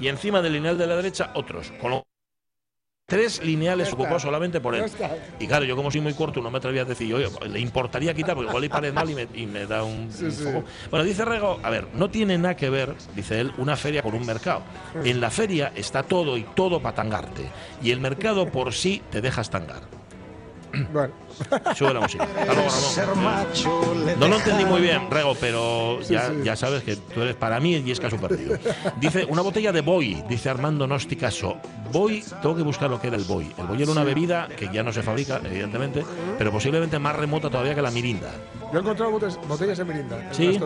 y 0.00 0.08
encima 0.08 0.40
del 0.40 0.54
lineal 0.54 0.78
de 0.78 0.86
la 0.86 0.96
derecha 0.96 1.30
otros. 1.34 1.70
Con 1.80 1.90
lo 1.90 2.04
Tres 3.06 3.42
lineales 3.42 3.88
está. 3.88 4.18
solamente 4.18 4.60
por 4.60 4.74
él. 4.74 4.84
Y 5.38 5.46
claro, 5.46 5.64
yo 5.64 5.74
como 5.76 5.90
soy 5.90 6.02
muy 6.02 6.12
corto, 6.12 6.42
no 6.42 6.50
me 6.50 6.58
atrevía 6.58 6.82
a 6.82 6.84
decir, 6.84 7.14
oye, 7.14 7.26
le 7.48 7.58
importaría 7.58 8.12
quitar, 8.12 8.34
porque 8.34 8.50
igual 8.50 8.62
le 8.62 8.68
parece 8.68 8.92
mal 8.92 9.08
y 9.08 9.14
me, 9.14 9.28
y 9.32 9.46
me 9.46 9.66
da 9.66 9.82
un, 9.82 10.12
Sí. 10.12 10.26
Bueno, 10.90 11.06
dice 11.06 11.24
Rego, 11.24 11.58
a 11.62 11.70
ver, 11.70 11.88
no 11.94 12.10
tiene 12.10 12.36
nada 12.36 12.54
que 12.54 12.68
ver, 12.68 12.94
dice 13.16 13.40
él, 13.40 13.52
una 13.56 13.76
feria 13.76 14.02
con 14.02 14.14
un 14.14 14.26
mercado. 14.26 14.62
En 15.04 15.22
la 15.22 15.30
feria 15.30 15.72
está 15.74 16.02
todo 16.02 16.36
y 16.36 16.42
todo 16.42 16.82
para 16.82 16.96
tangarte. 16.96 17.48
Y 17.82 17.92
el 17.92 18.00
mercado 18.00 18.52
por 18.52 18.74
sí 18.74 19.00
te 19.10 19.22
deja 19.22 19.40
estangar. 19.40 19.97
Bueno. 20.92 21.12
Sube 21.76 21.94
la 21.94 22.00
música. 22.00 22.26
Ramón. 23.06 23.46
No 24.18 24.28
lo 24.28 24.36
entendí 24.36 24.64
muy 24.64 24.80
bien, 24.80 25.08
Rego, 25.10 25.34
pero 25.40 26.00
ya, 26.02 26.56
sabes 26.56 26.82
que 26.82 26.96
tú 26.96 27.22
eres 27.22 27.36
para 27.36 27.60
mí 27.60 27.76
y 27.76 27.90
es 27.90 28.00
caso 28.00 28.16
perdido. 28.16 28.58
Dice 29.00 29.24
una 29.26 29.42
botella 29.42 29.70
de 29.72 29.80
Boy, 29.82 30.22
dice 30.28 30.48
Armando 30.50 30.86
Nosticaso. 30.86 31.56
Boy, 31.92 32.22
tengo 32.42 32.56
que 32.56 32.62
buscar 32.62 32.90
lo 32.90 33.00
que 33.00 33.06
era 33.08 33.16
el 33.16 33.24
Boy. 33.24 33.50
El 33.56 33.66
Boy 33.66 33.82
era 33.82 33.92
una 33.92 34.04
bebida 34.04 34.48
que 34.48 34.68
ya 34.72 34.82
no 34.82 34.92
se 34.92 35.02
fabrica, 35.02 35.40
evidentemente, 35.44 36.04
pero 36.36 36.50
posiblemente 36.50 36.98
más 36.98 37.14
remota 37.16 37.48
todavía 37.50 37.74
que 37.74 37.82
la 37.82 37.90
Mirinda. 37.90 38.30
Yo 38.72 38.78
he 38.78 38.82
encontrado 38.82 39.12
botes- 39.18 39.38
botellas 39.48 39.78
de 39.78 39.84
Mirinda. 39.84 40.20
en 40.20 40.28
el 40.28 40.34
Sí, 40.34 40.60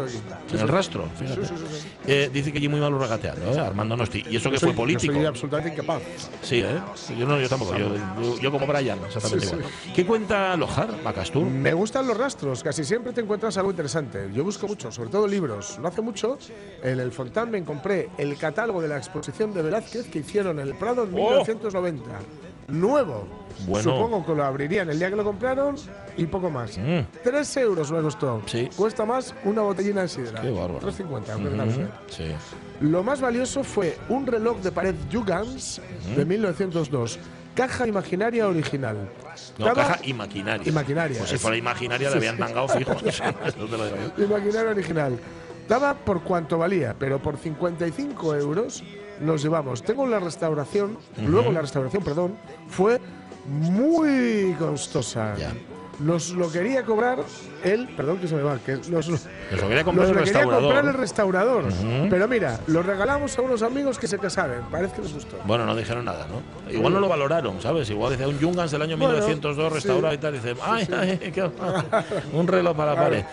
el 0.59 0.69
rastro, 0.69 1.09
fíjate. 1.19 1.47
Sí, 1.47 1.55
sí, 1.57 1.65
sí, 1.69 1.77
sí. 1.83 1.89
Eh, 2.07 2.31
dice 2.33 2.51
que 2.51 2.59
allí 2.59 2.69
muy 2.69 2.81
malo 2.81 2.99
regateando, 2.99 3.53
¿eh? 3.53 3.61
Armando 3.61 3.97
Nosti. 3.97 4.25
Y 4.29 4.37
eso 4.37 4.51
que 4.51 4.59
fue 4.59 4.73
político. 4.73 5.13
Yo 5.13 5.19
soy 5.21 5.27
absolutamente 5.27 5.71
incapaz. 5.75 6.03
Sí, 6.43 6.61
¿eh? 6.61 6.81
Yo, 7.17 7.27
no, 7.29 7.39
yo 7.41 7.49
tampoco. 7.49 7.77
Yo, 7.77 7.95
yo- 8.21 8.41
yo 8.41 8.51
como 8.51 8.67
Brian, 8.67 8.99
exactamente 9.07 9.47
igual. 9.47 9.63
¿Qué 9.95 10.07
cuenta 10.07 10.57
Lojar, 10.57 11.03
Macastur? 11.05 11.45
Me 11.45 11.75
gustan 11.75 12.07
los 12.07 12.17
rastros, 12.17 12.63
casi 12.63 12.83
siempre 12.83 13.13
te 13.13 13.21
encuentras 13.21 13.59
algo 13.59 13.71
interesante. 13.71 14.31
Yo 14.33 14.43
busco 14.43 14.67
mucho, 14.67 14.91
sobre 14.91 15.11
todo 15.11 15.27
libros. 15.27 15.79
No 15.79 15.89
hace 15.89 16.01
mucho, 16.01 16.39
en 16.83 16.99
el 16.99 17.13
Fontán 17.13 17.51
me 17.51 17.63
compré 17.63 18.09
el 18.17 18.39
catálogo 18.39 18.81
de 18.81 18.89
la 18.89 18.97
exposición 18.97 19.53
de 19.53 19.61
Velázquez 19.61 20.09
que 20.09 20.21
hicieron 20.21 20.59
en 20.61 20.69
el 20.69 20.75
Prado 20.77 21.05
en 21.05 21.13
1990. 21.13 22.05
Nuevo. 22.69 23.27
¡Oh! 23.29 23.43
Bueno. 23.67 23.83
Supongo 23.83 24.25
que 24.25 24.35
lo 24.35 24.45
abrirían 24.45 24.89
el 24.89 24.99
día 24.99 25.11
que 25.11 25.17
lo 25.17 25.25
compraron 25.25 25.77
y 26.17 26.25
poco 26.25 26.49
más. 26.49 26.79
Mm. 26.79 27.01
Tres 27.23 27.55
euros 27.59 27.93
me 27.93 28.01
costó. 28.01 28.41
Cuesta 28.75 29.05
más 29.05 29.35
una 29.45 29.61
botellina 29.61 30.03
de 30.03 30.09
sidra. 30.09 30.41
Qué 30.41 30.51
bárbaro. 30.51 30.81
3,50. 30.81 31.33
aunque 31.33 31.49
Ujú, 31.49 31.57
no 31.57 31.71
sé. 31.71 31.87
Sí. 32.09 32.25
Lo 32.81 33.03
más 33.03 33.21
valioso 33.21 33.63
fue 33.63 33.99
un 34.09 34.27
reloj 34.27 34.59
de 34.61 34.73
pared 34.73 34.95
Jugans 35.13 35.83
de 36.17 36.25
1902. 36.25 37.19
Caja 37.55 37.87
imaginaria 37.87 38.49
original. 38.49 39.09
No, 39.59 39.73
caja 39.75 39.99
y 40.03 40.15
maquinaria. 40.15 40.67
Y 40.69 40.73
maquinaria. 40.73 41.19
Pues 41.19 41.31
si 41.31 41.39
fuera 41.39 41.57
imaginaria 41.57 42.09
le 42.09 42.13
Sí, 42.13 42.19
habían 42.19 42.37
sí. 42.37 42.41
tangado 42.43 42.69
fijo. 42.69 42.93
Eso 43.05 43.23
te 43.67 43.77
lo 43.77 43.85
digo 43.85 43.97
yo. 44.17 44.25
Imaginaria 44.25 44.71
original. 44.71 45.19
Daba 45.69 45.95
por 45.95 46.23
cuanto 46.23 46.59
valía, 46.59 46.95
pero 46.99 47.21
por 47.21 47.37
55 47.37 48.35
euros 48.37 48.83
nos 49.21 49.43
llevamos. 49.43 49.83
Tengo 49.83 50.07
la 50.07 50.19
restauración, 50.19 50.99
luego 51.25 51.53
la 51.53 51.61
restauración, 51.61 52.03
perdón, 52.03 52.37
fue 52.69 53.01
muy 53.47 54.55
costosa. 54.59 55.35
Nos 56.01 56.31
lo 56.31 56.51
quería 56.51 56.83
cobrar 56.85 57.19
él, 57.65 57.89
perdón 57.97 58.19
que 58.19 58.29
se 58.29 58.35
me 58.35 58.43
va, 58.43 58.59
que 58.59 58.77
nos, 58.77 59.09
Nos 59.09 59.11
lo 59.51 59.69
quería 59.69 59.85
comprar 59.85 60.09
nos 60.09 60.17
lo 60.17 60.25
quería 60.25 60.45
comprar 60.45 60.85
el 60.85 60.95
restaurador. 60.95 61.65
Ujú. 61.67 62.07
Pero 62.11 62.29
mira, 62.29 62.61
lo 62.67 62.83
regalamos 62.83 63.37
a 63.39 63.43
unos 63.43 63.63
amigos 63.63 63.99
que 63.99 64.07
se 64.07 64.19
casaron. 64.19 64.65
Parece 64.71 64.97
que 64.97 65.03
les 65.03 65.13
gustó. 65.15 65.39
Bueno, 65.45 65.65
no 65.67 65.75
dijeron 65.77 66.05
nada, 66.05 66.27
¿no? 66.29 66.43
Igual 66.73 66.93
no 66.95 67.01
lo 67.01 67.09
valoraron, 67.09 67.61
¿sabes? 67.61 67.89
Igual 67.91 68.11
decía 68.13 68.29
un 68.29 68.41
Jungans 68.41 68.71
del 68.71 68.83
año 68.83 68.97
Bueno, 68.97 69.15
1902 69.15 69.73
restaurado 69.73 70.11
sí. 70.13 70.19
y 70.19 70.19
tal. 70.21 70.33
Dice, 70.35 70.55
ay, 70.63 70.89
ay, 70.97 71.31
qué 71.33 71.43
un 72.33 72.47
reloj 72.49 72.77
para 72.77 72.95
la 72.95 73.01
pared. 73.01 73.25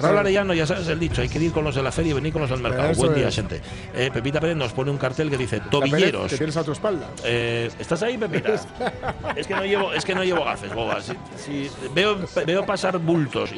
Raúl 0.00 0.18
Arellano, 0.18 0.54
ya 0.54 0.66
sabes 0.66 0.88
el 0.88 0.98
dicho, 0.98 1.22
hay 1.22 1.28
que 1.28 1.38
ir 1.38 1.52
con 1.52 1.62
los 1.62 1.76
de 1.76 1.82
la 1.82 1.92
feria 1.92 2.10
y 2.10 2.14
venir 2.14 2.32
con 2.32 2.42
los 2.42 2.50
del 2.50 2.58
mercado. 2.60 2.90
Eso 2.90 3.02
Buen 3.02 3.14
día, 3.14 3.28
es. 3.28 3.34
gente. 3.36 3.60
Eh, 3.94 4.10
Pepita 4.12 4.40
Pérez 4.40 4.56
nos 4.56 4.72
pone 4.72 4.90
un 4.90 4.98
cartel 4.98 5.30
que 5.30 5.36
dice 5.36 5.60
tobilleros. 5.70 6.30
Que 6.30 6.36
tienes 6.36 6.56
a 6.56 6.64
tu 6.64 6.72
espalda. 6.72 7.06
Eh, 7.22 7.70
¿Estás 7.78 8.02
ahí, 8.02 8.18
Pepita? 8.18 8.54
es 9.36 9.46
que 9.46 9.54
no 9.54 9.64
llevo, 9.64 9.92
es 9.92 10.04
que 10.04 10.14
no 10.16 10.24
llevo 10.24 10.44
gafes, 10.44 10.74
boba. 10.74 11.00
Si- 11.00 11.12
si- 11.36 11.70
veo, 11.94 12.18
veo 12.44 12.66
pasar 12.66 12.98
bultos 12.98 13.52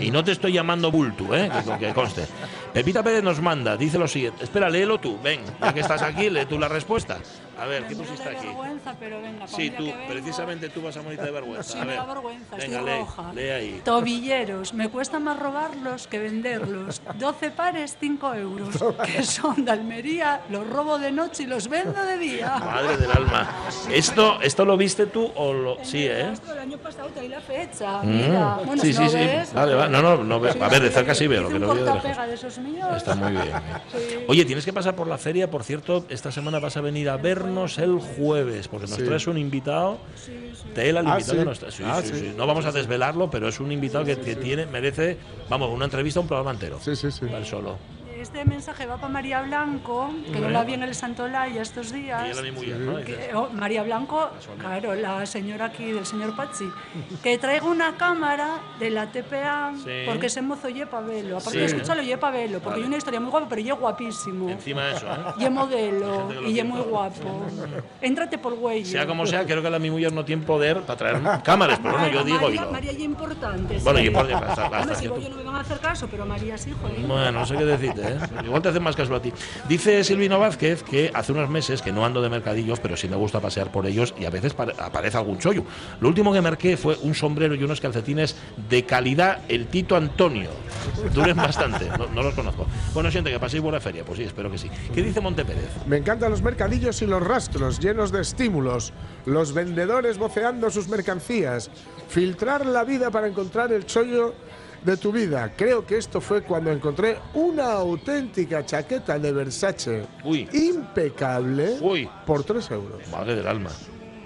Y 0.00 0.10
no 0.10 0.24
te 0.24 0.32
estoy 0.32 0.52
llamando 0.52 0.90
bulto, 0.90 1.34
¿eh? 1.34 1.50
Que, 1.78 1.86
que 1.86 1.94
conste. 1.94 2.26
Pepita 2.72 3.02
Pérez 3.02 3.22
nos 3.22 3.40
manda, 3.40 3.76
dice 3.76 3.98
lo 3.98 4.08
siguiente. 4.08 4.44
Espera, 4.44 4.68
léelo 4.70 4.98
tú, 4.98 5.18
ven, 5.22 5.40
ya 5.60 5.72
que 5.72 5.80
estás 5.80 6.02
aquí, 6.02 6.30
lee 6.30 6.46
tú 6.46 6.58
la 6.58 6.68
respuesta. 6.68 7.18
A 7.60 7.66
ver, 7.66 7.84
¿qué 7.86 7.94
pusiste 7.94 8.28
aquí? 8.28 8.46
vergüenza, 8.46 8.94
pero 8.98 9.20
venga, 9.20 9.46
Sí, 9.46 9.70
tú, 9.70 9.86
precisamente 10.08 10.68
tú 10.70 10.80
vas 10.82 10.96
a 10.96 11.02
morirte 11.02 11.26
de 11.26 11.30
vergüenza. 11.30 11.72
Sí, 11.72 11.78
a 11.78 11.82
me 11.82 11.88
ver, 11.88 11.96
da 11.98 12.06
vergüenza, 12.06 12.56
venga, 12.56 12.82
lee, 12.82 12.98
roja. 13.00 13.32
lee 13.34 13.48
ahí. 13.50 13.80
Tobilleros, 13.84 14.72
me 14.74 14.88
cuesta 14.88 15.18
más 15.18 15.38
robarlos 15.38 16.06
que 16.06 16.18
venderlos. 16.18 17.02
12 17.18 17.50
pares, 17.50 17.96
5 18.00 18.34
euros. 18.34 18.68
Que 19.06 19.22
son 19.24 19.64
de 19.64 19.70
Almería, 19.72 20.40
los 20.50 20.66
robo 20.68 20.98
de 20.98 21.12
noche 21.12 21.42
y 21.42 21.46
los 21.46 21.68
vendo 21.68 22.02
de 22.02 22.16
día. 22.18 22.56
Madre 22.58 22.96
del 22.96 23.10
alma. 23.10 23.48
¿Esto, 23.90 24.40
¿Esto 24.40 24.64
lo 24.64 24.76
viste 24.76 25.06
tú 25.06 25.30
o 25.34 25.52
lo.? 25.52 25.76
Sí, 25.84 26.06
¿eh? 26.06 26.30
Esto 26.32 26.52
el 26.52 26.58
año 26.60 26.78
pasado 26.78 27.08
te 27.08 27.28
la 27.28 27.40
fecha. 27.40 28.02
Mm. 28.02 28.06
Mira, 28.16 28.58
bueno, 28.64 28.82
sí, 28.82 28.92
si 28.92 29.00
no 29.00 29.08
sí, 29.10 29.18
sí. 29.18 29.24
ves, 29.24 29.52
Vale, 29.52 29.74
vale. 29.74 29.90
No, 29.92 30.02
no, 30.02 30.24
no 30.24 30.40
veo. 30.40 30.52
Sí, 30.52 30.58
A 30.62 30.68
ver, 30.68 30.82
de 30.82 30.88
sí. 30.88 30.94
cerca 30.94 31.14
sí 31.14 31.26
veo, 31.26 31.42
lo 31.42 31.48
que 31.50 31.58
no 31.58 31.74
veo 31.74 31.84
de 31.84 31.92
lejos. 31.92 32.26
de 32.26 32.34
esos 32.34 32.58
míos. 32.58 32.88
Está 32.96 33.14
muy 33.14 33.32
bien. 33.32 33.52
Sí. 33.92 34.24
Oye, 34.28 34.44
tienes 34.44 34.64
que 34.64 34.72
pasar 34.72 34.94
por 34.96 35.06
la 35.06 35.18
feria, 35.18 35.50
por 35.50 35.62
cierto, 35.64 36.06
esta 36.08 36.30
semana 36.32 36.58
vas 36.58 36.76
a 36.76 36.80
venir 36.80 37.10
a 37.10 37.16
vernos 37.50 37.78
el 37.78 37.98
jueves, 37.98 38.68
porque 38.68 38.86
nos 38.86 38.96
Sí. 38.96 39.02
traes 39.04 39.26
un 39.26 39.36
invitado. 39.38 39.98
Tela, 40.74 41.00
el 41.00 41.06
Ah, 41.06 41.10
invitado 41.12 41.32
sí. 41.32 41.38
que 41.38 41.44
nos 41.44 41.58
trae. 41.58 41.72
Sí, 41.72 41.82
Ah, 41.84 42.00
sí, 42.02 42.08
sí. 42.12 42.20
sí. 42.20 42.34
No 42.36 42.46
vamos 42.46 42.64
a 42.64 42.72
desvelarlo, 42.72 43.30
pero 43.30 43.48
es 43.48 43.58
un 43.60 43.72
invitado 43.72 44.04
que, 44.04 44.16
que 44.18 44.36
tiene, 44.36 44.66
merece, 44.66 45.16
vamos, 45.48 45.70
una 45.70 45.86
entrevista, 45.86 46.20
un 46.20 46.28
programa 46.28 46.52
entero. 46.52 46.78
Sí, 46.80 46.94
sí, 46.96 47.10
sí. 47.10 47.26
Él 47.32 47.44
solo. 47.44 47.76
Este 48.20 48.44
mensaje 48.44 48.84
va 48.84 48.96
para 48.98 49.08
María 49.08 49.40
Blanco, 49.40 50.10
que 50.26 50.32
no 50.40 50.46
Ujú. 50.46 50.50
la 50.50 50.62
vi 50.64 50.74
en 50.74 50.82
el 50.82 50.94
Santolaya 50.94 51.62
estos 51.62 51.90
días. 51.90 52.26
Y 52.28 52.30
era 52.32 52.42
mi 52.42 52.50
mujer, 52.50 52.76
¿no? 52.76 52.96
Que- 52.98 53.30
oh, 53.34 53.48
María 53.54 53.82
Blanco, 53.82 54.28
claro, 54.58 54.94
la 54.94 55.24
señora 55.24 55.66
aquí 55.66 55.90
del 55.92 56.04
señor 56.04 56.36
Pachi, 56.36 56.66
que 57.22 57.38
traigo 57.38 57.70
una 57.70 57.96
cámara 57.96 58.58
de 58.78 58.90
la 58.90 59.06
TPA 59.10 59.72
Sí. 59.82 60.02
porque 60.06 60.26
ese 60.26 60.42
mozo 60.42 60.68
lleva 60.68 61.00
velo. 61.00 61.36
Aparte 61.38 61.52
Sí. 61.52 61.58
de 61.60 61.64
escucharlo, 61.64 62.02
lleva 62.02 62.30
velo, 62.30 62.58
porque 62.58 62.68
Vale. 62.70 62.82
hay 62.82 62.88
una 62.88 62.96
historia 62.98 63.20
muy 63.20 63.30
guapa, 63.30 63.46
pero 63.48 63.62
yo 63.62 63.76
guapísimo. 63.78 64.50
Encima 64.50 64.84
de 64.84 64.96
eso, 64.96 65.06
¿eh? 65.06 65.16
Y 65.38 65.44
es 65.44 65.50
modelo, 65.50 66.28
y 66.42 66.46
es 66.48 66.52
tiene 66.54 66.64
muy 66.68 66.80
guapo. 66.82 67.46
Éntrate 68.02 68.36
por 68.36 68.54
güey. 68.56 68.84
Sea 68.84 69.06
como 69.06 69.24
sea, 69.26 69.46
creo 69.46 69.62
que 69.62 69.70
la 69.70 69.78
mi 69.78 69.90
mujer 69.90 70.12
no 70.12 70.26
tiene 70.26 70.44
poder 70.44 70.82
para 70.82 70.98
traer 70.98 71.22
cámaras, 71.42 71.78
pero 71.82 71.94
bueno, 71.94 72.08
yo 72.08 72.22
digo 72.24 72.38
y 72.40 72.42
María, 72.44 72.64
lo. 72.66 72.70
María 72.72 72.92
ya 72.92 73.04
importante. 73.04 73.78
Bueno, 73.82 73.98
sí. 73.98 74.06
y 74.06 74.10
por- 74.10 74.30
hasta- 74.30 74.66
hasta 74.66 75.00
yo 75.00 75.16
no 75.30 75.36
me 75.36 75.42
van 75.42 75.56
a 75.56 75.60
hacer 75.60 75.78
caso, 75.78 76.06
pero 76.10 76.26
María 76.26 76.58
sí, 76.58 76.74
joder. 76.82 77.00
Bueno, 77.00 77.32
no 77.32 77.46
sé 77.46 77.56
qué 77.56 77.64
decirte, 77.64 78.09
¿eh? 78.10 78.18
Igual 78.44 78.62
te 78.62 78.68
hacen 78.68 78.82
más 78.82 78.96
caso 78.96 79.14
a 79.14 79.22
ti. 79.22 79.32
Dice 79.68 80.02
Silvino 80.04 80.38
Vázquez 80.38 80.82
que 80.82 81.10
hace 81.14 81.32
unos 81.32 81.48
meses 81.48 81.82
que 81.82 81.92
no 81.92 82.04
ando 82.04 82.20
de 82.22 82.28
mercadillos, 82.28 82.80
pero 82.80 82.96
sí 82.96 83.08
me 83.08 83.16
gusta 83.16 83.40
pasear 83.40 83.70
por 83.72 83.86
ellos 83.86 84.14
y 84.18 84.24
a 84.24 84.30
veces 84.30 84.54
pare- 84.54 84.74
aparece 84.78 85.16
algún 85.16 85.38
chollo. 85.38 85.64
Lo 86.00 86.08
último 86.08 86.32
que 86.32 86.40
marqué 86.40 86.76
fue 86.76 86.96
un 87.02 87.14
sombrero 87.14 87.54
y 87.54 87.62
unos 87.64 87.80
calcetines 87.80 88.36
de 88.68 88.84
calidad, 88.84 89.40
el 89.48 89.66
Tito 89.66 89.96
Antonio. 89.96 90.50
Duren 91.14 91.36
bastante, 91.36 91.88
no, 91.98 92.06
no 92.08 92.22
los 92.22 92.34
conozco. 92.34 92.66
Bueno, 92.94 93.10
siente 93.10 93.30
que 93.30 93.38
paséis 93.38 93.62
buena 93.62 93.80
feria, 93.80 94.04
pues 94.04 94.18
sí, 94.18 94.24
espero 94.24 94.50
que 94.50 94.58
sí. 94.58 94.70
¿Qué 94.94 95.02
dice 95.02 95.20
Montepérez? 95.20 95.68
Me 95.86 95.96
encantan 95.98 96.30
los 96.30 96.42
mercadillos 96.42 97.00
y 97.02 97.06
los 97.06 97.22
rastros 97.22 97.78
llenos 97.80 98.12
de 98.12 98.22
estímulos, 98.22 98.92
los 99.26 99.52
vendedores 99.52 100.18
voceando 100.18 100.70
sus 100.70 100.88
mercancías, 100.88 101.70
filtrar 102.08 102.66
la 102.66 102.84
vida 102.84 103.10
para 103.10 103.26
encontrar 103.28 103.72
el 103.72 103.86
chollo 103.86 104.34
de 104.84 104.96
tu 104.96 105.12
vida. 105.12 105.52
Creo 105.56 105.86
que 105.86 105.96
esto 105.96 106.20
fue 106.20 106.42
cuando 106.42 106.70
encontré 106.70 107.18
una 107.34 107.72
auténtica 107.72 108.64
chaqueta 108.64 109.18
de 109.18 109.32
Versace 109.32 110.06
impecable 110.52 111.78
por 112.26 112.44
3 112.44 112.70
euros. 112.70 113.00
Madre 113.10 113.36
del 113.36 113.46
alma. 113.46 113.70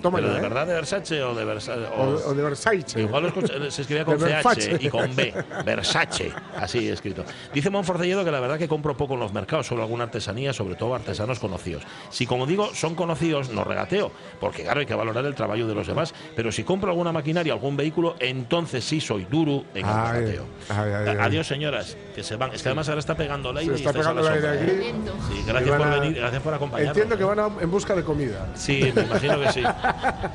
Toma 0.05 0.19
¿Pero 0.19 0.29
ya, 0.29 0.35
de 0.35 0.39
¿eh? 0.41 0.43
verdad 0.43 0.67
de 0.67 0.75
Versace 0.75 1.23
o 1.23 1.35
de 1.35 1.45
Versace? 1.47 1.81
O, 1.97 2.03
o 2.03 2.35
de 2.35 2.43
Versace. 2.43 3.01
Igual 3.01 3.23
lo 3.23 3.29
escucha- 3.31 3.55
se 3.71 3.81
escribía 3.81 4.05
con 4.05 4.19
CH 4.19 4.77
y 4.79 4.91
con 4.91 5.17
B. 5.17 5.33
Versace, 5.65 6.31
así 6.59 6.91
escrito. 6.91 7.25
Dice 7.55 7.71
Monforcelledo 7.71 8.23
que 8.23 8.31
la 8.31 8.39
verdad 8.39 8.59
que 8.59 8.69
compro 8.69 8.95
poco 8.99 9.15
en 9.15 9.21
los 9.21 9.33
mercados, 9.33 9.67
solo 9.67 9.81
alguna 9.83 10.05
artesanía, 10.05 10.53
sobre 10.53 10.75
todo 10.75 10.95
artesanos 10.95 11.39
conocidos. 11.39 11.85
Si, 12.11 12.27
como 12.27 12.45
digo, 12.47 12.69
son 12.75 12.95
conocidos, 12.95 13.49
no 13.49 13.65
regateo, 13.65 14.13
porque 14.41 14.63
claro, 14.65 14.81
hay 14.81 14.87
que 14.87 14.95
valorar 14.95 15.25
el 15.25 15.35
trabajo 15.35 15.65
de 15.67 15.75
los 15.75 15.87
demás. 15.87 16.13
Pero 16.37 16.53
si 16.53 16.65
compro 16.65 16.91
alguna 16.91 17.11
maquinaria, 17.11 17.55
algún 17.55 17.75
vehículo, 17.75 18.15
entonces 18.21 18.85
sí 18.85 19.01
soy 19.01 19.25
duro 19.25 19.65
en 19.75 19.87
el 19.87 19.95
regateo. 20.13 20.45
ay, 20.69 20.93
ay, 20.93 21.09
ay. 21.09 21.17
Adiós, 21.19 21.47
señoras, 21.47 21.97
que 22.15 22.23
se 22.23 22.37
van. 22.37 22.53
Es 22.53 22.63
que 22.63 22.69
además 22.69 22.91
ahora 22.91 23.01
está 23.01 23.15
pegando 23.17 23.53
el 23.53 23.57
aire 23.57 23.79
Se 23.79 23.83
y 23.83 23.87
está 23.87 23.93
la 23.93 23.99
pegando 24.01 24.29
el 24.29 24.35
aire 24.35 24.49
aquí. 24.51 24.71
¿eh? 24.71 24.95
Sí, 25.31 25.41
Y 25.43 25.47
gracias 25.49 25.77
por 25.79 25.91
venir, 26.01 26.15
gracias 26.19 26.43
por 26.43 26.53
acompañarnos. 26.53 26.95
Entiendo 26.99 27.17
que 27.17 27.25
van 27.25 27.39
a- 27.41 27.63
en 27.63 27.71
busca 27.71 27.95
de 27.95 28.05
comida. 28.05 28.49
Sí, 28.55 28.93
me 28.95 29.03
imagino 29.03 29.41
que 29.41 29.53
sí. 29.53 29.63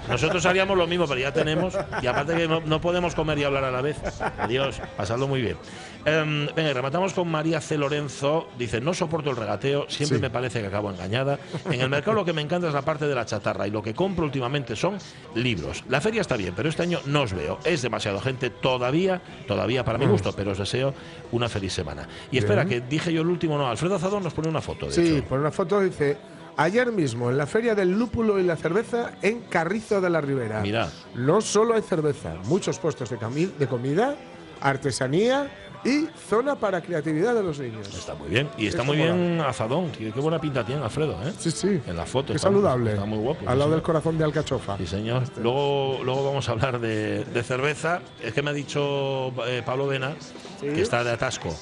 Nosotros 0.07 0.45
haríamos 0.45 0.77
lo 0.77 0.87
mismo, 0.87 1.07
pero 1.07 1.19
ya 1.19 1.33
tenemos. 1.33 1.77
Y 2.01 2.07
aparte 2.07 2.35
que 2.35 2.47
no, 2.47 2.61
no 2.61 2.81
podemos 2.81 3.15
comer 3.15 3.37
y 3.39 3.43
hablar 3.43 3.63
a 3.63 3.71
la 3.71 3.81
vez. 3.81 3.97
Adiós, 4.39 4.81
pasadlo 4.97 5.27
muy 5.27 5.41
bien. 5.41 5.57
Em, 6.05 6.47
venga, 6.55 6.73
rematamos 6.73 7.13
con 7.13 7.27
María 7.29 7.59
C. 7.61 7.77
Lorenzo. 7.77 8.47
Dice, 8.57 8.79
no 8.81 8.93
soporto 8.93 9.29
el 9.29 9.35
regateo, 9.35 9.85
siempre 9.89 10.17
Sí. 10.17 10.21
me 10.21 10.29
parece 10.29 10.61
que 10.61 10.67
acabo 10.67 10.89
engañada. 10.89 11.37
En 11.69 11.81
el 11.81 11.89
mercado 11.89 12.15
lo 12.15 12.25
que 12.25 12.33
me 12.33 12.41
encanta 12.41 12.67
es 12.67 12.73
la 12.73 12.81
parte 12.81 13.05
de 13.07 13.13
la 13.15 13.25
chatarra 13.25 13.67
y 13.67 13.71
lo 13.71 13.81
que 13.83 13.93
compro 13.93 14.25
últimamente 14.25 14.75
son 14.75 14.97
libros. 15.35 15.83
La 15.89 16.01
feria 16.01 16.21
está 16.21 16.37
bien, 16.37 16.53
pero 16.55 16.69
este 16.69 16.83
año 16.83 16.99
no 17.05 17.23
os 17.23 17.33
veo. 17.33 17.59
Es 17.65 17.81
demasiado 17.81 18.19
gente 18.21 18.49
todavía, 18.49 19.21
todavía 19.47 19.83
para 19.83 19.97
mi 19.97 20.05
gusto, 20.05 20.31
pero 20.33 20.51
os 20.51 20.57
deseo 20.57 20.93
una 21.31 21.49
feliz 21.49 21.73
semana. 21.73 22.07
Y 22.31 22.37
espera, 22.37 22.63
Bien. 22.63 22.81
que 22.81 22.87
dije 22.87 23.11
yo 23.13 23.21
el 23.21 23.27
último, 23.27 23.57
no, 23.57 23.67
Alfredo 23.67 23.95
Azadón 23.95 24.23
nos 24.23 24.33
pone 24.33 24.47
una 24.47 24.61
foto, 24.61 24.87
de 24.87 24.93
Sí, 24.93 25.17
hecho. 25.17 25.25
por 25.27 25.39
una 25.39 25.51
foto 25.51 25.81
dice, 25.81 26.17
Ayer 26.61 26.91
mismo, 26.91 27.29
en 27.29 27.37
la 27.37 27.47
Feria 27.47 27.73
del 27.73 27.97
Lúpulo 27.97 28.37
y 28.37 28.43
la 28.43 28.57
Cerveza 28.57 29.11
en 29.21 29.39
Carrizo 29.43 30.01
de 30.01 30.09
la 30.09 30.19
Ribera. 30.19 30.59
Mira. 30.59 30.89
No 31.15 31.39
solo 31.39 31.73
hay 31.73 31.81
cerveza, 31.81 32.35
muchos 32.47 32.77
puestos 32.79 33.09
de, 33.09 33.67
comida, 33.67 34.17
artesanía 34.59 35.49
y 35.85 36.07
zona 36.29 36.55
para 36.55 36.81
creatividad 36.81 37.33
de 37.33 37.43
los 37.43 37.59
niños. 37.59 37.87
Está 37.87 38.13
muy 38.15 38.27
bien. 38.27 38.49
Y 38.57 38.67
está 38.67 38.79
Eso 38.81 38.87
muy 38.93 38.97
mola. 38.97 39.13
bien 39.13 39.39
Azadón. 39.39 39.89
Qué, 39.93 40.09
buena 40.11 40.41
pinta 40.41 40.65
tiene 40.65 40.83
Alfredo, 40.83 41.13
¿eh? 41.23 41.31
Sí, 41.39 41.49
sí. 41.49 41.79
En 41.87 41.95
la 41.95 42.05
foto. 42.05 42.27
Qué 42.27 42.33
está- 42.33 42.49
saludable. 42.49 42.91
Está 42.91 43.05
muy 43.05 43.19
guapo. 43.19 43.49
Al 43.49 43.57
lado 43.57 43.71
del 43.71 43.81
corazón 43.81 44.17
de 44.17 44.25
alcachofa. 44.25 44.77
Sí, 44.77 44.85
señor. 44.85 45.23
Luego, 45.41 45.99
luego 46.03 46.25
vamos 46.25 46.49
a 46.49 46.51
hablar 46.51 46.81
de, 46.81 47.23
de 47.23 47.43
cerveza. 47.43 48.01
Es 48.21 48.33
que 48.33 48.41
me 48.41 48.49
ha 48.49 48.53
dicho 48.53 49.31
eh, 49.47 49.63
Pablo 49.65 49.87
Vena 49.87 50.13
que 50.59 50.81
está 50.81 51.05
de 51.05 51.11
atasco. 51.11 51.55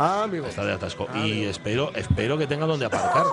Ah, 0.00 0.22
amigo. 0.22 0.46
Está 0.46 0.64
de 0.64 0.72
atasco. 0.72 1.08
y 1.24 1.42
espero, 1.44 1.90
espero 1.96 2.38
que 2.38 2.46
tenga 2.46 2.66
donde 2.66 2.86
aparcar. 2.86 3.24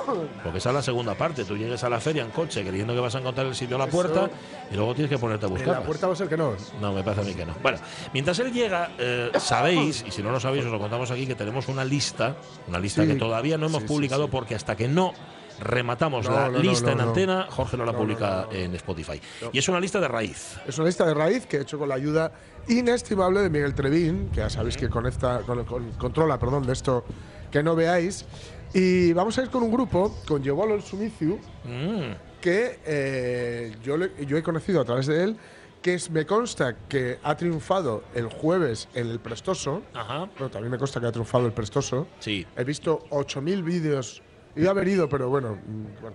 Porque 0.43 0.57
esa 0.57 0.69
es 0.69 0.75
la 0.75 0.81
segunda 0.81 1.13
parte. 1.13 1.45
Tú 1.45 1.55
llegues 1.55 1.83
a 1.83 1.89
la 1.89 1.99
feria 1.99 2.23
en 2.23 2.31
coche 2.31 2.63
creyendo 2.65 2.93
que 2.95 2.99
vas 2.99 3.13
a 3.13 3.19
encontrar 3.19 3.45
el 3.45 3.53
sitio 3.53 3.75
a 3.75 3.79
la 3.79 3.87
puerta 3.87 4.29
y 4.71 4.75
luego 4.75 4.95
tienes 4.95 5.11
que 5.11 5.19
ponerte 5.19 5.45
a 5.45 5.49
buscar. 5.49 5.67
la 5.75 5.83
puerta 5.83 6.07
va 6.07 6.13
a 6.13 6.15
ser 6.15 6.27
que 6.27 6.37
no. 6.37 6.53
No, 6.81 6.91
me 6.91 7.03
parece 7.03 7.21
a 7.21 7.23
mí 7.25 7.33
que 7.35 7.45
no. 7.45 7.53
Bueno, 7.61 7.77
mientras 8.13 8.39
él 8.39 8.51
llega, 8.51 8.89
eh, 8.97 9.31
sabéis, 9.37 10.03
y 10.07 10.11
si 10.11 10.23
no 10.23 10.31
lo 10.31 10.39
sabéis, 10.39 10.65
os 10.65 10.71
lo 10.71 10.79
contamos 10.79 11.11
aquí, 11.11 11.27
que 11.27 11.35
tenemos 11.35 11.67
una 11.67 11.85
lista, 11.85 12.35
una 12.67 12.79
lista 12.79 13.03
Sí. 13.03 13.09
que 13.09 13.15
todavía 13.15 13.57
no 13.59 13.67
hemos 13.67 13.83
Sí, 13.83 13.87
sí, 13.87 13.93
publicado 13.93 14.27
porque 14.29 14.55
hasta 14.55 14.75
que 14.75 14.87
no 14.87 15.13
rematamos 15.59 16.25
No, 16.27 16.35
la 16.35 16.49
no, 16.49 16.59
lista 16.59 16.87
no, 16.87 17.01
en 17.03 17.07
antena, 17.09 17.47
Jorge 17.49 17.77
no 17.77 17.85
la 17.85 17.93
publica 17.93 18.47
en 18.51 18.73
Spotify. 18.75 19.19
Y 19.51 19.57
es 19.59 19.67
una 19.69 19.79
lista 19.79 19.99
de 19.99 20.07
raíz. 20.07 20.57
Es 20.67 20.77
una 20.77 20.87
lista 20.87 21.05
de 21.05 21.13
raíz 21.13 21.45
que 21.45 21.57
he 21.57 21.61
hecho 21.61 21.77
con 21.79 21.89
la 21.89 21.95
ayuda 21.95 22.31
inestimable 22.67 23.41
de 23.41 23.49
Miguel 23.49 23.73
Trevín, 23.75 24.29
que 24.29 24.37
ya 24.37 24.49
sabéis 24.49 24.75
que 24.77 24.89
conecta, 24.89 25.41
con- 25.45 25.63
con- 25.65 25.91
controla 25.93 26.37
perdón, 26.39 26.65
de 26.65 26.73
esto 26.73 27.03
que 27.51 27.61
no 27.63 27.75
veáis. 27.75 28.25
Y 28.73 29.13
vamos 29.13 29.37
a 29.37 29.43
ir 29.43 29.49
con 29.49 29.63
un 29.63 29.71
grupo, 29.71 30.17
con 30.27 30.43
Giovanni 30.43 30.81
Sumiciu, 30.81 31.39
Mm. 31.63 32.15
que 32.41 32.79
eh, 32.85 33.75
yo, 33.83 33.97
le- 33.97 34.11
yo 34.25 34.37
he 34.37 34.43
conocido 34.43 34.81
a 34.81 34.85
través 34.85 35.07
de 35.07 35.23
él, 35.23 35.37
que 35.81 35.93
es, 35.93 36.09
me 36.09 36.25
consta 36.25 36.75
que 36.89 37.19
ha 37.23 37.35
triunfado 37.37 38.03
el 38.15 38.25
jueves 38.27 38.87
en 38.95 39.07
el 39.07 39.19
Prestoso. 39.19 39.83
Ajá. 39.93 40.25
Bueno, 40.25 40.49
también 40.49 40.71
me 40.71 40.77
consta 40.79 40.99
que 40.99 41.05
ha 41.05 41.11
triunfado 41.11 41.45
el 41.45 41.53
Prestoso. 41.53 42.07
Sí. 42.19 42.45
He 42.57 42.63
visto 42.63 43.05
8.000 43.11 43.61
vídeos. 43.63 44.23
Iba 44.55 44.69
a 44.69 44.71
haber 44.71 44.87
ido, 44.87 45.09
pero 45.09 45.29
bueno, 45.29 45.57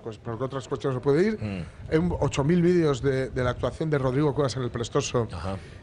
por, 0.03 0.19
por 0.21 0.43
otras 0.43 0.67
cuestiones 0.69 0.95
no 0.97 1.03
puede 1.03 1.27
ir. 1.27 1.39
Mm. 1.43 1.65
He 1.95 1.99
un- 1.99 2.11
8.000 2.11 2.63
vídeos 2.63 3.03
de, 3.03 3.29
de 3.31 3.45
la 3.45 3.51
actuación 3.51 3.91
de 3.91 3.99
Rodrigo 3.99 4.35
Cuevas 4.35 4.57
en 4.57 4.63
el 4.63 4.71
Prestoso. 4.71 5.29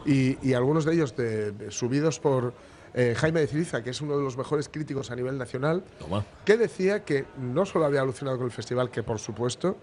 Y, 0.05 0.37
y 0.47 0.53
algunos 0.53 0.85
de 0.85 0.93
ellos 0.93 1.15
de- 1.15 1.51
de- 1.51 1.71
subidos 1.71 2.19
por 2.19 2.53
eh, 2.93 3.13
Jaime 3.15 3.41
de 3.41 3.47
Ciriza, 3.47 3.83
que 3.83 3.91
es 3.91 4.01
uno 4.01 4.17
de 4.17 4.23
los 4.23 4.37
mejores 4.37 4.69
críticos 4.69 5.11
a 5.11 5.15
nivel 5.15 5.37
nacional, 5.37 5.83
Toma. 5.99 6.25
que 6.45 6.57
decía 6.57 7.03
que 7.05 7.25
no 7.37 7.65
solo 7.65 7.85
había 7.85 8.01
alucinado 8.01 8.37
con 8.37 8.45
el 8.47 8.51
festival, 8.51 8.89
que 8.89 9.03
por 9.03 9.19
supuesto, 9.19 9.77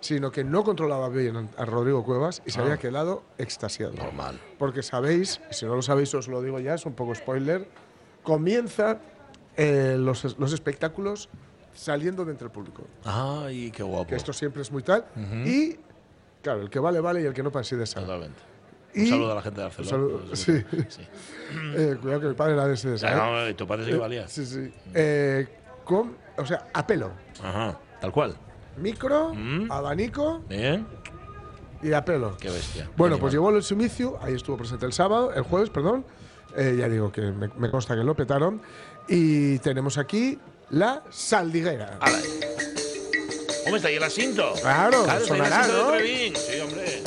sino 0.00 0.30
que 0.30 0.44
no 0.44 0.64
controlaba 0.64 1.08
bien 1.10 1.50
a 1.58 1.64
Rodrigo 1.66 2.04
Cuevas 2.04 2.40
y 2.46 2.50
se 2.52 2.60
Ah. 2.60 2.62
había 2.62 2.76
quedado 2.78 3.22
extasiado. 3.36 3.92
Normal. 3.94 4.40
Porque 4.58 4.82
sabéis, 4.82 5.40
si 5.50 5.66
no 5.66 5.74
lo 5.76 5.82
sabéis 5.82 6.14
os 6.14 6.28
lo 6.28 6.40
digo 6.40 6.58
ya, 6.58 6.74
es 6.74 6.86
un 6.86 6.94
poco 6.94 7.14
spoiler, 7.14 7.68
comienza 8.22 8.98
eh, 9.56 9.96
los, 9.98 10.38
los 10.38 10.52
espectáculos 10.52 11.28
saliendo 11.74 12.24
de 12.24 12.30
entre 12.32 12.46
el 12.46 12.52
público. 12.52 12.84
Ay, 13.04 13.70
qué 13.70 13.82
guapo. 13.82 14.06
Que 14.08 14.16
esto 14.16 14.32
siempre 14.32 14.62
es 14.62 14.70
muy 14.72 14.82
tal. 14.82 15.04
Y, 15.44 15.76
claro, 16.42 16.62
el 16.62 16.70
que 16.70 16.78
vale, 16.78 17.00
vale 17.00 17.22
y 17.22 17.26
el 17.26 17.34
que 17.34 17.42
no 17.42 17.50
para 17.52 17.64
sí 17.64 17.76
de 17.76 17.84
Totalmente. 17.84 18.40
Y- 18.94 19.02
Un 19.02 19.08
saludo 19.08 19.32
a 19.32 19.34
la 19.34 19.42
gente 19.42 19.60
de 19.60 19.64
Barcelona. 19.66 19.90
saludo- 19.90 20.36
sí. 20.36 20.52
Eh, 21.76 21.96
cuidado 22.00 22.20
que 22.22 22.28
mi 22.28 22.34
padre 22.34 22.54
era 22.54 22.66
de 22.66 22.74
ese. 22.74 22.94
Ah, 23.06 23.44
no, 23.48 23.54
tu 23.56 23.66
padre 23.66 23.84
sí 23.84 23.90
que 23.90 23.96
valía. 23.96 24.26
Sí, 24.28 24.44
sí. 24.46 24.72
Eh, 24.94 25.46
con, 25.84 26.16
o 26.36 26.46
sea, 26.46 26.68
a 26.72 26.86
pelo. 26.86 27.10
Ajá, 27.42 27.78
tal 28.00 28.10
cual. 28.12 28.34
Micro, 28.76 29.32
Mm. 29.34 29.70
abanico 29.70 30.42
Bien. 30.48 30.86
y 31.82 31.92
a 31.92 32.04
pelo. 32.04 32.36
Qué 32.38 32.48
bestia. 32.50 32.84
Bueno, 32.96 33.14
Animal. 33.14 33.20
pues 33.20 33.32
llevó 33.34 33.50
el 33.50 33.62
sumicio, 33.62 34.18
ahí 34.22 34.34
estuvo 34.34 34.56
presente 34.56 34.86
el 34.86 34.92
sábado, 34.92 35.32
el 35.32 35.42
jueves, 35.42 35.70
perdón. 35.70 36.04
Eh, 36.56 36.76
ya 36.78 36.88
digo 36.88 37.12
que 37.12 37.20
me, 37.20 37.48
me 37.56 37.70
consta 37.70 37.94
que 37.94 38.02
lo 38.04 38.14
petaron. 38.16 38.60
Y 39.08 39.58
tenemos 39.58 39.98
aquí 39.98 40.38
la 40.74 41.02
saldiguera. 41.10 41.98
¿Cómo 43.64 43.76
está 43.76 43.88
ahí 43.88 43.94
el 43.94 44.02
asiento? 44.02 44.52
Claro, 44.60 45.02
está 45.02 45.14
ahí 45.14 45.22
el 45.22 45.28
sonará, 45.28 45.66
¿no? 45.68 45.92
de 45.92 45.98
Trevín. 45.98 46.36
Sí, 46.36 46.60
hombre. 46.60 47.02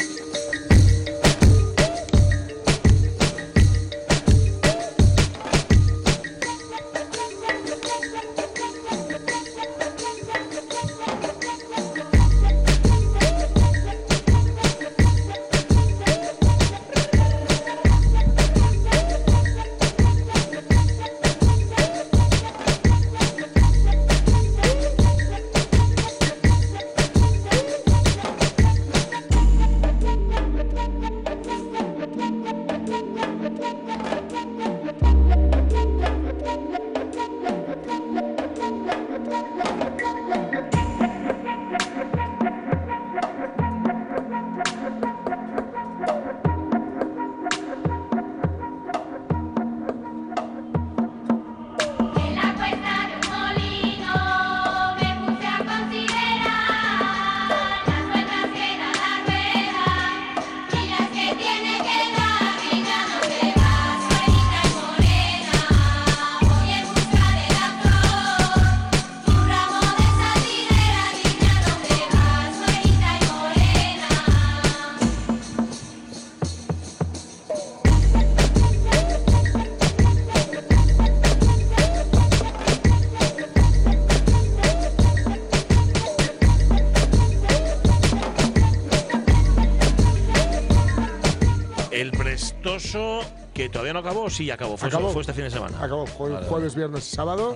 Que 93.54 93.70
todavía 93.70 93.94
no 93.94 94.00
acabó, 94.00 94.30
sí 94.30 94.50
acabó. 94.52 94.78
Fue, 94.78 94.88
Acabó. 94.88 95.10
fue 95.10 95.22
este 95.22 95.34
fin 95.34 95.46
de 95.46 95.50
semana. 95.52 95.78
Acabó 95.82 96.06
jue- 96.06 96.32
Vale, 96.34 96.48
jueves, 96.48 96.76
viernes 96.76 97.12
y 97.12 97.16
sábado. 97.16 97.56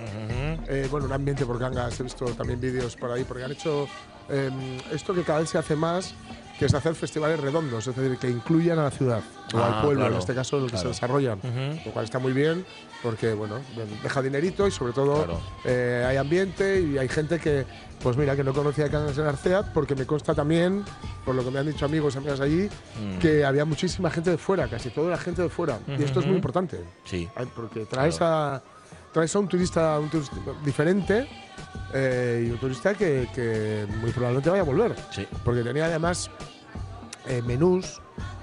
Eh, 0.68 0.88
bueno, 0.90 1.06
un 1.06 1.12
ambiente 1.12 1.44
por 1.46 1.58
gangas. 1.58 1.98
He 2.00 2.02
visto 2.02 2.24
también 2.26 2.60
vídeos 2.60 2.96
por 2.96 3.10
ahí, 3.12 3.24
porque 3.24 3.44
han 3.44 3.52
hecho 3.52 3.86
eh, 4.28 4.50
esto 4.92 5.12
que 5.14 5.22
cada 5.22 5.40
vez 5.40 5.50
se 5.50 5.58
hace 5.58 5.76
más, 5.76 6.14
que 6.62 6.66
es 6.66 6.74
hacer 6.74 6.94
festivales 6.94 7.40
redondos, 7.40 7.86
es 7.88 7.96
decir, 7.96 8.16
que 8.18 8.30
incluyan 8.30 8.78
a 8.78 8.84
la 8.84 8.90
ciudad 8.92 9.20
o 9.52 9.58
Ah, 9.58 9.66
al 9.78 9.82
pueblo, 9.84 10.00
claro, 10.00 10.14
en 10.14 10.18
este 10.20 10.34
caso, 10.34 10.56
en 10.58 10.62
el 10.64 10.70
que 10.70 10.76
claro. 10.76 10.82
se 10.82 10.94
desarrollan. 10.94 11.40
Lo 11.84 11.90
cual 11.92 12.04
está 12.04 12.18
muy 12.20 12.32
bien, 12.32 12.64
porque, 13.02 13.34
bueno, 13.34 13.56
deja 14.02 14.22
dinerito 14.22 14.66
y 14.66 14.70
sobre 14.70 14.92
todo 14.92 15.24
Claro. 15.24 15.40
eh, 15.64 16.04
hay 16.08 16.16
ambiente 16.18 16.80
y 16.80 16.98
hay 16.98 17.08
gente 17.08 17.40
que, 17.40 17.66
pues 18.02 18.16
mira, 18.16 18.36
que 18.36 18.44
no 18.44 18.52
conocía 18.52 18.88
Cangas 18.88 19.18
en 19.18 19.26
Arcea, 19.26 19.72
porque 19.72 19.96
me 19.96 20.06
consta 20.06 20.34
también, 20.34 20.84
por 21.24 21.34
lo 21.34 21.44
que 21.44 21.50
me 21.50 21.58
han 21.58 21.66
dicho 21.66 21.84
amigos 21.84 22.14
y 22.14 22.18
amigas 22.18 22.38
allí, 22.40 22.68
Mm. 23.00 23.18
que 23.18 23.44
había 23.44 23.64
muchísima 23.64 24.08
gente 24.10 24.30
de 24.30 24.38
fuera, 24.38 24.68
casi 24.68 24.90
toda 24.90 25.10
la 25.10 25.18
gente 25.18 25.42
de 25.42 25.48
fuera. 25.48 25.80
Y 25.98 26.02
esto 26.04 26.20
es 26.20 26.26
muy 26.26 26.36
importante. 26.36 26.80
Sí. 27.04 27.28
Porque 27.56 27.86
traes 27.86 28.18
a 28.20 28.62
traes 29.12 29.36
a 29.36 29.40
un 29.40 29.46
turista, 29.48 29.98
un 30.00 30.08
turista 30.08 30.34
diferente 30.64 31.28
eh, 31.92 32.46
y 32.46 32.50
un 32.50 32.56
turista 32.56 32.94
que, 32.94 33.28
que 33.34 33.86
muy 34.00 34.10
probablemente 34.10 34.48
vaya 34.48 34.62
a 34.62 34.64
volver. 34.64 34.96
Sí. 35.10 35.26
Porque 35.44 35.62
tenía 35.62 35.84
además 35.84 36.30
eh, 37.26 37.42
menús 37.42 38.00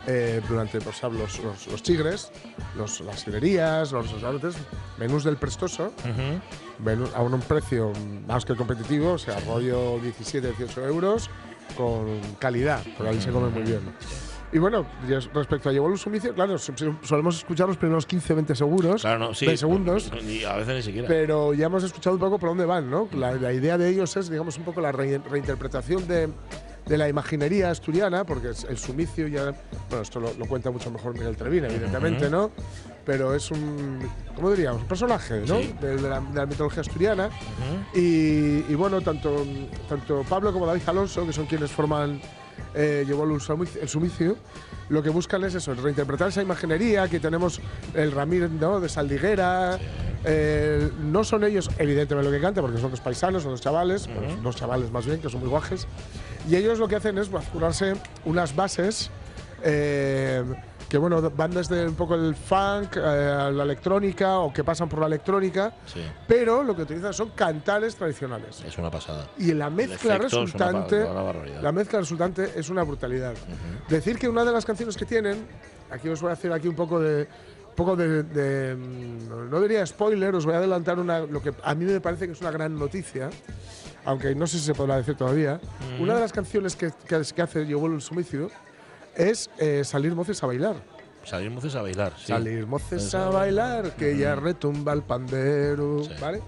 eh, 0.07 0.41
durante 0.47 0.79
pues, 0.81 1.01
los, 1.03 1.39
los, 1.43 1.67
los 1.67 1.83
chigres, 1.83 2.31
los, 2.77 3.01
las 3.01 3.19
sidrerías, 3.21 3.91
los 3.91 4.11
restaurantes, 4.11 4.55
menús 4.97 5.23
del 5.23 5.37
prestoso, 5.37 5.93
Ujú. 5.99 6.83
menú- 6.83 7.09
a 7.13 7.21
un 7.21 7.39
precio 7.41 7.91
más 8.27 8.45
que 8.45 8.55
competitivo, 8.55 9.13
o 9.13 9.17
sea, 9.17 9.39
rollo 9.41 9.99
17, 9.99 10.47
18 10.57 10.85
euros, 10.87 11.29
con 11.77 12.19
calidad, 12.39 12.81
porque 12.97 13.11
ahí 13.11 13.21
se 13.21 13.31
come 13.31 13.49
muy 13.49 13.63
bien. 13.63 13.81
Y 14.51 14.57
bueno, 14.57 14.83
y 15.07 15.13
es- 15.13 15.29
respecto 15.31 15.69
a 15.69 15.71
Llevó 15.71 15.89
el 15.89 15.99
sumicio, 15.99 16.33
claro, 16.33 16.57
so- 16.57 16.73
so- 16.75 16.95
solemos 17.03 17.37
escuchar 17.37 17.67
los 17.67 17.77
primeros 17.77 18.07
15-20 18.07 18.55
segundos, 18.55 19.01
Claro, 19.01 19.19
no, 19.19 19.33
sí. 19.35 19.45
20 19.45 19.59
segundos, 19.59 20.11
Ni- 20.23 20.43
a 20.43 20.55
veces 20.55 20.75
ni 20.77 20.81
siquiera. 20.81 21.07
pero 21.07 21.53
ya 21.53 21.67
hemos 21.67 21.83
escuchado 21.83 22.15
un 22.15 22.19
poco 22.19 22.39
por 22.39 22.49
dónde 22.49 22.65
van, 22.65 22.89
¿no? 22.89 23.07
La, 23.13 23.33
la 23.33 23.53
idea 23.53 23.77
de 23.77 23.89
ellos 23.89 24.17
es, 24.17 24.27
digamos, 24.31 24.57
un 24.57 24.63
poco 24.63 24.81
la 24.81 24.91
re- 24.91 25.19
reinterpretación 25.29 26.07
de, 26.07 26.29
de 26.89 26.97
la 26.97 27.07
imaginería 27.07 27.69
asturiana, 27.69 28.25
porque 28.25 28.49
es 28.49 28.65
el 28.65 28.77
sumicio 28.77 29.27
ya. 29.27 29.53
Bueno, 29.89 30.01
esto 30.01 30.19
lo, 30.19 30.33
lo 30.33 30.45
cuenta 30.47 30.71
mucho 30.71 30.89
mejor 30.91 31.13
Miguel 31.13 31.37
Trevín, 31.37 31.63
evidentemente. 31.65 32.29
¿no? 32.29 32.51
Pero 33.05 33.33
es 33.35 33.49
un. 33.51 33.99
¿Cómo 34.35 34.51
diríamos? 34.51 34.81
Un 34.81 34.87
personaje, 34.87 35.41
¿no? 35.47 35.59
Sí. 35.59 35.73
De, 35.79 35.95
de 35.95 36.09
la, 36.09 36.19
de 36.19 36.35
la 36.35 36.45
mitología 36.45 36.81
asturiana. 36.81 37.29
y, 37.93 38.65
y 38.67 38.75
bueno, 38.75 39.01
tanto, 39.01 39.45
tanto 39.87 40.23
Pablo 40.27 40.51
como 40.51 40.65
David 40.65 40.81
Alonso, 40.87 41.25
que 41.25 41.31
son 41.33 41.45
quienes 41.45 41.71
forman. 41.71 42.19
Eh, 42.75 43.03
llevó 43.07 43.23
el 43.23 43.39
sumicio, 43.39 43.81
el 43.81 43.87
sumicio, 43.89 44.35
lo 44.89 45.01
que 45.01 45.09
buscan 45.09 45.43
es 45.45 45.55
eso, 45.55 45.73
reinterpretar 45.73 46.27
esa 46.27 46.41
imaginería 46.41 47.07
que 47.07 47.19
tenemos 47.19 47.59
el 47.95 48.11
Ramírez 48.11 48.51
¿no? 48.51 48.79
de 48.81 48.89
Saldiguera. 48.89 49.79
Eh, 50.25 50.91
no 50.99 51.23
son 51.23 51.43
ellos, 51.43 51.69
evidentemente, 51.77 52.29
lo 52.29 52.35
que 52.35 52.41
cantan, 52.41 52.63
porque 52.63 52.79
son 52.79 52.91
dos 52.91 53.01
paisanos, 53.01 53.43
son 53.43 53.51
dos 53.51 53.61
chavales, 53.61 54.07
bueno, 54.07 54.35
dos 54.41 54.55
chavales 54.55 54.91
más 54.91 55.05
bien, 55.05 55.21
que 55.21 55.29
son 55.29 55.39
muy 55.39 55.49
guajes. 55.49 55.87
Y 56.49 56.55
ellos 56.55 56.79
lo 56.79 56.87
que 56.87 56.95
hacen 56.95 57.17
es 57.17 57.29
bascularse 57.29 57.93
unas 58.25 58.55
bases 58.55 59.11
eh, 59.63 60.43
que 60.89 60.97
bueno, 60.97 61.21
van 61.21 61.51
desde 61.51 61.87
un 61.87 61.93
poco 61.93 62.15
el 62.15 62.35
funk 62.35 62.97
eh, 62.97 62.99
a 62.99 63.51
la 63.51 63.63
electrónica 63.63 64.39
o 64.39 64.51
que 64.51 64.63
pasan 64.63 64.89
por 64.89 64.99
la 64.99 65.05
electrónica, 65.05 65.71
Sí, 65.85 66.01
pero 66.27 66.63
lo 66.63 66.75
que 66.75 66.81
utilizan 66.81 67.13
son 67.13 67.29
cantares 67.29 67.95
tradicionales. 67.95 68.63
es 68.65 68.77
una 68.77 68.89
pasada. 68.89 69.27
Y 69.37 69.53
la 69.53 69.69
mezcla 69.69 70.15
una 70.15 70.23
resultante, 70.23 71.03
una 71.03 71.61
la 71.61 71.71
mezcla 71.71 71.99
resultante 71.99 72.53
es 72.55 72.69
una 72.69 72.81
brutalidad. 72.83 73.35
Decir 73.87 74.17
que 74.17 74.27
una 74.27 74.43
de 74.43 74.51
las 74.51 74.65
canciones 74.65 74.97
que 74.97 75.05
tienen, 75.05 75.45
aquí 75.91 76.09
os 76.09 76.21
voy 76.21 76.31
a 76.31 76.33
hacer 76.33 76.51
aquí 76.51 76.67
un 76.67 76.75
poco 76.75 76.99
de, 76.99 77.27
poco 77.79 77.95
de, 77.95 78.23
de, 78.23 78.75
mm, 78.75 79.49
no 79.49 79.61
diría 79.61 79.85
spoiler, 79.85 80.35
os 80.35 80.45
voy 80.45 80.53
a 80.53 80.57
adelantar 80.57 80.99
una, 80.99 81.21
lo 81.21 81.41
que 81.41 81.53
a 81.63 81.73
mí 81.73 81.85
me 81.85 82.01
parece 82.01 82.27
que 82.27 82.33
es 82.33 82.41
una 82.41 82.51
gran 82.51 82.77
noticia, 82.77 83.29
aunque 84.03 84.35
no 84.35 84.45
sé 84.47 84.59
si 84.59 84.65
se 84.65 84.73
podrá 84.73 84.97
decir 84.97 85.15
todavía. 85.15 85.61
Una 85.99 86.13
de 86.15 86.19
las 86.19 86.33
canciones 86.33 86.75
que, 86.75 86.91
que, 87.07 87.21
que 87.33 87.41
hace 87.41 87.65
Yo 87.65 87.79
vuelvo 87.79 87.95
el 87.95 88.01
sumicio 88.01 88.51
es 89.15 89.49
eh, 89.57 89.83
salir 89.85 90.13
moces 90.13 90.43
a 90.43 90.47
bailar. 90.47 90.75
Salir 91.23 91.51
moces 91.51 91.75
a 91.75 91.81
bailar. 91.81 92.13
sí. 92.17 92.27
Salir 92.27 92.67
moces 92.67 93.15
a 93.15 93.29
bailar, 93.29 93.95
que 93.95 94.17
ya 94.17 94.35
retumba 94.35 94.93
el 94.93 95.03
pandero. 95.03 96.01
¿Vale? 96.19 96.41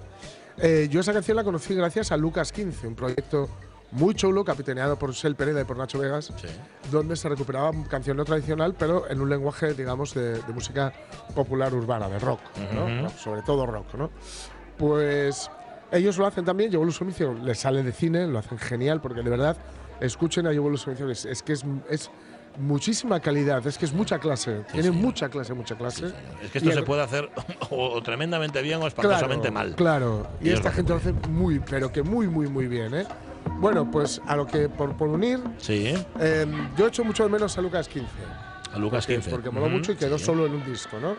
Eh, 0.58 0.88
yo 0.92 1.00
esa 1.00 1.14
canción 1.14 1.38
la 1.38 1.44
conocí 1.44 1.74
gracias 1.74 2.12
a 2.12 2.18
Lucas 2.18 2.52
15, 2.52 2.88
un 2.88 2.96
proyecto 2.96 3.50
muy 3.92 4.14
chulo, 4.16 4.44
capitaneado 4.46 4.98
por 4.98 5.14
Sel 5.14 5.36
Pereda 5.36 5.62
y 5.62 5.64
por 5.66 5.78
Nacho 5.78 6.00
Vegas, 6.00 6.32
donde 6.92 7.16
se 7.16 7.28
recuperaba 7.30 7.72
canción 7.89 8.18
no 8.18 8.26
tradicional, 8.26 8.74
pero 8.78 9.10
en 9.10 9.20
un 9.22 9.30
lenguaje, 9.30 9.74
digamos, 9.74 10.14
de, 10.14 10.42
de 10.42 10.54
música 10.54 10.94
popular 11.36 11.74
urbana, 11.74 12.08
de 12.08 12.20
rock, 12.20 12.39
sobre 13.18 13.42
todo 13.42 13.66
rock, 13.66 13.94
¿no? 13.96 14.10
Pues 14.78 15.50
ellos 15.92 16.18
lo 16.18 16.26
hacen 16.26 16.46
también, 16.46 16.74
el 16.74 16.92
Sumicio 16.94 17.34
les 17.34 17.60
sale 17.60 17.84
de 17.84 17.92
cine, 17.92 18.28
lo 18.28 18.39
hacen 18.39 18.58
genial, 18.58 19.02
porque 19.02 19.22
de 19.22 19.30
verdad, 19.30 19.58
escuchen 20.00 20.48
a 20.48 20.52
el 20.52 20.78
Sumicio, 20.78 21.10
es, 21.10 21.26
es 21.26 21.44
que 21.44 21.54
es, 21.54 21.66
es 21.89 22.10
muchísima 22.58 23.20
calidad, 23.20 23.66
es 23.68 23.78
que 23.78 23.86
es 23.86 23.94
mucha 23.94 24.20
clase, 24.20 24.64
tiene 24.72 24.92
mucha 24.92 25.30
clase, 25.30 25.54
mucha 25.54 25.76
clase. 25.76 26.08
Es 26.42 26.52
que 26.52 26.58
esto 26.60 26.70
Y 26.70 26.74
se 26.74 26.80
el- 26.80 26.86
puede 26.86 27.02
hacer 27.02 27.30
o, 27.70 27.89
o 27.89 28.02
tremendamente 28.02 28.62
bien 28.62 28.82
o 28.82 28.88
espantosamente 28.88 29.52
mal. 29.52 29.76
Claro, 29.76 30.28
y, 30.39 30.48
Y 30.48 30.52
es 30.52 30.56
esta 30.60 30.72
gente 30.72 30.92
lo 30.94 30.98
hace 31.00 31.12
muy, 31.30 31.60
pero 31.60 31.92
que 31.92 32.04
muy, 32.04 32.28
muy, 32.28 32.48
muy 32.48 32.68
bien, 32.68 32.94
¿eh? 32.96 33.06
Bueno, 33.60 33.89
pues 33.89 34.22
a 34.28 34.36
lo 34.36 34.46
que, 34.48 34.70
por, 34.70 34.96
por 34.96 35.10
unir, 35.10 35.39
Sí, 35.58 35.94
eh, 36.20 36.46
yo 36.78 36.88
echo 36.88 37.04
mucho 37.04 37.24
de 37.24 37.30
menos 37.30 37.58
a 37.58 37.62
Lucas 37.62 37.88
15. 37.88 38.08
a 38.74 38.80
Lucas 38.80 39.06
porque, 39.06 39.16
15. 39.16 39.30
Porque 39.30 39.50
moló 39.52 39.70
mucho 39.70 39.92
y 39.92 39.96
quedó 39.96 40.18
sí. 40.18 40.26
solo 40.26 40.46
en 40.46 40.54
un 40.54 40.66
disco, 40.66 41.00
¿no? 41.00 41.16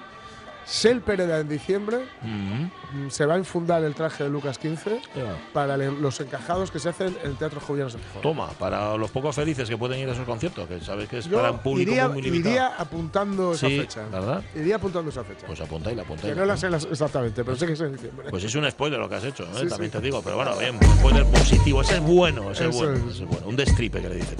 Sel 0.64 1.00
Pereda 1.00 1.40
en 1.40 1.48
diciembre 1.48 1.98
Ujú. 2.22 2.98
mm, 3.06 3.10
se 3.10 3.26
va 3.26 3.34
a 3.34 3.38
infundar 3.38 3.82
el 3.84 3.94
traje 3.94 4.24
de 4.24 4.30
Lucas 4.30 4.58
15 4.58 5.00
Ya. 5.14 5.36
para 5.52 5.76
los 5.76 6.20
encajados 6.20 6.70
que 6.70 6.78
se 6.78 6.88
hacen 6.90 7.16
en 7.22 7.30
el 7.30 7.36
Teatro 7.36 7.60
Jovianos 7.60 7.94
de 7.94 7.98
Gijón. 8.00 8.22
Toma, 8.22 8.48
para 8.58 8.96
los 8.96 9.10
pocos 9.10 9.34
felices 9.34 9.68
que 9.68 9.76
pueden 9.76 9.98
ir 10.00 10.08
a 10.08 10.12
esos 10.12 10.24
conciertos, 10.26 10.68
que 10.68 10.80
sabes 10.80 11.08
que 11.08 11.18
es 11.18 11.26
Yo 11.26 11.38
para 11.38 11.50
un 11.52 11.58
público 11.58 11.90
iría, 11.90 12.08
muy 12.08 12.22
limitado. 12.22 12.50
iría 12.50 12.66
apuntando 12.78 13.52
esa 13.52 13.66
Sí, 13.68 13.80
fecha. 13.80 14.06
¿verdad? 14.10 14.42
Iría 14.54 14.76
apuntando 14.76 15.10
esa 15.10 15.24
fecha. 15.24 15.46
Pues 15.46 15.60
apuntáis, 15.60 15.98
apuntáis. 15.98 16.32
que 16.32 16.38
no 16.40 16.46
la 16.46 16.56
sé 16.56 16.68
exactamente, 16.68 17.44
pero 17.44 17.56
sé 17.56 17.66
que 17.66 17.72
es 17.72 17.80
en 17.80 17.92
diciembre. 17.92 18.28
Pues 18.30 18.44
es 18.44 18.54
un 18.54 18.70
spoiler 18.70 18.98
lo 19.00 19.08
que 19.08 19.16
has 19.16 19.24
hecho, 19.24 19.44
¿eh? 19.44 19.48
Sí, 19.62 19.66
también 19.68 19.90
sí. 19.90 19.98
te 19.98 20.00
digo. 20.04 20.22
Pero 20.22 20.36
bueno, 20.36 20.56
bien, 20.58 20.76
un 20.76 20.98
spoiler 20.98 21.24
positivo. 21.26 21.82
Ese 21.82 21.94
es 21.96 22.00
bueno, 22.02 22.50
ese 22.52 22.68
es 22.68 22.76
bueno, 22.76 22.92
es. 22.94 23.14
ese 23.14 23.22
es 23.24 23.28
bueno. 23.28 23.46
Un 23.48 23.56
destripe 23.56 24.00
que 24.00 24.08
le 24.08 24.14
dicen. 24.16 24.36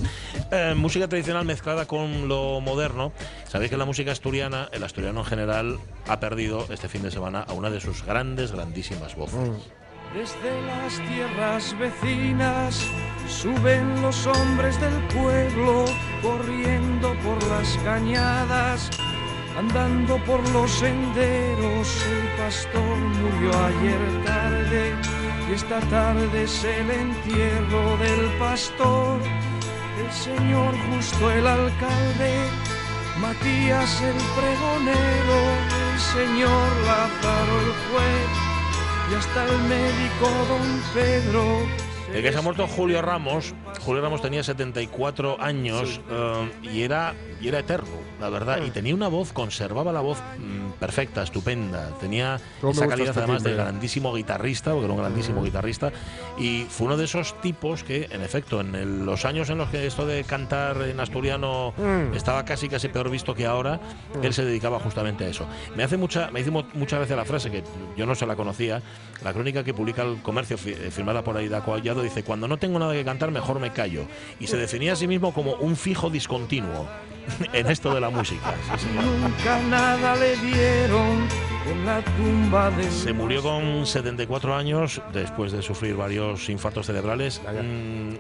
Eh, 0.55 0.75
música 0.77 1.09
tradicional 1.09 1.47
mezclada 1.47 1.87
con 1.87 2.29
lo 2.29 2.61
moderno. 2.61 3.15
Sabéis 3.49 3.71
que 3.71 3.79
la 3.79 3.87
música 3.87 4.13
asturiana, 4.13 4.69
el 4.73 4.83
asturiano 4.83 5.21
en 5.21 5.25
general, 5.25 5.79
ha 6.07 6.21
perdido 6.21 6.67
este 6.69 6.91
fin 6.91 7.03
de 7.03 7.11
semana 7.11 7.41
a 7.41 7.55
una 7.55 7.71
de 7.71 7.81
sus 7.81 8.05
grandes, 8.05 8.53
grandísimas 8.53 9.17
voces. 9.17 9.49
Desde 10.13 10.63
las 10.67 11.01
tierras 11.09 11.75
vecinas 11.79 12.87
suben 13.31 14.03
los 14.03 14.27
hombres 14.27 14.79
del 14.79 14.93
pueblo 15.09 15.87
corriendo 16.21 17.15
por 17.25 17.43
las 17.49 17.75
cañadas, 17.79 18.91
andando 19.57 20.23
por 20.27 20.47
los 20.51 20.71
senderos. 20.71 21.89
El 22.05 22.45
pastor 22.45 22.99
murió 22.99 23.59
ayer 23.59 24.25
tarde 24.27 24.93
y 25.49 25.55
esta 25.55 25.81
tarde 25.89 26.43
es 26.43 26.63
el 26.63 26.91
entierro 26.91 27.97
del 27.97 28.39
pastor. 28.39 29.19
El 30.03 30.13
señor 30.13 30.75
justo 30.91 31.31
el 31.31 31.47
alcalde, 31.47 32.33
Matías 33.21 34.03
el 34.03 34.17
pregonero, 34.37 35.39
el 35.93 36.01
señor 36.01 36.69
Lázaro 36.87 37.55
el 37.65 37.73
juez 37.87 38.31
y 39.11 39.15
hasta 39.15 39.45
el 39.45 39.59
médico 39.69 40.27
don 40.49 40.83
Pedro. 40.93 41.92
El 42.15 42.23
que 42.23 42.33
se 42.33 42.39
ha 42.39 42.43
muerto 42.43 42.67
Julio 42.67 43.01
Ramos. 43.03 43.55
Julio 43.81 44.03
Ramos 44.03 44.21
tenía 44.21 44.43
74 44.43 45.41
años 45.41 46.01
eh, 46.11 46.51
y, 46.63 46.83
era, 46.83 47.15
y 47.41 47.49
era 47.49 47.59
eterno, 47.61 47.89
la 48.21 48.29
verdad. 48.29 48.61
Y 48.65 48.71
tenía 48.71 48.95
una 48.95 49.09
voz, 49.09 49.33
conservaba 49.33 49.93
la 49.93 50.01
voz 50.01 50.19
mm, 50.39 50.73
perfecta, 50.79 51.23
estupenda. 51.23 51.89
Tenía 52.01 52.39
esa 52.63 52.87
calidad 52.87 53.09
este 53.09 53.21
además 53.21 53.43
de 53.43 53.55
grandísimo 53.55 54.13
guitarrista, 54.15 54.73
porque 54.73 54.85
era 54.85 54.93
un 54.95 55.01
grandísimo 55.01 55.43
guitarrista. 55.43 55.91
Y 56.39 56.67
fue 56.69 56.87
uno 56.87 56.97
de 56.97 57.05
esos 57.05 57.41
tipos 57.41 57.83
que, 57.83 58.09
en 58.11 58.23
efecto, 58.23 58.61
en 58.61 58.75
el- 58.75 59.07
los 59.07 59.25
años 59.25 59.49
en 59.51 59.59
los 59.59 59.71
que 59.71 59.87
esto 59.87 60.05
de 60.07 60.23
cantar 60.25 60.83
en 60.83 61.01
asturiano 61.01 61.73
Mm. 61.79 62.15
estaba 62.15 62.45
casi 62.45 62.69
casi 62.69 62.89
peor 62.89 63.09
visto 63.11 63.35
que 63.35 63.47
ahora, 63.47 63.81
Mm. 64.21 64.25
él 64.25 64.35
se 64.35 64.45
dedicaba 64.45 64.79
justamente 64.81 65.25
a 65.25 65.29
eso. 65.29 65.47
Me 65.75 65.83
hace 65.83 65.97
mucha, 65.97 66.31
me 66.31 66.41
dice 66.41 66.51
mu- 66.51 66.65
muchas 66.75 67.01
veces 67.01 67.17
la 67.17 67.25
frase 67.25 67.51
que 67.51 67.65
yo 67.97 68.05
no 68.07 68.15
se 68.15 68.27
la 68.27 68.37
conocía, 68.37 68.83
la 69.25 69.33
crónica 69.33 69.65
que 69.65 69.73
publica 69.73 70.03
el 70.03 70.21
comercio 70.23 70.57
eh, 70.67 70.91
firmada 70.91 71.23
por 71.25 71.37
Aida 71.37 71.65
Collado 71.65 72.02
dice, 72.03 72.23
cuando 72.23 72.49
no 72.49 72.59
tengo 72.59 72.79
nada 72.79 72.93
que 72.93 73.05
cantar 73.05 73.31
mejor 73.31 73.59
me 73.61 73.71
callo. 73.73 74.05
Y 74.41 74.47
se 74.47 74.57
definía 74.57 74.93
a 74.93 74.97
sí 74.97 75.07
mismo 75.07 75.33
como 75.33 75.55
un 75.55 75.77
fijo 75.77 76.11
discontinuo 76.11 76.89
en 77.53 77.67
esto 77.71 77.95
de 77.95 78.01
la 78.01 78.11
música. 78.11 78.55
Sí. 78.79 78.87
Nunca 78.95 79.61
nada 79.69 80.17
le 80.17 80.37
dieron 80.37 81.29
en 81.71 81.87
la 81.87 82.03
tumba 82.03 82.71
de 82.73 82.91
Se 82.91 83.13
murió 83.13 83.41
con 83.41 83.87
74 83.87 84.55
años 84.57 85.01
después 85.13 85.53
de 85.53 85.63
sufrir 85.63 85.95
varios 85.95 86.49
infartos 86.49 86.87
cerebrales. 86.87 87.41
Mm, 87.47 88.15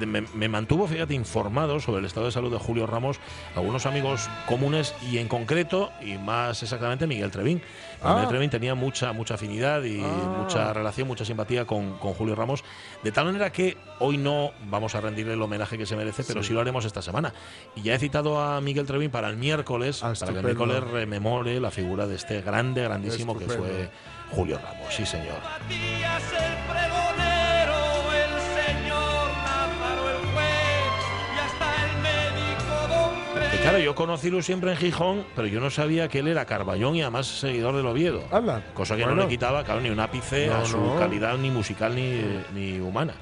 me, 0.00 0.06
me- 0.20 0.28
me 0.34 0.48
mantuvo, 0.48 0.88
fíjate, 0.88 1.14
informado 1.14 1.78
sobre 1.78 2.00
el 2.00 2.06
estado 2.06 2.26
de 2.26 2.32
salud 2.32 2.50
de 2.52 2.58
Julio 2.58 2.86
Ramos, 2.88 3.20
algunos 3.54 3.86
amigos 3.86 4.28
comunes 4.48 4.94
y 5.10 5.18
en 5.18 5.28
concreto, 5.28 5.92
y 6.02 6.18
más 6.18 6.60
exactamente, 6.64 7.06
Miguel 7.06 7.30
Trevín. 7.30 7.62
Ah. 8.02 8.14
Miguel 8.14 8.28
Trevín 8.28 8.50
tenía 8.50 8.74
mucha, 8.74 9.12
mucha 9.12 9.34
afinidad 9.34 9.82
y 9.82 10.00
Ah. 10.02 10.36
mucha 10.42 10.72
relación, 10.72 11.08
mucha 11.08 11.24
simpatía 11.24 11.64
con, 11.66 11.98
con 11.98 12.14
Julio 12.14 12.34
Ramos, 12.34 12.62
de 13.02 13.12
tal 13.12 13.26
manera 13.26 13.50
que 13.50 13.76
hoy 13.98 14.16
no 14.18 14.52
vamos 14.70 14.94
a 14.94 15.00
rendirle 15.00 15.32
el 15.34 15.42
homenaje 15.42 15.76
que 15.76 15.86
se 15.86 15.96
merece, 15.96 16.22
pero 16.24 16.42
sí, 16.42 16.48
Sí. 16.48 16.54
lo 16.54 16.60
haremos 16.60 16.84
esta 16.84 17.02
semana. 17.02 17.32
Y 17.74 17.82
ya 17.82 17.94
he 17.94 17.98
citado 17.98 18.40
a 18.40 18.60
Miguel 18.60 18.86
Trevín 18.86 19.10
para 19.10 19.28
el 19.28 19.36
miércoles, 19.36 20.00
para 20.00 20.14
que 20.32 20.38
el 20.38 20.44
miércoles 20.44 20.82
rememore 20.84 21.58
la 21.60 21.70
figura 21.70 22.06
de 22.06 22.14
este 22.16 22.40
grande, 22.42 22.82
grandísimo 22.82 23.36
que 23.38 23.46
fue 23.46 23.90
Julio 24.30 24.58
Ramos, 24.62 24.94
sí 24.94 25.04
señor. 25.06 25.38
Claro, 33.62 33.78
yo 33.78 33.94
conocí 33.94 34.30
siempre 34.42 34.70
en 34.72 34.76
Gijón, 34.76 35.24
pero 35.34 35.46
yo 35.48 35.60
no 35.60 35.70
sabía 35.70 36.08
que 36.08 36.20
él 36.20 36.28
era 36.28 36.44
Carballón 36.44 36.96
y 36.96 37.02
además 37.02 37.26
seguidor 37.26 37.76
del 37.76 37.86
Oviedo. 37.86 38.22
Anda. 38.30 38.62
Cosa 38.74 38.96
que 38.96 39.04
no 39.04 39.14
le 39.14 39.28
quitaba, 39.28 39.64
claro, 39.64 39.80
ni 39.80 39.90
un 39.90 40.00
ápice 40.00 40.46
No, 40.48 40.56
a 40.56 40.64
su 40.64 40.78
no. 40.78 40.96
calidad 40.98 41.36
ni 41.38 41.50
musical 41.50 41.94
ni, 41.94 42.22
ni 42.54 42.80
humana. 42.80 43.14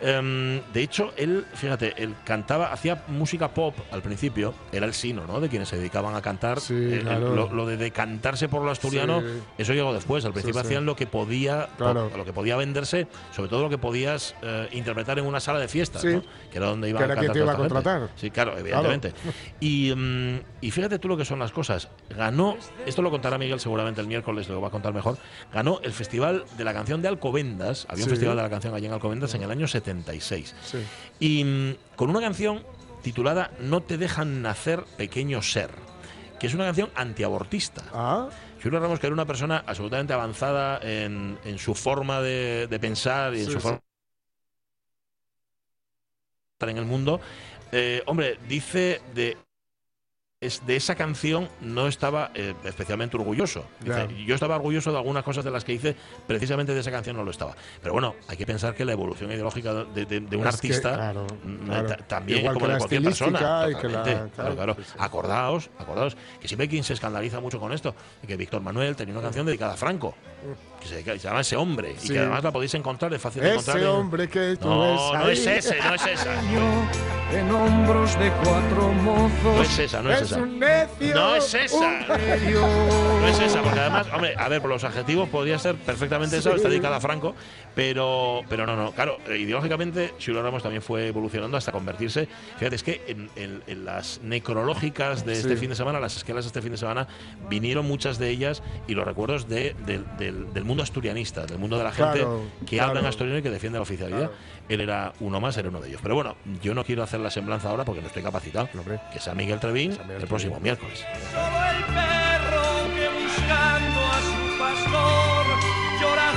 Em, 0.00 0.60
de 0.72 0.82
hecho, 0.82 1.12
él, 1.16 1.44
fíjate, 1.54 1.94
él 2.02 2.14
cantaba, 2.24 2.72
hacía 2.72 3.02
música 3.08 3.48
pop 3.54 3.74
al 3.90 4.02
principio, 4.02 4.54
era 4.72 4.86
el 4.86 4.94
sino, 4.94 5.26
¿no? 5.26 5.40
De 5.40 5.48
quienes 5.48 5.68
se 5.68 5.76
dedicaban 5.76 6.14
a 6.14 6.22
cantar. 6.22 6.58
Eh, 6.70 7.00
claro. 7.02 7.34
lo, 7.34 7.52
lo 7.52 7.66
de 7.66 7.76
decantarse 7.76 8.48
por 8.48 8.62
lo 8.62 8.70
asturiano, 8.70 9.20
Sí. 9.20 9.26
eso 9.58 9.72
llegó 9.74 9.92
después. 9.92 10.24
Al 10.24 10.30
Sí, 10.30 10.34
principio 10.34 10.60
sí. 10.60 10.66
hacían 10.66 10.86
lo 10.86 10.94
que 10.96 11.06
podía, 11.06 11.68
Claro. 11.76 12.10
lo 12.16 12.24
que 12.24 12.32
podía 12.32 12.56
venderse, 12.56 13.06
sobre 13.34 13.48
todo 13.48 13.62
lo 13.62 13.70
que 13.70 13.78
podías 13.78 14.34
eh, 14.42 14.68
interpretar 14.72 15.18
en 15.18 15.26
una 15.26 15.40
sala 15.40 15.58
de 15.58 15.68
fiestas, 15.68 16.02
Sí. 16.02 16.08
¿no? 16.08 16.22
que 16.50 16.58
era 16.58 16.66
donde 16.68 16.88
iban 16.88 17.00
Que 17.00 17.04
era 17.04 17.12
a 17.12 17.16
cantar 17.16 17.32
te 17.34 17.38
iba 17.40 17.52
a 17.52 17.56
contratar. 17.56 18.08
Sí, 18.16 18.30
claro, 18.30 18.56
evidentemente. 18.58 19.12
Y, 19.60 19.92
mm, 19.94 20.40
y 20.60 20.70
fíjate 20.70 20.98
tú 20.98 21.08
lo 21.08 21.16
que 21.16 21.24
son 21.24 21.38
las 21.40 21.50
cosas. 21.52 21.88
Ganó, 22.16 22.56
esto 22.86 23.02
lo 23.02 23.10
contará 23.10 23.38
Miguel 23.38 23.58
seguramente 23.60 24.00
el 24.00 24.06
miércoles, 24.06 24.48
lo 24.48 24.60
va 24.60 24.68
a 24.68 24.70
contar 24.70 24.92
mejor. 24.94 25.18
Ganó 25.52 25.80
el 25.82 25.92
Festival 25.92 26.44
de 26.56 26.64
la 26.64 26.72
Canción 26.72 27.02
de 27.02 27.08
Alcobendas. 27.08 27.86
Había 27.88 28.04
un 28.04 28.10
Sí. 28.10 28.10
Festival 28.10 28.36
de 28.36 28.42
la 28.42 28.50
Canción 28.50 28.74
allí 28.74 28.86
en 28.86 28.92
Alcobendas 28.92 29.34
en 29.34 29.42
el 29.42 29.50
año 29.50 29.66
76. 29.88 30.54
Sí. 30.64 30.78
Y 31.20 31.44
mm, 31.44 31.76
con 31.96 32.10
una 32.10 32.20
canción 32.20 32.64
titulada 33.02 33.50
No 33.60 33.82
te 33.82 33.96
dejan 33.98 34.42
nacer 34.42 34.84
pequeño 34.96 35.42
ser, 35.42 35.70
que 36.38 36.46
es 36.46 36.54
una 36.54 36.64
canción 36.64 36.90
antiabortista. 36.94 37.84
Ah. 37.92 38.28
Julio 38.62 38.80
Ramos, 38.80 38.98
que 38.98 39.06
era 39.06 39.14
una 39.14 39.26
persona 39.26 39.62
absolutamente 39.66 40.12
avanzada 40.12 40.80
en, 40.82 41.38
en 41.44 41.58
su 41.58 41.74
forma 41.74 42.20
de, 42.20 42.66
de 42.68 42.80
pensar 42.80 43.34
y 43.34 43.40
en 43.40 43.46
su 43.46 43.52
sí. 43.52 43.58
forma 43.60 43.78
de 43.78 43.82
estar 46.54 46.68
en 46.68 46.78
el 46.78 46.84
mundo, 46.84 47.20
eh, 47.70 48.02
hombre, 48.06 48.38
dice 48.48 49.00
de 49.14 49.36
es 50.40 50.64
de 50.66 50.76
esa 50.76 50.94
canción 50.94 51.48
no 51.60 51.88
estaba 51.88 52.30
eh, 52.34 52.54
especialmente 52.62 53.16
orgulloso. 53.16 53.64
Dice, 53.80 54.06
yo 54.24 54.36
estaba 54.36 54.54
orgulloso 54.54 54.92
de 54.92 54.98
algunas 54.98 55.24
cosas 55.24 55.44
de 55.44 55.50
las 55.50 55.64
que 55.64 55.72
hice, 55.72 55.96
precisamente 56.28 56.72
de 56.72 56.78
esa 56.78 56.92
canción 56.92 57.16
no 57.16 57.24
lo 57.24 57.32
estaba. 57.32 57.56
Pero 57.82 57.92
bueno, 57.94 58.14
hay 58.28 58.36
que 58.36 58.46
pensar 58.46 58.72
que 58.76 58.84
la 58.84 58.92
evolución 58.92 59.32
ideológica 59.32 59.74
de, 59.74 60.04
de- 60.06 60.20
de 60.20 60.36
un 60.36 60.46
Es 60.46 60.60
que, 60.60 60.68
artista 60.68 60.94
claro, 60.94 61.26
mm, 61.42 61.56
claro. 61.66 61.88
ta- 61.88 61.96
también 61.96 62.38
Igual 62.38 62.54
como 62.54 62.66
que 62.66 62.68
de 62.68 62.72
la 62.74 62.78
cualquier 62.78 63.02
persona. 63.02 63.38
que 63.80 63.88
la- 63.88 64.28
claro. 64.54 64.76
Acordaos, 64.98 65.70
acordaos, 65.76 66.16
que 66.40 66.46
siempre 66.46 66.68
quien 66.68 66.84
se 66.84 66.92
escandaliza 66.92 67.40
mucho 67.40 67.58
con 67.58 67.72
esto, 67.72 67.96
que 68.24 68.36
Víctor 68.36 68.62
Manuel 68.62 68.94
tenía 68.94 69.14
una 69.14 69.22
canción 69.24 69.44
dedicada 69.44 69.74
a 69.74 69.76
Franco, 69.76 70.14
que 70.80 70.88
se, 70.88 71.02
que 71.04 71.12
se 71.18 71.28
llama 71.28 71.40
Ese 71.40 71.56
Hombre, 71.56 71.94
y 72.02 72.08
que 72.08 72.18
además 72.18 72.42
la 72.44 72.52
podéis 72.52 72.74
encontrar, 72.74 73.12
es 73.14 73.20
fácil 73.20 73.42
de 73.42 73.50
encontrar. 73.52 73.76
Ese 73.76 73.86
en- 73.86 73.92
hombre 73.92 74.28
que 74.28 74.56
tú 74.60 74.68
No, 74.68 74.80
ves 74.82 75.00
no 75.12 75.24
ahí. 75.26 75.32
es 75.32 75.46
ese, 75.46 75.76
no 75.82 75.94
es 75.94 76.06
esa. 76.06 76.30
En 77.30 77.50
hombros 77.52 78.18
de 78.18 78.30
cuatro 78.42 78.88
mozos. 79.02 79.42
No 79.44 79.62
es 79.62 79.78
esa, 79.78 80.02
no 80.02 80.10
es, 80.10 80.22
esa. 80.22 80.36
un 80.38 80.58
necio. 80.58 81.14
No 81.14 81.34
es 81.36 81.52
esa. 81.54 82.06
No 82.08 83.26
es 83.28 83.38
esa, 83.40 83.62
porque 83.62 83.80
además, 83.80 84.06
hombre, 84.14 84.34
a 84.36 84.48
ver, 84.48 84.60
por 84.62 84.70
los 84.70 84.82
adjetivos 84.84 85.28
podría 85.28 85.58
ser 85.58 85.74
perfectamente 85.76 86.38
esa, 86.38 86.50
Sí. 86.50 86.56
está 86.56 86.68
dedicada 86.68 86.96
a 86.96 87.00
Franco, 87.00 87.34
pero, 87.78 88.40
pero 88.48 88.66
no, 88.66 88.74
no. 88.74 88.90
Claro, 88.90 89.18
ideológicamente, 89.28 90.12
Silvio 90.18 90.42
Ramos 90.42 90.64
también 90.64 90.82
fue 90.82 91.06
evolucionando 91.06 91.56
hasta 91.56 91.70
convertirse. 91.70 92.26
Fíjate, 92.58 92.74
es 92.74 92.82
que 92.82 93.02
en, 93.06 93.30
en- 93.36 93.62
en 93.68 93.84
las 93.84 94.20
necrológicas 94.24 95.24
de 95.24 95.34
este 95.34 95.50
Sí. 95.50 95.56
fin 95.58 95.70
de 95.70 95.76
semana, 95.76 96.00
las 96.00 96.16
esquelas 96.16 96.44
de 96.44 96.48
este 96.48 96.60
fin 96.60 96.72
de 96.72 96.76
semana, 96.76 97.06
vinieron 97.48 97.86
muchas 97.86 98.18
de 98.18 98.30
ellas 98.30 98.64
y 98.88 98.94
los 98.96 99.04
recuerdos 99.06 99.48
de, 99.48 99.76
del- 99.86 100.04
del, 100.16 100.52
del 100.52 100.64
mundo 100.64 100.82
asturianista, 100.82 101.46
del 101.46 101.58
mundo 101.58 101.78
de 101.78 101.84
la 101.84 101.92
gente 101.92 102.18
Claro, 102.18 102.42
que 102.66 102.76
claro. 102.78 102.88
habla 102.88 103.00
en 103.00 103.06
asturiano 103.06 103.38
y 103.38 103.42
que 103.42 103.50
defiende 103.50 103.78
la 103.78 103.82
oficialidad. 103.84 104.32
Él 104.68 104.80
era 104.80 105.12
uno 105.20 105.38
más, 105.40 105.56
era 105.56 105.68
uno 105.68 105.80
de 105.80 105.88
ellos. 105.90 106.00
Pero 106.02 106.16
bueno, 106.16 106.34
yo 106.60 106.74
no 106.74 106.82
quiero 106.82 107.04
hacer 107.04 107.20
la 107.20 107.30
semblanza 107.30 107.70
ahora 107.70 107.84
porque 107.84 108.00
no 108.00 108.08
estoy 108.08 108.24
capacitado. 108.24 108.68
Que 109.12 109.20
sea 109.20 109.34
Miguel 109.34 109.60
Trevín 109.60 109.96
el 110.18 110.26
próximo 110.26 110.58
miércoles. 110.58 111.04
el 111.06 111.84
perro 111.94 112.62
que 112.96 113.22
buscando 113.22 114.00
a 114.00 114.20
su 114.20 114.58
pastor 114.58 115.46
llora 116.02 116.32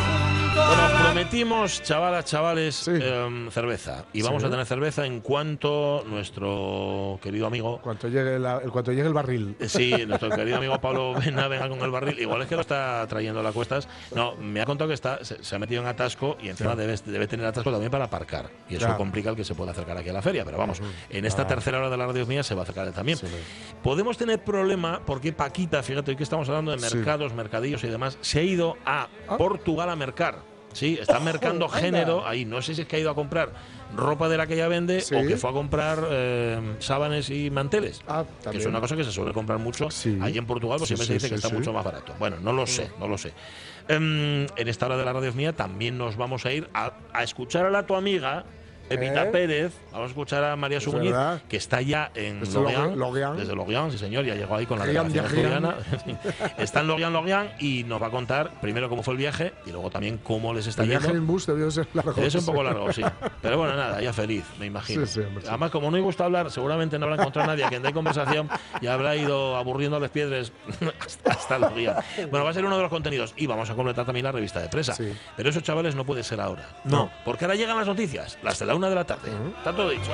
Bueno, 0.67 0.99
prometimos, 1.03 1.81
chavalas, 1.83 2.25
chavales, 2.25 2.87
em, 2.87 3.49
cerveza. 3.51 4.05
Y 4.13 4.21
vamos 4.21 4.41
Sí. 4.41 4.47
a 4.47 4.51
tener 4.51 4.65
cerveza 4.65 5.05
en 5.05 5.19
cuanto 5.21 6.03
nuestro 6.07 7.19
querido 7.21 7.47
amigo. 7.47 7.79
Cuanto 7.81 8.07
llegue, 8.07 8.39
la- 8.39 8.57
el, 8.59 8.71
cuanto 8.71 8.91
llegue 8.91 9.07
el 9.07 9.13
barril. 9.13 9.55
eh, 9.59 9.67
Sí, 9.67 9.91
nuestro 10.07 10.29
querido 10.29 10.57
amigo 10.57 10.79
Pablo 10.79 11.13
Vena 11.25 11.47
venga 11.47 11.67
con 11.67 11.79
el 11.81 11.91
barril. 11.91 12.19
Igual 12.19 12.41
es 12.43 12.47
que 12.47 12.55
lo 12.55 12.61
está 12.61 13.05
trayendo 13.07 13.39
a 13.41 13.43
las 13.43 13.53
cuestas. 13.53 13.87
No, 14.15 14.35
me 14.35 14.61
ha 14.61 14.65
contado 14.65 14.87
que 14.87 14.93
está, 14.93 15.23
se, 15.25 15.43
se 15.43 15.55
ha 15.55 15.59
metido 15.59 15.81
en 15.81 15.87
atasco 15.87 16.37
y 16.41 16.49
encima 16.49 16.75
debe, 16.75 16.95
debe 17.05 17.27
tener 17.27 17.45
atasco 17.45 17.71
también 17.71 17.91
para 17.91 18.05
aparcar. 18.05 18.49
Y 18.69 18.75
eso 18.75 18.95
complica 18.97 19.29
el 19.31 19.35
que 19.35 19.43
se 19.43 19.55
pueda 19.55 19.71
acercar 19.71 19.97
aquí 19.97 20.09
a 20.09 20.13
la 20.13 20.21
feria. 20.21 20.45
Pero 20.45 20.57
vamos, 20.57 20.81
en 21.09 21.25
esta 21.25 21.41
Ah. 21.43 21.47
tercera 21.47 21.79
hora 21.79 21.89
de 21.89 21.97
la 21.97 22.05
radio 22.07 22.25
mía 22.25 22.43
se 22.43 22.55
va 22.55 22.61
a 22.61 22.63
acercar 22.63 22.87
él 22.87 22.93
también. 22.93 23.17
Podemos 23.83 24.17
tener 24.17 24.43
problema 24.43 25.01
porque 25.05 25.33
Paquita, 25.33 25.83
fíjate, 25.83 26.11
hoy 26.11 26.17
que 26.17 26.23
estamos 26.23 26.47
hablando 26.49 26.71
de 26.71 26.77
mercados, 26.77 27.33
mercadillos 27.33 27.83
y 27.83 27.87
demás, 27.87 28.17
se 28.21 28.39
ha 28.39 28.43
ido 28.43 28.77
a 28.85 29.07
Portugal 29.37 29.89
a 29.89 29.95
mercar. 29.95 30.50
Sí, 30.73 30.97
está 31.01 31.19
mercando 31.19 31.67
género 31.69 32.25
ahí. 32.27 32.45
No 32.45 32.61
sé 32.61 32.73
si 32.75 32.81
es 32.81 32.87
que 32.87 32.95
ha 32.95 32.99
ido 32.99 33.09
a 33.11 33.15
comprar 33.15 33.49
ropa 33.95 34.29
de 34.29 34.37
la 34.37 34.47
que 34.47 34.53
ella 34.53 34.67
vende 34.69 35.01
Sí. 35.01 35.13
o 35.15 35.27
que 35.27 35.35
fue 35.37 35.49
a 35.49 35.53
comprar 35.53 35.99
eh, 36.09 36.75
sábanes 36.79 37.29
y 37.29 37.49
manteles. 37.49 38.01
que 38.49 38.57
es 38.57 38.65
Ah, 38.65 38.69
una 38.69 38.79
cosa 38.79 38.95
que 38.95 39.03
se 39.03 39.11
suele 39.11 39.33
comprar 39.33 39.59
mucho 39.59 39.89
allí 40.21 40.37
en 40.37 40.45
Portugal, 40.45 40.77
pues 40.77 40.87
Sí, 40.87 40.95
siempre 40.95 41.05
sí, 41.05 41.07
se 41.07 41.13
dice 41.15 41.27
sí, 41.27 41.29
que 41.31 41.35
está 41.35 41.49
sí. 41.49 41.55
mucho 41.55 41.73
más 41.73 41.83
barato. 41.83 42.13
Bueno, 42.17 42.37
no 42.41 42.53
lo 42.53 42.65
sé, 42.65 42.89
no 42.99 43.07
lo 43.07 43.17
sé. 43.17 43.33
Em, 43.87 44.45
en 44.55 44.67
esta 44.67 44.85
hora 44.85 44.95
de 44.97 45.03
la 45.05 45.11
radio 45.13 45.33
mía 45.33 45.53
también 45.53 45.97
nos 45.97 46.15
vamos 46.15 46.45
a 46.45 46.53
ir 46.53 46.69
a, 46.73 46.93
a 47.13 47.23
escuchar 47.23 47.65
a 47.65 47.69
la 47.69 47.85
tu 47.85 47.95
amiga. 47.95 48.45
Evita 48.91 49.23
¿Eh? 49.23 49.31
Pérez, 49.31 49.73
vamos 49.91 50.07
a 50.07 50.09
escuchar 50.09 50.43
a 50.43 50.55
María 50.55 50.79
verdad. 50.79 51.41
que 51.47 51.57
está 51.57 51.81
ya 51.81 52.11
en 52.15 52.39
Desde 52.41 52.59
desde 53.37 53.55
Loguian, 53.55 53.91
sí 53.91 53.97
señor, 53.97 54.25
ya 54.25 54.35
llegó 54.35 54.55
ahí 54.55 54.65
con 54.65 54.79
la 54.79 54.85
delegación 54.85 55.25
asturiana. 55.25 55.75
está 56.57 56.81
en 56.81 56.87
Loguian, 56.87 57.13
Loguian 57.13 57.51
y 57.59 57.83
nos 57.83 58.01
va 58.01 58.07
a 58.07 58.11
contar 58.11 58.59
primero 58.61 58.89
cómo 58.89 59.03
fue 59.03 59.13
el 59.13 59.17
viaje 59.17 59.53
y 59.65 59.71
luego 59.71 59.89
también 59.89 60.17
cómo 60.17 60.53
les 60.53 60.67
está 60.67 60.83
El 60.83 60.89
viaje 60.89 61.07
yendo. 61.07 61.19
en 61.19 61.27
bus 61.27 61.45
debió 61.47 61.71
ser 61.71 61.87
largo. 61.93 62.21
Es 62.21 62.35
un 62.35 62.45
poco 62.45 62.63
largo, 62.63 62.91
sí. 62.91 63.01
Pero 63.41 63.57
bueno, 63.57 63.75
nada, 63.75 64.01
ya 64.01 64.13
feliz, 64.13 64.43
me 64.59 64.65
imagino. 64.65 65.05
Sí, 65.05 65.13
sí, 65.13 65.19
hombre, 65.21 65.43
sí. 65.43 65.47
Además, 65.49 65.71
como 65.71 65.89
no 65.89 65.97
le 65.97 66.03
gusta 66.03 66.25
hablar, 66.25 66.51
seguramente 66.51 66.97
no 66.99 67.05
habrá 67.05 67.17
encontrado 67.17 67.49
a 67.49 67.53
nadie 67.53 67.65
a 67.65 67.69
quien 67.69 67.81
dé 67.81 67.93
conversación 67.93 68.49
y 68.81 68.87
habrá 68.87 69.15
ido 69.15 69.55
aburriendo 69.55 69.97
a 69.97 69.99
las 69.99 70.11
piedras 70.11 70.51
hasta, 70.99 71.31
hasta. 71.31 71.71
Bueno, 72.29 72.43
va 72.43 72.49
a 72.49 72.53
ser 72.53 72.65
uno 72.65 72.75
de 72.75 72.83
los 72.83 72.89
contenidos 72.89 73.33
y 73.37 73.47
vamos 73.47 73.69
a 73.69 73.75
completar 73.75 74.05
también 74.05 74.25
la 74.25 74.31
revista 74.31 74.59
de 74.59 74.69
presa. 74.69 74.95
Pero 75.35 75.49
eso, 75.49 75.61
chavales, 75.61 75.95
no 75.95 76.05
puede 76.05 76.23
ser 76.23 76.41
ahora. 76.41 76.67
No. 76.83 77.11
Porque 77.25 77.45
ahora 77.45 77.55
llegan 77.55 77.77
las 77.77 77.87
noticias, 77.87 78.37
las 78.43 78.59
de 78.59 78.65
la 78.65 78.75
una 78.81 78.89
de 78.89 78.95
la 78.95 79.05
tarde. 79.05 79.31
Está 79.59 79.75
todo 79.75 79.89
dicho. 79.89 80.11